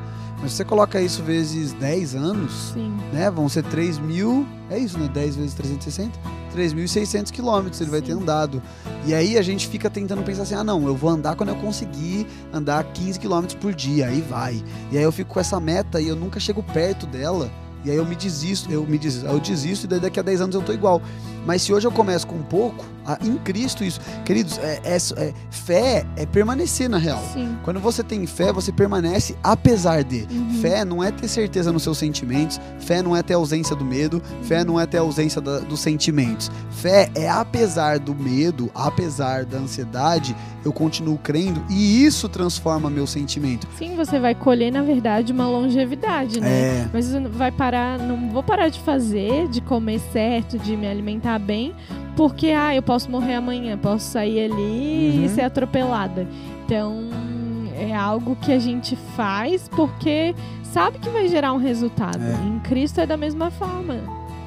Mas 0.41 0.51
se 0.51 0.57
você 0.57 0.63
coloca 0.65 1.01
isso 1.01 1.21
vezes 1.21 1.73
10 1.73 2.15
anos, 2.15 2.71
Sim. 2.73 2.95
né? 3.12 3.29
Vão 3.29 3.49
ser 3.49 3.62
3 3.65 3.99
mil. 3.99 4.45
É 4.69 4.77
isso, 4.79 4.97
né? 4.97 5.09
10 5.13 5.35
vezes 5.35 5.53
360? 5.53 6.17
3.600 6.55 7.29
quilômetros 7.29 7.81
ele 7.81 7.89
vai 7.91 8.01
ter 8.01 8.13
Sim. 8.13 8.21
andado. 8.21 8.62
E 9.05 9.13
aí 9.13 9.38
a 9.38 9.41
gente 9.41 9.67
fica 9.67 9.89
tentando 9.89 10.23
pensar 10.23 10.43
assim: 10.43 10.55
ah, 10.55 10.63
não, 10.63 10.85
eu 10.88 10.95
vou 10.95 11.09
andar 11.09 11.35
quando 11.35 11.49
eu 11.49 11.55
conseguir 11.57 12.25
andar 12.53 12.81
15 12.85 13.19
quilômetros 13.19 13.55
por 13.59 13.73
dia. 13.73 14.07
Aí 14.07 14.21
vai. 14.21 14.63
E 14.91 14.97
aí 14.97 15.03
eu 15.03 15.12
fico 15.12 15.33
com 15.33 15.39
essa 15.41 15.59
meta 15.59 15.99
e 15.99 16.07
eu 16.07 16.15
nunca 16.15 16.39
chego 16.39 16.63
perto 16.63 17.05
dela. 17.05 17.49
E 17.83 17.91
aí 17.91 17.97
eu 17.97 18.05
me 18.05 18.15
desisto, 18.15 18.71
eu 18.71 18.85
me 18.85 18.97
desisto, 18.97 19.25
eu 19.27 19.39
desisto 19.39 19.85
e 19.85 19.87
daí 19.87 19.99
daqui 19.99 20.19
a 20.19 20.23
10 20.23 20.41
anos 20.41 20.55
eu 20.55 20.61
tô 20.61 20.73
igual. 20.73 21.01
Mas 21.45 21.62
se 21.62 21.73
hoje 21.73 21.88
eu 21.88 21.91
começo 21.91 22.28
com 22.28 22.36
um 22.36 22.43
pouco, 22.43 22.86
ah, 23.06 23.17
em 23.23 23.38
Cristo 23.38 23.84
isso. 23.84 23.99
Queridos, 24.23 24.58
é, 24.60 24.80
é- 24.84 24.95
é- 25.23 25.34
fé 25.49 26.06
é 26.15 26.25
permanecer 26.25 26.88
na 26.89 26.97
real. 26.97 27.23
Sim. 27.34 27.58
Quando 27.63 27.80
você 27.80 28.04
tem 28.04 28.25
fé, 28.28 28.52
você 28.54 28.71
permanece 28.71 29.36
apesar 29.43 30.04
de. 30.04 30.28
Uhum. 30.32 30.60
Fé 30.62 30.86
não 30.86 31.04
é 31.04 31.12
ter 31.12 31.28
certeza 31.28 31.71
nos 31.71 31.82
seus 31.84 31.97
sentimentos, 31.97 32.60
fé 32.80 33.02
não 33.02 33.15
é 33.15 33.23
ter 33.23 33.34
ausência 33.34 33.75
do 33.75 33.84
medo, 33.86 34.21
fé 34.43 34.63
não 34.63 34.80
é 34.80 34.86
ter 34.86 34.97
ausência 34.97 35.41
da- 35.41 35.60
dos 35.60 35.80
sentimentos. 35.80 36.52
Fé 36.69 37.10
é 37.15 37.28
apesar 37.30 37.99
do 37.99 38.13
medo, 38.15 38.69
apesar 38.75 39.43
da 39.45 39.58
ansiedade, 39.58 40.36
eu 40.63 40.71
continuo 40.73 41.17
crendo 41.17 41.63
e 41.69 42.06
isso 42.06 42.28
transforma 42.30 42.89
meu 42.89 43.08
sentimento. 43.08 43.67
Sim, 43.78 43.95
você 43.95 44.19
vai 44.19 44.36
colher, 44.36 44.71
na 44.71 44.82
verdade, 44.82 45.32
uma 45.34 45.47
longevidade, 45.47 46.39
né? 46.39 46.49
É, 46.49 46.89
Mas 46.93 47.12
vai 47.32 47.52
parar, 47.52 47.97
não 47.97 48.30
vou 48.30 48.43
parar 48.43 48.69
de 48.69 48.80
fazer, 48.82 49.47
de 49.47 49.62
comer 49.62 49.99
certo, 50.12 50.58
de 50.60 50.75
me 50.75 50.88
alimentar 50.88 51.28
bem, 51.37 51.73
porque 52.15 52.47
ah, 52.47 52.73
eu 52.73 52.81
posso 52.81 53.11
morrer 53.11 53.35
amanhã, 53.35 53.77
posso 53.77 54.05
sair 54.11 54.45
ali 54.51 55.17
Uhum. 55.19 55.25
e 55.25 55.29
ser 55.29 55.41
atropelada. 55.41 56.25
Então, 56.65 57.03
é 57.77 57.93
algo 57.95 58.35
que 58.37 58.51
a 58.51 58.59
gente 58.59 58.95
faz 59.15 59.67
porque 59.69 60.33
sabe 60.63 60.97
que 60.99 61.09
vai 61.09 61.27
gerar 61.27 61.53
um 61.53 61.57
resultado. 61.57 62.19
É. 62.21 62.47
Em 62.47 62.59
Cristo 62.59 62.99
é 63.01 63.05
da 63.05 63.17
mesma 63.17 63.51
forma. 63.51 63.95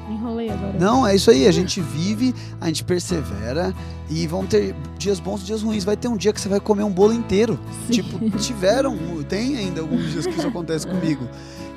Me 0.09 0.15
enrolei 0.15 0.49
agora. 0.49 0.75
não, 0.77 1.07
é 1.07 1.15
isso 1.15 1.31
aí, 1.31 1.47
a 1.47 1.51
gente 1.51 1.79
vive, 1.79 2.35
a 2.59 2.67
gente 2.67 2.83
persevera 2.83 3.73
e 4.09 4.27
vão 4.27 4.45
ter 4.45 4.75
dias 4.97 5.17
bons 5.19 5.41
e 5.41 5.45
dias 5.45 5.61
ruins. 5.63 5.83
Vai 5.85 5.95
ter 5.95 6.09
um 6.09 6.17
dia 6.17 6.33
que 6.33 6.41
você 6.41 6.49
vai 6.49 6.59
comer 6.59 6.83
um 6.83 6.91
bolo 6.91 7.13
inteiro. 7.13 7.57
Sim. 7.87 7.93
Tipo, 7.93 8.29
tiveram, 8.37 8.97
tem 9.27 9.55
ainda 9.57 9.79
alguns 9.81 10.11
dias 10.11 10.25
que 10.27 10.33
isso 10.37 10.47
acontece 10.47 10.85
comigo. 10.87 11.27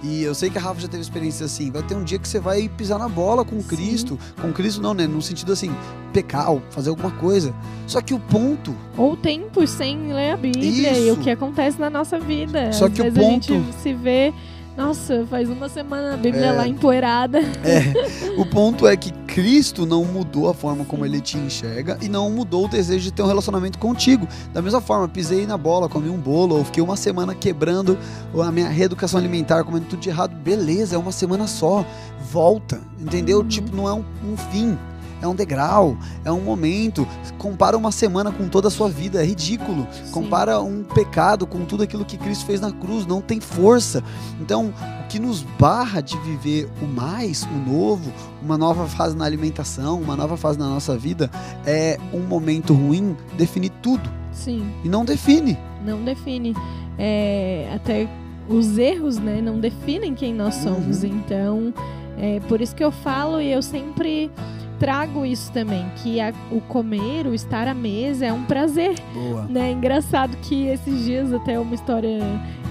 E 0.09 0.23
eu 0.23 0.35
sei 0.35 0.49
que 0.51 0.57
a 0.59 0.61
Rafa 0.61 0.81
já 0.81 0.89
teve 0.89 1.03
experiência 1.03 1.47
assim. 1.47 1.71
Vai 1.71 1.83
ter 1.83 1.95
um 1.97 2.05
dia 2.05 2.19
que 2.19 2.29
você 2.29 2.39
vai 2.39 2.69
pisar 2.69 2.99
na 2.99 3.09
bola 3.09 3.45
com 3.45 3.61
Sim. 3.61 3.67
Cristo. 3.67 4.19
Com 4.41 4.53
Cristo 4.53 4.81
não, 4.81 4.95
né? 4.95 5.07
No 5.07 5.21
sentido 5.21 5.53
assim, 5.53 5.75
pecar, 6.13 6.51
ou 6.51 6.63
fazer 6.71 6.91
alguma 6.91 7.11
coisa. 7.11 7.53
Só 7.87 8.01
que 8.01 8.15
o 8.15 8.21
ponto, 8.21 8.75
Ou 8.97 9.17
tempos 9.17 9.71
sem 9.71 10.13
ler 10.13 10.33
a 10.33 10.37
Bíblia 10.37 10.93
e 10.93 11.09
Isso. 11.09 11.13
o 11.19 11.23
que 11.23 11.31
acontece 11.31 11.81
na 11.81 11.91
nossa 11.91 12.19
vida. 12.21 12.73
Só 12.73 12.87
Às 12.87 12.93
que 12.93 13.01
o 13.01 13.05
vezes 13.05 13.19
a 13.19 13.23
gente 13.23 13.53
ponto- 13.53 13.73
se 13.83 13.93
vê, 13.95 14.33
nossa, 14.77 15.27
faz 15.29 15.49
uma 15.49 15.69
semana 15.69 16.15
a 16.15 16.17
Bíblia 16.17 16.47
É. 16.47 16.53
lá 16.53 16.69
empoeirada. 16.69 17.39
é, 17.41 18.37
o 18.39 18.45
ponto 18.45 18.87
é 18.87 18.97
que 18.97 19.11
Cristo 19.27 19.87
não 19.87 20.05
mudou 20.05 20.49
a 20.49 20.55
forma 20.55 20.85
como 20.85 21.05
ele 21.05 21.21
te 21.21 21.37
enxerga 21.39 21.99
e 22.01 22.09
não 22.09 22.31
mudou 22.31 22.67
o 22.67 22.69
desejo 22.69 23.05
de 23.05 23.13
ter 23.13 23.23
um 23.23 23.27
relacionamento 23.27 23.79
contigo. 23.79 24.27
Da 24.53 24.61
mesma 24.63 24.81
forma, 24.81 25.09
pisei 25.09 25.47
na 25.47 25.57
bola, 25.57 25.89
comi 25.89 26.09
um 26.09 26.19
bolo, 26.19 26.57
ou 26.57 26.65
fiquei 26.65 26.83
uma 26.83 26.97
semana 26.97 27.35
quebrando 27.35 27.99
a 28.43 28.53
minha 28.53 28.69
reeducação 28.69 29.19
alimentar, 29.19 29.65
comendo 29.65 29.87
tudo 29.87 30.01
de 30.01 30.09
errado. 30.09 30.35
Beleza, 30.37 30.95
é 30.97 30.99
uma 30.99 31.13
semana 31.13 31.47
só. 31.47 31.85
Volta, 32.31 32.81
entendeu? 33.01 33.39
Uhum. 33.41 33.49
Tipo, 33.49 33.75
não 33.75 33.89
é 33.89 33.93
um, 33.95 34.05
um 34.25 34.37
fim. 34.51 34.77
É 35.21 35.27
um 35.27 35.35
degrau, 35.35 35.97
é 36.25 36.33
um 36.33 36.41
momento. 36.41 37.07
Compara 37.39 37.77
uma 37.77 37.91
semana 37.91 38.31
com 38.31 38.49
toda 38.49 38.69
a 38.69 38.71
sua 38.71 38.89
vida, 38.89 39.23
é 39.23 39.27
ridículo. 39.27 39.87
Compara 40.13 40.61
um 40.61 40.83
pecado 40.83 41.47
com 41.47 41.65
tudo 41.65 41.83
aquilo 41.83 42.05
que 42.05 42.17
Cristo 42.17 42.45
fez 42.45 42.61
na 42.61 42.71
cruz, 42.71 43.07
não 43.07 43.21
tem 43.21 43.41
força. 43.41 44.03
Então, 44.41 44.73
o 45.05 45.09
que 45.09 45.19
nos 45.19 45.43
barra 45.43 46.01
de 46.01 46.19
viver 46.19 46.69
o 46.83 46.87
mais, 46.87 47.45
o 47.45 47.71
novo, 47.71 48.13
uma 48.43 48.59
nova 48.59 48.87
fase 48.87 49.17
na 49.17 49.25
alimentação, 49.25 50.01
uma 50.01 50.17
nova 50.17 50.37
fase 50.37 50.59
na 50.59 50.69
nossa 50.69 50.97
vida, 50.97 51.31
é 51.65 51.99
um 52.13 52.21
momento 52.21 52.75
ruim 52.75 53.17
definir 53.37 53.71
tudo. 53.83 54.09
Sim. 54.33 54.71
E 54.85 54.89
não 54.89 55.05
define. 55.05 55.57
não 55.85 56.05
define 56.05 56.55
é, 56.99 57.71
até 57.75 58.09
os 58.49 58.79
erros, 58.79 59.19
né? 59.19 59.41
Não 59.41 59.59
definem 59.59 60.15
quem 60.15 60.35
nós 60.35 60.55
somos. 60.57 61.03
Uhum. 61.03 61.11
Então, 61.11 61.75
é 62.19 62.41
por 62.41 62.61
isso 62.61 62.75
que 62.75 62.85
eu 62.85 62.93
falo 62.93 63.41
e 63.41 63.51
eu 63.51 63.63
sempre 63.63 64.31
trago 64.79 65.25
isso 65.25 65.51
também, 65.53 65.85
que 66.03 66.21
a- 66.21 66.33
o 66.51 66.61
comer, 66.61 67.27
o 67.27 67.35
estar 67.35 67.67
à 67.69 67.75
mesa 67.75 68.27
é 68.27 68.33
um 68.33 68.45
prazer, 68.45 68.95
Boa. 69.15 69.43
né? 69.49 69.73
Engraçado 69.73 70.37
que 70.43 70.67
esses 70.67 71.05
dias 71.05 71.33
até 71.33 71.59
uma 71.59 71.75
história 71.75 72.19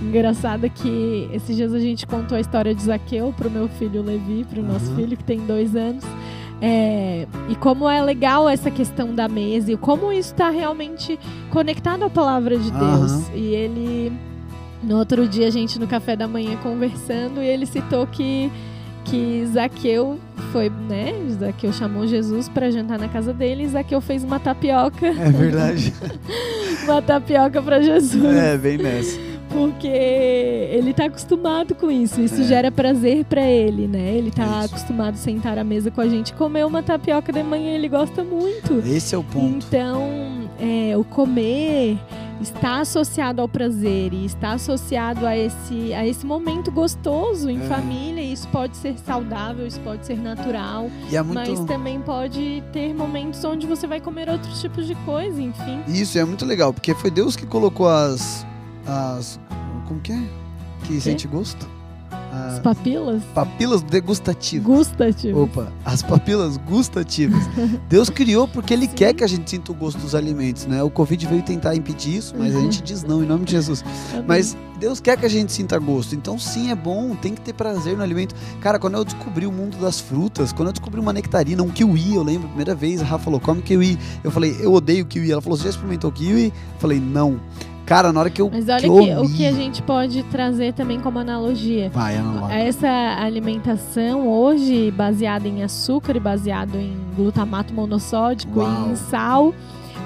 engraçada 0.02 0.68
que 0.70 1.30
esses 1.34 1.56
dias 1.56 1.74
a 1.74 1.80
gente 1.80 2.06
contou 2.06 2.38
a 2.38 2.42
história 2.42 2.74
de 2.76 2.82
Zaqueu 2.84 3.34
pro 3.36 3.50
meu 3.50 3.68
filho 3.68 4.02
Levi, 4.02 4.46
pro 4.50 4.62
nosso 4.62 4.90
Uhum. 4.92 4.96
filho 4.98 5.18
que 5.18 5.24
tem 5.24 5.40
dois 5.40 5.76
anos. 5.76 6.04
É, 6.62 7.28
e 7.50 7.56
como 7.56 7.88
é 7.90 8.02
legal 8.02 8.48
essa 8.48 8.72
questão 8.72 9.14
da 9.14 9.28
mesa 9.28 9.72
e 9.74 9.78
como 9.78 10.12
isso 10.12 10.32
está 10.32 10.50
realmente 10.50 11.20
conectado 11.50 12.04
à 12.04 12.10
palavra 12.10 12.58
de 12.58 12.72
Deus. 12.72 13.12
Aham. 13.12 13.36
E 13.36 13.40
ele, 13.54 14.12
no 14.82 14.98
outro 14.98 15.28
dia, 15.28 15.48
a 15.48 15.52
gente 15.52 15.78
no 15.78 15.86
café 15.86 16.16
da 16.16 16.28
manhã 16.28 16.56
conversando, 16.64 17.42
e 17.42 17.46
ele 17.46 17.66
citou 17.66 18.08
que, 18.08 18.50
que 19.06 19.46
Zaqueu 19.54 20.20
foi, 20.52 20.70
né? 20.70 21.14
Zaqueu 21.40 21.72
chamou 21.72 22.06
Jesus 22.08 22.50
para 22.50 22.70
jantar 22.72 23.00
na 23.00 23.08
casa 23.08 23.34
dele 23.34 23.64
e 23.64 23.68
Zaqueu 23.68 24.02
fez 24.02 24.24
uma 24.24 24.40
tapioca, 24.40 25.08
É 25.08 25.30
verdade. 25.32 25.94
uma 26.84 27.02
tapioca 27.02 27.62
para 27.62 27.82
Jesus. 27.82 28.36
é, 28.36 28.58
bem 28.58 28.78
nessa. 28.78 29.18
Porque 29.50 29.88
ele 29.88 30.94
tá 30.94 31.06
acostumado 31.06 31.76
com 31.76 31.90
isso. 31.90 32.20
Isso 32.20 32.42
É. 32.42 32.44
gera 32.46 32.72
prazer 32.72 33.24
pra 33.26 33.42
ele, 33.42 33.88
né? 33.88 34.14
Ele 34.16 34.30
tá 34.30 34.44
Isso. 34.66 34.66
acostumado 34.76 35.14
a 35.14 35.18
sentar 35.18 35.58
à 35.58 35.64
mesa 35.64 35.90
com 35.90 36.02
a 36.02 36.10
gente, 36.10 36.34
comer 36.34 36.66
uma 36.66 36.84
tapioca 36.84 37.32
de 37.32 37.42
manhã, 37.42 37.72
ele 37.76 37.88
gosta 37.88 38.22
muito. 38.24 38.80
Esse 38.86 39.16
é 39.16 39.18
o 39.18 39.24
ponto. 39.24 39.66
Então, 39.70 40.10
é, 40.60 40.98
o 40.98 41.06
comer 41.06 41.98
está 42.42 42.80
associado 42.82 43.42
ao 43.42 43.48
prazer 43.48 44.14
e 44.14 44.26
está 44.26 44.54
associado 44.54 45.26
a 45.26 45.36
esse, 45.38 45.94
a 45.94 46.06
esse 46.06 46.26
momento 46.26 46.72
gostoso 46.72 47.50
em 47.50 47.62
É. 47.62 47.68
família. 47.68 48.22
Isso 48.22 48.48
pode 48.50 48.76
ser 48.78 48.98
saudável, 49.00 49.66
isso 49.66 49.80
pode 49.82 50.06
ser 50.06 50.18
natural, 50.18 50.90
é 51.12 51.22
muito. 51.22 51.34
mas 51.36 51.60
também 51.66 52.00
pode 52.02 52.64
ter 52.74 52.94
momentos 52.94 53.44
onde 53.44 53.66
você 53.66 53.88
vai 53.88 54.02
comer 54.02 54.30
outros 54.30 54.60
tipos 54.62 54.86
de 54.86 54.96
coisa, 54.96 55.42
enfim. 55.42 55.82
Isso 55.88 56.18
é 56.18 56.26
muito 56.26 56.46
legal, 56.46 56.74
porque 56.74 56.94
foi 56.94 57.10
Deus 57.10 57.36
que 57.36 57.46
colocou 57.46 57.88
as. 57.88 58.46
as 58.86 59.40
como 59.88 60.00
que 60.02 60.12
é? 60.12 60.24
Que 60.84 61.00
sente 61.00 61.28
gosto? 61.28 61.68
As 62.12 62.54
As 62.56 62.60
papilas 62.60 63.24
papilas 63.34 63.82
degustativas. 63.82 64.66
gustativas. 64.66 65.42
Opa, 65.44 65.72
as 65.86 66.02
papilas 66.02 66.58
gustativas. 66.58 67.42
Deus 67.90 68.10
criou 68.10 68.48
porque 68.48 68.74
Ele 68.74 68.88
Sim. 68.88 68.94
quer 68.96 69.14
que 69.14 69.24
a 69.24 69.28
gente 69.28 69.50
sinta 69.50 69.72
o 69.72 69.76
gosto 69.76 69.98
dos 70.00 70.14
alimentos, 70.14 70.66
né? 70.66 70.84
O 70.84 70.90
Covid 70.90 71.26
veio 71.28 71.42
tentar 71.44 71.76
impedir 71.76 72.18
isso, 72.18 72.36
mas 72.38 72.54
a 72.54 72.58
Uhum. 72.58 72.64
gente 72.66 72.84
diz 72.84 73.04
não 73.04 73.24
em 73.24 73.26
nome 73.26 73.46
de 73.46 73.52
Jesus. 73.54 73.84
Amém. 74.12 74.26
Mas 74.28 74.56
Deus 74.80 75.00
quer 75.00 75.18
que 75.18 75.26
a 75.26 75.30
gente 75.30 75.52
sinta 75.54 75.78
gosto. 75.80 76.14
Então, 76.16 76.38
sim, 76.38 76.70
é 76.72 76.76
bom, 76.76 77.16
tem 77.16 77.34
que 77.34 77.42
ter 77.42 77.54
prazer 77.54 77.96
no 77.96 78.04
alimento. 78.04 78.36
Cara, 78.60 78.78
quando 78.78 78.96
eu 78.96 79.06
descobri 79.06 79.46
o 79.48 79.52
mundo 79.52 79.78
das 79.78 80.00
frutas, 80.02 80.52
quando 80.52 80.68
eu 80.68 80.74
descobri 80.74 81.00
uma 81.00 81.14
nectarina, 81.14 81.64
um 81.64 81.70
kiwi, 81.70 82.16
eu 82.16 82.24
lembro, 82.24 82.46
a 82.46 82.50
primeira 82.50 82.76
vez, 82.76 83.02
a 83.02 83.06
Rafa 83.06 83.24
falou, 83.26 83.40
come 83.40 83.62
kiwi. 83.62 83.98
Eu 84.24 84.30
falei, 84.32 84.56
eu 84.60 84.74
odeio 84.74 85.06
kiwi. 85.06 85.32
Ela 85.32 85.42
falou, 85.42 85.58
você 85.58 85.64
já 85.64 85.70
experimentou 85.70 86.12
kiwi? 86.12 86.48
Eu 86.48 86.80
falei, 86.80 87.00
não. 87.00 87.40
Cara, 87.86 88.12
na 88.12 88.20
hora 88.20 88.30
que 88.30 88.42
eu 88.42 88.50
Mas 88.52 88.68
olha 88.68 88.80
que 88.80 88.90
que, 88.90 89.10
eu 89.10 89.22
o 89.22 89.34
que 89.34 89.46
a 89.46 89.52
gente 89.52 89.82
pode 89.84 90.24
trazer 90.24 90.74
também 90.74 91.00
como 91.00 91.20
analogia. 91.20 91.90
Vai, 91.94 92.16
Ana 92.16 92.40
Laura. 92.40 92.56
Essa 92.56 92.90
alimentação 93.20 94.28
hoje 94.28 94.92
baseada 94.92 95.48
em 95.48 95.64
açúcar 95.64 96.16
e 96.16 96.20
baseado 96.20 96.76
em 96.76 96.98
glutamato 97.16 97.74
monossódico 97.74 98.60
Uau. 98.60 98.88
e 98.88 98.92
em 98.92 98.96
sal, 98.96 99.54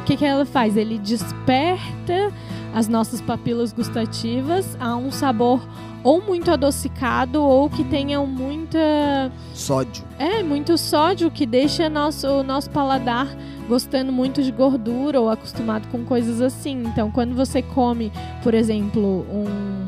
que, 0.10 0.18
que 0.18 0.26
ela 0.26 0.44
faz? 0.44 0.76
Ele 0.76 0.98
desperta 0.98 2.32
as 2.74 2.88
nossas 2.88 3.22
papilas 3.22 3.72
gustativas 3.72 4.76
a 4.80 4.96
um 4.96 5.12
sabor 5.12 5.62
ou 6.04 6.22
muito 6.22 6.50
adocicado 6.52 7.42
ou 7.44 7.70
que 7.70 7.84
tenha 7.84 8.20
muita 8.22 9.32
Sódio. 9.54 10.04
é 10.18 10.42
muito 10.44 10.78
sódio 10.78 11.30
que 11.30 11.46
deixa 11.46 11.90
nosso, 11.90 12.28
o 12.28 12.44
nosso 12.44 12.70
paladar 12.70 13.28
gostando 13.68 14.12
muito 14.12 14.42
de 14.42 14.52
gordura 14.52 15.20
ou 15.22 15.30
acostumado 15.30 15.88
com 15.90 16.04
coisas 16.04 16.42
assim. 16.42 16.84
Então, 16.88 17.12
quando 17.12 17.36
você 17.36 17.62
come, 17.62 18.12
por 18.42 18.54
exemplo, 18.54 19.26
um- 19.32 19.80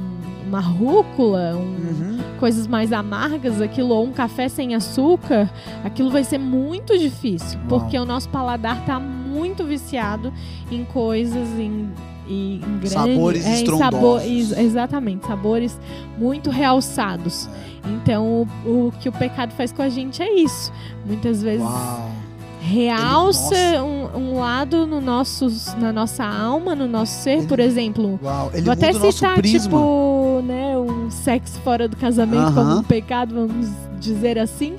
uma 0.48 0.60
rúcula, 0.60 1.56
um- 1.56 1.60
Uhum. 1.62 2.20
coisas 2.40 2.68
mais 2.68 2.92
amargas, 2.92 3.62
aquilo 3.62 3.96
ou 3.96 4.06
um 4.06 4.12
café 4.12 4.50
sem 4.50 4.76
açúcar, 4.76 5.50
aquilo 5.84 6.12
vai 6.12 6.24
ser 6.26 6.38
muito 6.38 6.98
difícil, 7.00 7.58
Uau. 7.62 7.68
porque 7.80 7.98
o 7.98 8.06
nosso 8.06 8.28
paladar 8.30 8.86
tá 8.86 9.00
muito 9.00 9.64
viciado 9.64 10.32
em 10.70 10.84
coisas 10.84 11.48
em 11.58 11.90
em 12.32 12.60
grande, 12.80 12.90
Sabores 12.90 13.46
é, 13.46 13.50
em 13.50 13.54
estrondosos. 13.56 13.92
sabor- 13.94 14.22
ex- 14.24 14.58
exatamente, 14.58 15.26
sabores 15.28 15.80
muito 16.18 16.50
realçados. 16.50 17.50
Então, 17.86 18.48
o, 18.66 18.70
o 18.88 18.94
que 19.00 19.10
o 19.10 19.12
pecado 19.12 19.54
faz 19.54 19.72
com 19.72 19.82
a 19.82 19.90
gente 19.90 20.22
é 20.22 20.34
isso. 20.40 20.72
Muitas 21.06 21.42
vezes 21.42 21.62
Uau. 21.66 22.10
realça 22.62 23.56
Ele- 23.56 23.80
um, 23.80 24.18
um 24.18 24.40
lado 24.40 24.86
no 24.86 25.02
nossos, 25.02 25.74
na 25.76 25.92
nossa 25.92 26.24
alma, 26.24 26.76
no 26.76 26.88
nosso 26.88 27.22
ser, 27.24 27.40
Ele- 27.40 27.48
por 27.48 27.60
exemplo. 27.60 28.20
Uau. 28.24 28.52
Ele 28.54 28.62
Vou 28.64 28.74
até 28.74 28.92
nosso 28.94 29.12
citar, 29.12 29.42
tipo, 29.42 30.42
né, 30.46 30.78
um 30.78 31.10
sexo 31.10 31.60
fora 31.64 31.88
do 31.88 31.98
casamento 31.98 32.54
como 32.54 32.60
Aham. 32.62 32.80
um 32.80 32.84
pecado, 32.84 33.34
vamos 33.36 33.68
dizer 34.00 34.38
assim. 34.40 34.76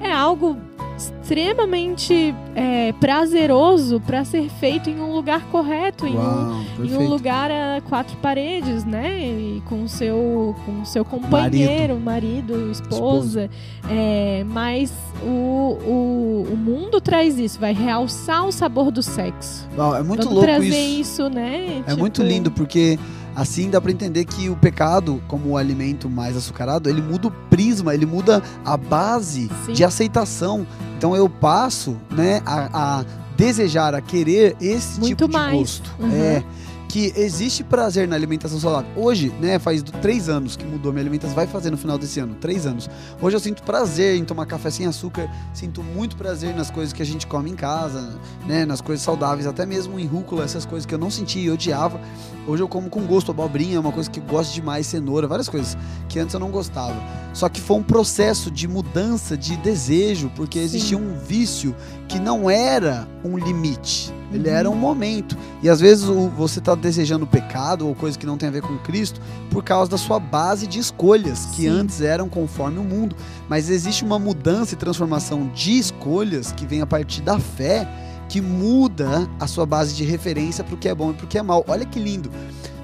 É 0.00 0.10
algo 0.12 0.56
extremamente 0.96 2.34
é, 2.54 2.92
prazeroso 2.94 4.00
para 4.00 4.24
ser 4.24 4.50
feito 4.50 4.90
em 4.90 5.00
um 5.00 5.14
lugar 5.14 5.42
correto, 5.46 6.06
em 6.06 6.14
um, 6.14 6.18
Uau, 6.18 6.62
em 6.82 6.96
um 6.96 7.08
lugar 7.08 7.50
a 7.50 7.80
quatro 7.88 8.16
paredes, 8.18 8.84
né? 8.84 9.18
E 9.20 9.62
com 9.66 9.84
o 9.84 9.88
seu, 9.88 10.54
com 10.66 10.84
seu 10.84 11.04
companheiro, 11.04 11.98
marido, 11.98 12.70
esposa. 12.70 13.48
É, 13.88 14.44
mas 14.46 14.92
o, 15.22 15.78
o, 15.86 16.46
o 16.52 16.56
mundo 16.56 17.00
traz 17.00 17.38
isso, 17.38 17.58
vai 17.58 17.72
realçar 17.72 18.44
o 18.46 18.52
sabor 18.52 18.90
do 18.90 19.02
sexo. 19.02 19.68
Uau, 19.78 19.96
é 19.96 20.02
muito 20.02 20.24
Vamos 20.24 20.34
louco 20.34 20.46
trazer 20.46 20.68
isso. 20.68 21.00
isso, 21.22 21.28
né? 21.30 21.82
É 21.86 21.94
muito 21.94 22.20
Tipo, 22.20 22.28
lindo 22.32 22.50
porque 22.50 22.98
assim 23.40 23.70
dá 23.70 23.80
pra 23.80 23.90
entender 23.90 24.26
que 24.26 24.50
o 24.50 24.56
pecado, 24.56 25.22
como 25.26 25.50
o 25.50 25.56
alimento 25.56 26.10
mais 26.10 26.36
açucarado, 26.36 26.90
ele 26.90 27.00
muda 27.00 27.28
o 27.28 27.30
prisma, 27.30 27.94
ele 27.94 28.04
muda 28.04 28.42
a 28.64 28.76
base 28.76 29.50
Sim. 29.64 29.72
de 29.72 29.82
aceitação. 29.82 30.66
Então 30.98 31.16
eu 31.16 31.28
passo, 31.28 31.96
né, 32.10 32.42
a, 32.44 32.98
a 33.00 33.04
desejar, 33.36 33.94
a 33.94 34.02
querer 34.02 34.54
esse 34.60 35.00
Muito 35.00 35.16
tipo 35.16 35.28
de 35.28 35.32
mais. 35.32 35.58
gosto. 35.58 35.90
Uhum. 35.98 36.12
É 36.12 36.44
que 36.90 37.12
existe 37.14 37.62
prazer 37.62 38.08
na 38.08 38.16
alimentação 38.16 38.58
saudável. 38.58 38.90
Hoje, 38.96 39.32
né, 39.40 39.60
faz 39.60 39.80
três 40.02 40.28
anos 40.28 40.56
que 40.56 40.64
mudou 40.64 40.92
minha 40.92 41.04
alimentação, 41.04 41.36
vai 41.36 41.46
fazer 41.46 41.70
no 41.70 41.76
final 41.76 41.96
desse 41.96 42.18
ano, 42.18 42.34
três 42.34 42.66
anos. 42.66 42.90
Hoje 43.22 43.36
eu 43.36 43.40
sinto 43.40 43.62
prazer 43.62 44.16
em 44.16 44.24
tomar 44.24 44.44
café 44.44 44.70
sem 44.70 44.86
açúcar, 44.86 45.30
sinto 45.54 45.84
muito 45.84 46.16
prazer 46.16 46.52
nas 46.52 46.68
coisas 46.68 46.92
que 46.92 47.00
a 47.00 47.06
gente 47.06 47.28
come 47.28 47.48
em 47.48 47.54
casa, 47.54 48.18
né, 48.44 48.64
nas 48.64 48.80
coisas 48.80 49.04
saudáveis, 49.04 49.46
até 49.46 49.64
mesmo 49.64 50.00
em 50.00 50.06
rúcula, 50.06 50.42
essas 50.42 50.66
coisas 50.66 50.84
que 50.84 50.92
eu 50.92 50.98
não 50.98 51.12
sentia 51.12 51.40
e 51.40 51.48
odiava. 51.48 52.00
Hoje 52.44 52.60
eu 52.60 52.68
como 52.68 52.90
com 52.90 53.06
gosto, 53.06 53.30
abobrinha 53.30 53.76
é 53.76 53.80
uma 53.80 53.92
coisa 53.92 54.10
que 54.10 54.18
eu 54.18 54.24
gosto 54.24 54.52
demais, 54.52 54.84
cenoura, 54.84 55.28
várias 55.28 55.48
coisas 55.48 55.78
que 56.08 56.18
antes 56.18 56.34
eu 56.34 56.40
não 56.40 56.50
gostava. 56.50 57.00
Só 57.32 57.48
que 57.48 57.60
foi 57.60 57.76
um 57.76 57.84
processo 57.84 58.50
de 58.50 58.66
mudança 58.66 59.36
de 59.36 59.56
desejo, 59.58 60.28
porque 60.34 60.58
Sim. 60.58 60.64
existia 60.64 60.98
um 60.98 61.16
vício 61.16 61.72
que 62.08 62.18
não 62.18 62.50
era 62.50 63.06
um 63.24 63.38
limite, 63.38 64.12
ele 64.32 64.48
era 64.48 64.70
um 64.70 64.74
momento. 64.76 65.36
E 65.62 65.68
às 65.68 65.80
vezes 65.80 66.04
o- 66.04 66.28
você 66.28 66.58
está 66.58 66.74
desejando 66.74 67.26
pecado 67.26 67.86
ou 67.86 67.94
coisa 67.94 68.18
que 68.18 68.26
não 68.26 68.36
tem 68.38 68.48
a 68.48 68.52
ver 68.52 68.62
com 68.62 68.76
Cristo 68.78 69.20
por 69.50 69.62
causa 69.64 69.90
da 69.90 69.98
sua 69.98 70.18
base 70.20 70.66
de 70.66 70.78
escolhas, 70.78 71.46
que 71.54 71.62
Sim. 71.62 71.68
antes 71.68 72.00
eram 72.00 72.28
conforme 72.28 72.78
o 72.78 72.84
mundo. 72.84 73.16
Mas 73.48 73.68
existe 73.68 74.04
uma 74.04 74.18
mudança 74.18 74.74
e 74.74 74.76
transformação 74.76 75.48
de 75.54 75.78
escolhas 75.78 76.52
que 76.52 76.64
vem 76.66 76.80
a 76.80 76.86
partir 76.86 77.22
da 77.22 77.38
fé, 77.38 77.88
que 78.28 78.40
muda 78.40 79.28
a 79.40 79.46
sua 79.48 79.66
base 79.66 79.94
de 79.94 80.04
referência 80.04 80.62
para 80.62 80.74
o 80.74 80.78
que 80.78 80.88
é 80.88 80.94
bom 80.94 81.10
e 81.10 81.14
para 81.14 81.24
o 81.24 81.28
que 81.28 81.36
é 81.38 81.42
mal. 81.42 81.64
Olha 81.66 81.84
que 81.84 81.98
lindo. 81.98 82.30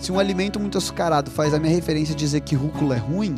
Se 0.00 0.10
um 0.10 0.18
alimento 0.18 0.58
muito 0.58 0.76
açucarado 0.76 1.30
faz 1.30 1.54
a 1.54 1.58
minha 1.60 1.72
referência 1.72 2.14
dizer 2.14 2.40
que 2.40 2.54
rúcula 2.56 2.96
é 2.96 2.98
ruim, 2.98 3.36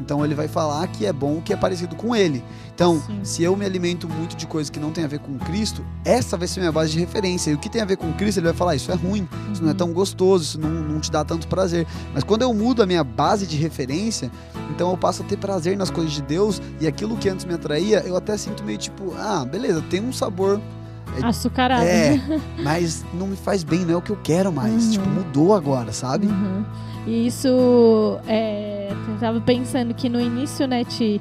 então 0.00 0.24
ele 0.24 0.34
vai 0.34 0.48
falar 0.48 0.86
que 0.88 1.04
é 1.04 1.12
bom 1.12 1.36
o 1.36 1.42
que 1.42 1.52
é 1.52 1.56
parecido 1.56 1.94
com 1.94 2.16
ele. 2.16 2.42
Então, 2.80 2.98
Sim. 2.98 3.20
se 3.22 3.42
eu 3.42 3.54
me 3.54 3.66
alimento 3.66 4.08
muito 4.08 4.34
de 4.34 4.46
coisas 4.46 4.70
que 4.70 4.80
não 4.80 4.90
tem 4.90 5.04
a 5.04 5.06
ver 5.06 5.18
com 5.18 5.36
Cristo, 5.36 5.84
essa 6.02 6.34
vai 6.38 6.48
ser 6.48 6.60
minha 6.60 6.72
base 6.72 6.90
de 6.92 6.98
referência. 6.98 7.50
E 7.50 7.54
o 7.54 7.58
que 7.58 7.68
tem 7.68 7.82
a 7.82 7.84
ver 7.84 7.98
com 7.98 8.10
Cristo, 8.14 8.38
ele 8.38 8.46
vai 8.46 8.54
falar: 8.56 8.74
isso 8.74 8.90
é 8.90 8.94
ruim, 8.94 9.28
isso 9.52 9.60
não 9.60 9.68
é 9.68 9.72
Uhum. 9.72 9.76
tão 9.76 9.92
gostoso, 9.92 10.44
isso 10.44 10.58
não, 10.58 10.70
não 10.70 10.98
te 10.98 11.10
dá 11.10 11.22
tanto 11.22 11.46
prazer. 11.46 11.86
Mas 12.14 12.24
quando 12.24 12.40
eu 12.40 12.54
mudo 12.54 12.82
a 12.82 12.86
minha 12.86 13.04
base 13.04 13.46
de 13.46 13.54
referência, 13.58 14.30
então 14.70 14.90
eu 14.90 14.96
passo 14.96 15.22
a 15.22 15.26
ter 15.26 15.36
prazer 15.36 15.76
nas 15.76 15.90
coisas 15.90 16.10
de 16.10 16.22
Deus 16.22 16.62
e 16.80 16.86
aquilo 16.86 17.18
que 17.18 17.28
antes 17.28 17.44
me 17.44 17.52
atraía, 17.52 18.02
eu 18.06 18.16
até 18.16 18.34
sinto 18.38 18.64
meio 18.64 18.78
tipo: 18.78 19.12
ah, 19.18 19.44
beleza, 19.44 19.84
tem 19.90 20.00
um 20.00 20.10
sabor. 20.10 20.58
Açucarado. 21.22 21.84
É, 21.84 22.18
mas 22.64 23.04
não 23.12 23.26
me 23.26 23.36
faz 23.36 23.62
bem, 23.62 23.80
não 23.84 23.92
é 23.92 23.96
o 23.98 24.00
que 24.00 24.10
eu 24.10 24.18
quero 24.22 24.50
mais. 24.50 24.86
Uhum. 24.86 24.90
Tipo, 24.92 25.06
mudou 25.10 25.54
agora, 25.54 25.92
sabe? 25.92 26.28
Uhum. 26.28 26.64
E 27.06 27.26
isso, 27.26 28.18
é, 28.26 28.88
eu 28.90 29.18
tava 29.18 29.38
pensando 29.42 29.92
que 29.92 30.08
no 30.08 30.18
início, 30.18 30.66
né, 30.66 30.82
Ti, 30.84 31.20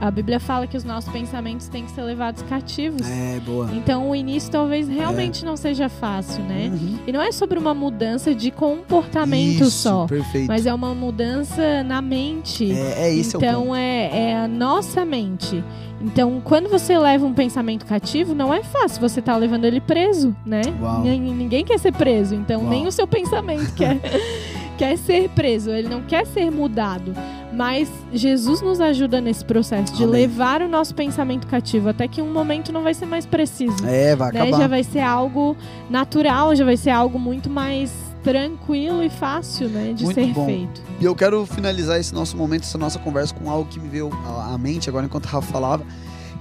a 0.00 0.10
Bíblia 0.10 0.38
fala 0.38 0.66
que 0.66 0.76
os 0.76 0.84
nossos 0.84 1.10
pensamentos 1.10 1.68
têm 1.68 1.84
que 1.84 1.90
ser 1.90 2.02
levados 2.02 2.42
cativos. 2.42 3.00
É, 3.08 3.40
boa. 3.40 3.70
Então 3.72 4.10
o 4.10 4.14
início 4.14 4.50
talvez 4.50 4.88
realmente 4.88 5.44
não 5.44 5.56
seja 5.56 5.88
fácil, 5.88 6.42
né? 6.44 6.70
Uhum. 6.72 6.98
E 7.06 7.12
não 7.12 7.22
é 7.22 7.32
sobre 7.32 7.58
uma 7.58 7.74
mudança 7.74 8.34
de 8.34 8.50
comportamento 8.50 9.62
Isso, 9.62 9.70
só, 9.70 10.06
Perfeito. 10.06 10.48
mas 10.48 10.66
é 10.66 10.74
uma 10.74 10.94
mudança 10.94 11.82
na 11.82 12.02
mente. 12.02 12.70
É, 12.70 13.06
é 13.06 13.14
esse 13.14 13.36
é 13.36 13.38
então 13.38 13.74
é, 13.74 14.30
é 14.30 14.36
a 14.36 14.48
nossa 14.48 15.04
mente. 15.04 15.62
Então, 16.00 16.40
quando 16.44 16.68
você 16.68 16.98
leva 16.98 17.24
um 17.24 17.32
pensamento 17.32 17.86
cativo, 17.86 18.34
não 18.34 18.52
é 18.52 18.62
fácil 18.62 19.00
você 19.00 19.22
tá 19.22 19.34
levando 19.36 19.64
ele 19.64 19.80
preso, 19.80 20.36
né? 20.44 20.60
Ninguém 21.02 21.64
quer 21.64 21.78
ser 21.78 21.92
preso, 21.92 22.34
então 22.34 22.60
Uau. 22.60 22.70
nem 22.70 22.86
o 22.86 22.92
seu 22.92 23.06
pensamento 23.06 23.72
quer, 23.74 23.98
quer 24.76 24.96
ser 24.98 25.30
preso, 25.30 25.70
ele 25.70 25.88
não 25.88 26.02
quer 26.02 26.26
ser 26.26 26.50
mudado. 26.50 27.14
Mas 27.52 27.88
Jesus 28.12 28.60
nos 28.60 28.80
ajuda 28.80 29.20
nesse 29.20 29.44
processo 29.44 29.94
de 29.94 30.04
Amém. 30.04 30.22
levar 30.22 30.62
o 30.62 30.68
nosso 30.68 30.94
pensamento 30.94 31.46
cativo, 31.46 31.88
até 31.88 32.06
que 32.06 32.20
um 32.20 32.32
momento 32.32 32.72
não 32.72 32.82
vai 32.82 32.92
ser 32.92 33.06
mais 33.06 33.24
preciso. 33.24 33.86
É, 33.86 34.14
vai 34.16 34.32
né? 34.32 34.42
acabar. 34.42 34.58
Já 34.58 34.66
vai 34.66 34.82
ser 34.82 35.00
algo 35.00 35.56
natural, 35.88 36.54
já 36.54 36.64
vai 36.64 36.76
ser 36.76 36.90
algo 36.90 37.18
muito 37.18 37.48
mais 37.48 37.92
tranquilo 38.26 39.04
e 39.04 39.08
fácil, 39.08 39.68
né, 39.68 39.92
de 39.92 40.02
Muito 40.02 40.16
ser 40.16 40.32
bom. 40.32 40.46
feito. 40.46 40.82
E 41.00 41.04
eu 41.04 41.14
quero 41.14 41.46
finalizar 41.46 42.00
esse 42.00 42.12
nosso 42.12 42.36
momento, 42.36 42.64
essa 42.64 42.76
nossa 42.76 42.98
conversa 42.98 43.32
com 43.32 43.48
algo 43.48 43.68
que 43.70 43.78
me 43.78 43.88
veio 43.88 44.10
à 44.52 44.58
mente 44.58 44.88
agora 44.88 45.06
enquanto 45.06 45.26
o 45.26 45.28
Rafa 45.28 45.52
falava, 45.52 45.84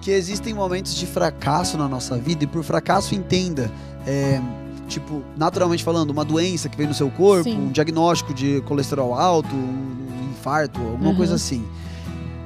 que 0.01 0.09
existem 0.09 0.51
momentos 0.51 0.95
de 0.95 1.05
fracasso 1.05 1.77
na 1.77 1.87
nossa 1.87 2.17
vida 2.17 2.43
e 2.43 2.47
por 2.47 2.63
fracasso 2.63 3.13
entenda, 3.13 3.71
é, 4.07 4.41
tipo, 4.87 5.21
naturalmente 5.37 5.83
falando, 5.83 6.09
uma 6.09 6.25
doença 6.25 6.67
que 6.67 6.75
veio 6.75 6.89
no 6.89 6.95
seu 6.95 7.11
corpo, 7.11 7.43
Sim. 7.43 7.67
um 7.67 7.71
diagnóstico 7.71 8.33
de 8.33 8.61
colesterol 8.61 9.13
alto, 9.13 9.55
um 9.55 10.24
infarto, 10.45 10.79
alguma 10.79 11.09
Uhum. 11.09 11.15
coisa 11.15 11.35
assim. 11.35 11.65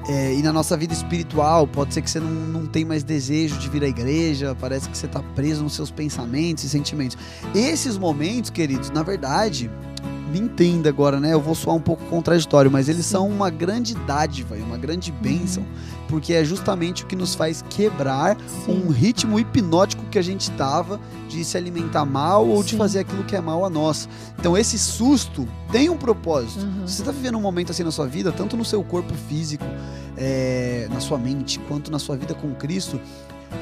É, 0.08 0.34
e 0.34 0.42
na 0.42 0.52
nossa 0.52 0.76
vida 0.76 0.94
espiritual, 0.94 1.68
pode 1.68 1.94
ser 1.94 2.02
que 2.02 2.10
você 2.10 2.20
não, 2.20 2.30
não 2.32 2.66
tem 2.66 2.84
mais 2.84 3.04
desejo 3.04 3.58
de 3.60 3.70
vir 3.70 3.84
à 3.84 3.88
igreja, 3.88 4.56
parece 4.60 4.90
que 4.90 4.98
você 4.98 5.06
está 5.06 5.22
preso 5.36 5.62
nos 5.62 5.74
seus 5.76 5.92
pensamentos 5.92 6.64
e 6.64 6.70
sentimentos. 6.70 7.16
Esses 7.54 7.96
momentos, 7.98 8.50
queridos, 8.50 8.90
na 8.90 9.04
verdade, 9.04 9.70
me 10.32 10.40
entenda 10.40 10.90
agora, 10.90 11.20
né? 11.20 11.34
Eu 11.34 11.42
vou 11.42 11.54
soar 11.54 11.76
um 11.76 11.82
pouco 11.82 12.04
contraditório, 12.06 12.72
mas 12.72 12.88
eles 12.90 13.06
Sim. 13.06 13.12
são 13.12 13.28
uma 13.28 13.50
grande 13.52 13.94
dádiva 14.08 14.58
e 14.58 14.62
uma 14.62 14.78
grande 14.78 15.12
bênção, 15.12 15.64
porque 16.08 16.34
é 16.34 16.44
justamente 16.44 17.04
o 17.04 17.06
que 17.06 17.16
nos 17.16 17.36
faz 17.36 17.64
quebrar 17.70 18.36
Sim. 18.66 18.84
um 18.86 18.90
ritmo 18.90 19.40
hipnótico 19.40 19.99
que 20.10 20.20
a 20.20 20.22
gente 20.22 20.50
estava 20.52 21.00
de 21.28 21.44
se 21.46 21.58
alimentar 21.58 22.06
mal 22.06 22.48
ou 22.48 22.64
de 22.64 22.72
Sim. 22.72 22.78
fazer 22.78 23.00
aquilo 23.00 23.24
que 23.24 23.36
é 23.36 23.42
mal 23.42 23.64
a 23.64 23.70
nós. 23.70 24.10
Então 24.38 24.58
esse 24.58 24.78
susto 24.78 25.48
tem 25.72 25.90
um 25.90 25.98
propósito. 25.98 26.66
Uhum. 26.66 26.88
Se 26.88 26.96
você 26.96 27.02
está 27.02 27.12
vivendo 27.12 27.38
um 27.38 27.42
momento 27.42 27.72
assim 27.72 27.84
na 27.84 27.92
sua 27.92 28.08
vida, 28.08 28.32
tanto 28.32 28.58
no 28.58 28.66
seu 28.66 28.84
corpo 28.84 29.14
físico, 29.28 29.66
é, 30.18 30.88
na 30.92 31.00
sua 31.00 31.18
mente, 31.18 31.60
quanto 31.68 31.92
na 31.92 32.00
sua 32.00 32.18
vida 32.18 32.34
com 32.34 32.54
Cristo, 32.56 33.00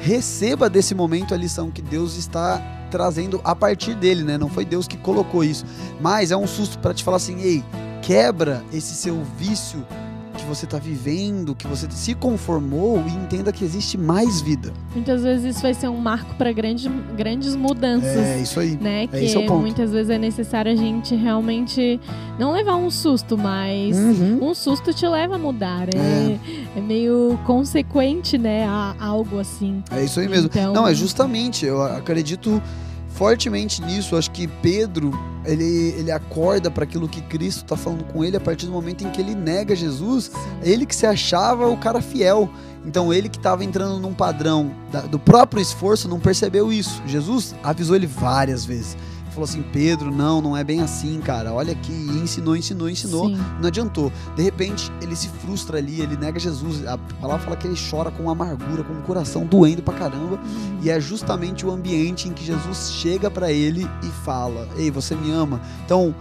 receba 0.02 0.68
desse 0.68 0.94
momento 0.94 1.34
a 1.34 1.36
lição 1.36 1.70
que 1.70 1.82
Deus 1.82 2.16
está 2.16 2.60
trazendo 2.90 3.40
a 3.44 3.54
partir 3.54 3.94
dele, 3.94 4.24
né? 4.24 4.38
Não 4.38 4.48
foi 4.48 4.64
Deus 4.64 4.88
que 4.88 4.96
colocou 4.96 5.44
isso, 5.44 5.64
mas 6.00 6.30
é 6.30 6.36
um 6.36 6.46
susto 6.46 6.78
para 6.78 6.94
te 6.94 7.04
falar 7.04 7.18
assim, 7.18 7.40
ei, 7.40 7.64
quebra 8.02 8.64
esse 8.72 8.94
seu 8.94 9.22
vício 9.36 9.86
que 10.38 10.44
você 10.48 10.64
está 10.64 10.78
vivendo, 10.78 11.54
que 11.54 11.66
você 11.66 11.86
se 11.90 12.14
conformou 12.14 13.02
e 13.06 13.12
entenda 13.12 13.52
que 13.52 13.64
existe 13.64 13.98
mais 13.98 14.40
vida. 14.40 14.72
Muitas 14.94 15.22
vezes 15.22 15.54
isso 15.56 15.62
vai 15.62 15.74
ser 15.74 15.88
um 15.88 15.96
marco 15.98 16.34
para 16.36 16.52
grandes, 16.52 16.90
grandes 17.16 17.54
mudanças. 17.56 18.16
É 18.16 18.38
isso 18.38 18.58
aí. 18.60 18.76
Né, 18.80 19.04
esse 19.12 19.32
que 19.32 19.42
é 19.42 19.44
o 19.44 19.46
ponto. 19.46 19.60
muitas 19.60 19.90
vezes 19.92 20.10
é 20.10 20.18
necessário 20.18 20.72
a 20.72 20.76
gente 20.76 21.14
realmente 21.14 22.00
não 22.38 22.52
levar 22.52 22.76
um 22.76 22.90
susto, 22.90 23.36
mas 23.36 23.96
Uhum. 23.96 24.38
um 24.50 24.54
susto 24.54 24.92
te 24.94 25.06
leva 25.06 25.34
a 25.34 25.38
mudar. 25.38 25.88
É, 25.94 26.38
é 26.76 26.80
meio 26.80 27.38
consequente, 27.44 28.38
né, 28.38 28.64
a 28.66 28.94
algo 29.00 29.38
assim. 29.38 29.82
É 29.90 30.04
isso 30.04 30.20
aí 30.20 30.28
mesmo. 30.28 30.46
Então, 30.46 30.72
Não, 30.72 30.86
é 30.88 30.94
justamente, 30.94 31.66
eu 31.66 31.82
acredito 31.82 32.62
fortemente 33.18 33.82
nisso. 33.82 34.16
Acho 34.16 34.30
que 34.30 34.46
Pedro, 34.46 35.10
ele, 35.44 35.92
ele 35.98 36.12
acorda 36.12 36.70
para 36.70 36.84
aquilo 36.84 37.08
que 37.08 37.20
Cristo 37.22 37.64
está 37.64 37.76
falando 37.76 38.04
com 38.04 38.24
ele 38.24 38.36
a 38.36 38.40
partir 38.40 38.66
do 38.66 38.72
momento 38.72 39.04
em 39.04 39.10
que 39.10 39.20
ele 39.20 39.34
nega 39.34 39.74
Jesus. 39.74 40.30
Ele 40.62 40.86
que 40.86 40.94
se 40.94 41.04
achava 41.04 41.66
o 41.68 41.76
cara 41.76 42.00
fiel. 42.00 42.48
Então 42.86 43.12
ele 43.12 43.28
que 43.28 43.36
estava 43.36 43.64
entrando 43.64 43.98
num 43.98 44.14
padrão 44.14 44.70
da- 44.92 45.00
do 45.02 45.18
próprio 45.18 45.60
esforço 45.60 46.08
não 46.08 46.20
percebeu 46.20 46.72
isso. 46.72 47.02
Jesus 47.06 47.54
avisou 47.62 47.96
ele 47.96 48.06
várias 48.06 48.64
vezes. 48.64 48.96
Falou 49.38 49.48
assim: 49.48 49.62
Pedro, 49.72 50.10
não, 50.10 50.40
não 50.40 50.56
é 50.56 50.64
bem 50.64 50.80
assim, 50.80 51.20
cara. 51.20 51.52
Olha 51.52 51.72
aqui, 51.72 51.92
e 51.92 52.18
ensinou, 52.18 52.56
ensinou, 52.56 52.90
ensinou. 52.90 53.28
Sim. 53.28 53.38
Não 53.60 53.68
adiantou. 53.68 54.10
De 54.34 54.42
repente, 54.42 54.90
ele 55.00 55.14
se 55.14 55.28
frustra 55.28 55.78
ali, 55.78 56.00
ele 56.00 56.16
nega 56.16 56.40
Jesus. 56.40 56.84
A 56.84 56.98
palavra 57.20 57.44
fala 57.44 57.56
que 57.56 57.68
ele 57.68 57.78
chora 57.88 58.10
com 58.10 58.28
amargura, 58.28 58.82
com 58.82 58.94
o 58.94 59.02
coração 59.02 59.46
doendo 59.46 59.80
pra 59.80 59.94
caramba. 59.94 60.40
E 60.82 60.90
é 60.90 60.98
justamente 60.98 61.64
o 61.64 61.70
ambiente 61.70 62.28
em 62.28 62.32
que 62.32 62.44
Jesus 62.44 62.90
chega 62.90 63.30
pra 63.30 63.52
ele 63.52 63.88
e 64.02 64.06
fala: 64.24 64.66
Ei, 64.76 64.90
você 64.90 65.14
me 65.14 65.30
ama? 65.30 65.60
Então, 65.84 66.12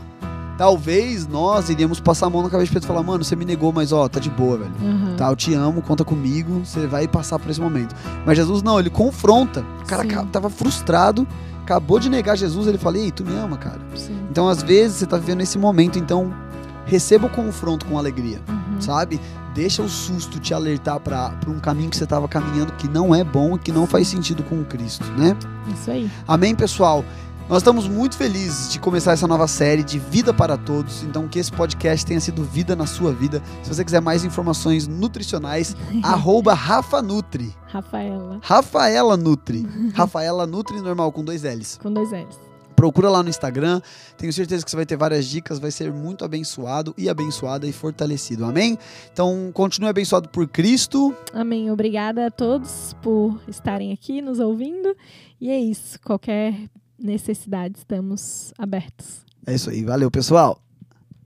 talvez 0.55 1.26
nós 1.26 1.72
iríamos 1.72 1.99
passar 1.99 2.28
a 2.28 2.30
mão 2.30 2.43
na 2.43 2.51
cabeça 2.51 2.68
de 2.68 2.74
Pedro 2.74 2.86
e 2.86 2.88
falar: 2.88 3.01
Mano, 3.01 3.24
você 3.24 3.36
me 3.36 3.45
negou, 3.45 3.74
mas 3.74 3.91
ó, 3.91 4.07
tá 4.07 4.20
de 4.20 4.30
boa, 4.30 4.59
velho. 4.59 4.74
Aham. 4.80 5.15
Tá, 5.15 5.28
eu 5.32 5.36
te 5.36 5.55
amo, 5.55 5.82
conta 5.82 6.05
comigo, 6.05 6.63
você 6.63 6.86
vai 6.86 7.07
passar 7.07 7.39
por 7.39 7.49
esse 7.49 7.59
momento. 7.59 7.95
Mas 8.28 8.38
Jesus 8.38 8.61
não, 8.61 8.80
ele 8.80 8.91
confronta. 8.91 9.65
O 9.82 9.88
cara 9.88 10.03
Sim. 10.03 10.28
tava 10.28 10.51
frustrado, 10.51 11.28
acabou 11.68 11.99
de 11.99 12.09
negar 12.09 12.38
Jesus, 12.38 12.65
ele 12.65 12.78
fala: 12.78 12.97
Ei, 12.97 13.11
tu 13.11 13.26
me 13.26 13.36
ama, 13.36 13.57
cara. 13.57 13.80
Sim. 13.93 14.18
Então, 14.32 14.47
às 14.47 14.63
vezes, 14.63 14.97
você 14.97 15.05
tá 15.05 15.18
vivendo 15.18 15.41
esse 15.41 15.57
momento, 15.57 15.99
então 15.99 16.34
receba 16.86 17.28
o 17.28 17.30
confronto 17.30 17.86
com 17.86 17.97
alegria, 17.97 18.39
Uhum. 18.47 18.80
sabe? 18.80 19.20
Deixa 19.53 19.82
o 19.82 19.89
susto 19.89 20.39
te 20.39 20.53
alertar 20.53 20.99
para 20.99 21.34
um 21.47 21.59
caminho 21.59 21.89
que 21.89 21.97
você 21.97 22.03
estava 22.05 22.28
caminhando 22.28 22.72
que 22.74 22.88
não 22.88 23.13
é 23.13 23.24
bom 23.24 23.55
e 23.55 23.59
que 23.59 23.72
não 23.72 23.86
faz 23.86 24.07
sentido 24.07 24.43
com 24.43 24.61
o 24.61 24.63
Cristo, 24.63 25.03
né? 25.18 25.36
Isso 25.74 25.91
aí. 25.91 26.09
Amém, 26.28 26.55
pessoal? 26.55 27.03
Nós 27.49 27.59
estamos 27.59 27.87
muito 27.87 28.17
felizes 28.17 28.73
de 28.73 28.77
começar 28.77 29.13
essa 29.13 29.25
nova 29.25 29.47
série 29.47 29.81
de 29.81 29.97
Vida 29.97 30.33
para 30.33 30.57
Todos. 30.57 31.03
Então, 31.03 31.29
que 31.29 31.39
esse 31.39 31.49
podcast 31.49 32.05
tenha 32.05 32.19
sido 32.19 32.43
vida 32.43 32.75
na 32.75 32.85
sua 32.85 33.13
vida. 33.13 33.41
Se 33.63 33.73
você 33.73 33.85
quiser 33.85 34.01
mais 34.01 34.25
informações 34.25 34.85
nutricionais, 34.85 35.73
arroba 36.03 36.53
Rafa 36.53 37.01
Nutri. 37.01 37.55
Rafaela, 37.67 38.39
Rafaela 38.43 39.15
Nutri. 39.15 39.65
Rafaela 39.93 40.45
Nutri 40.45 40.81
normal, 40.81 41.09
com 41.13 41.23
dois 41.23 41.43
L's. 41.43 41.79
com 41.81 41.91
dois 41.91 42.11
L's. 42.11 42.37
Procura 42.75 43.09
lá 43.09 43.23
no 43.23 43.29
Instagram. 43.29 43.81
Tenho 44.17 44.33
certeza 44.33 44.65
que 44.65 44.69
você 44.69 44.75
vai 44.75 44.85
ter 44.85 44.97
várias 44.97 45.25
dicas, 45.25 45.57
vai 45.57 45.71
ser 45.71 45.89
muito 45.91 46.25
abençoado 46.25 46.93
e 46.97 47.07
abençoada 47.07 47.65
e 47.65 47.71
fortalecido. 47.71 48.43
Amém? 48.43 48.77
Então, 49.11 49.51
continue 49.53 49.89
abençoado 49.89 50.27
por 50.27 50.49
Cristo. 50.49 51.15
Amém. 51.33 51.71
Obrigada 51.71 52.27
a 52.27 52.29
todos 52.29 52.93
por 53.01 53.39
estarem 53.47 53.93
aqui 53.93 54.21
nos 54.21 54.37
ouvindo. 54.37 54.93
E 55.39 55.49
é 55.49 55.57
isso. 55.57 55.97
Qualquer 56.01 56.53
necessidade, 56.99 57.77
estamos 57.77 58.53
abertos. 58.57 59.25
É 59.45 59.53
isso 59.53 59.69
aí. 59.69 59.83
Valeu, 59.83 60.11
pessoal. 60.11 60.61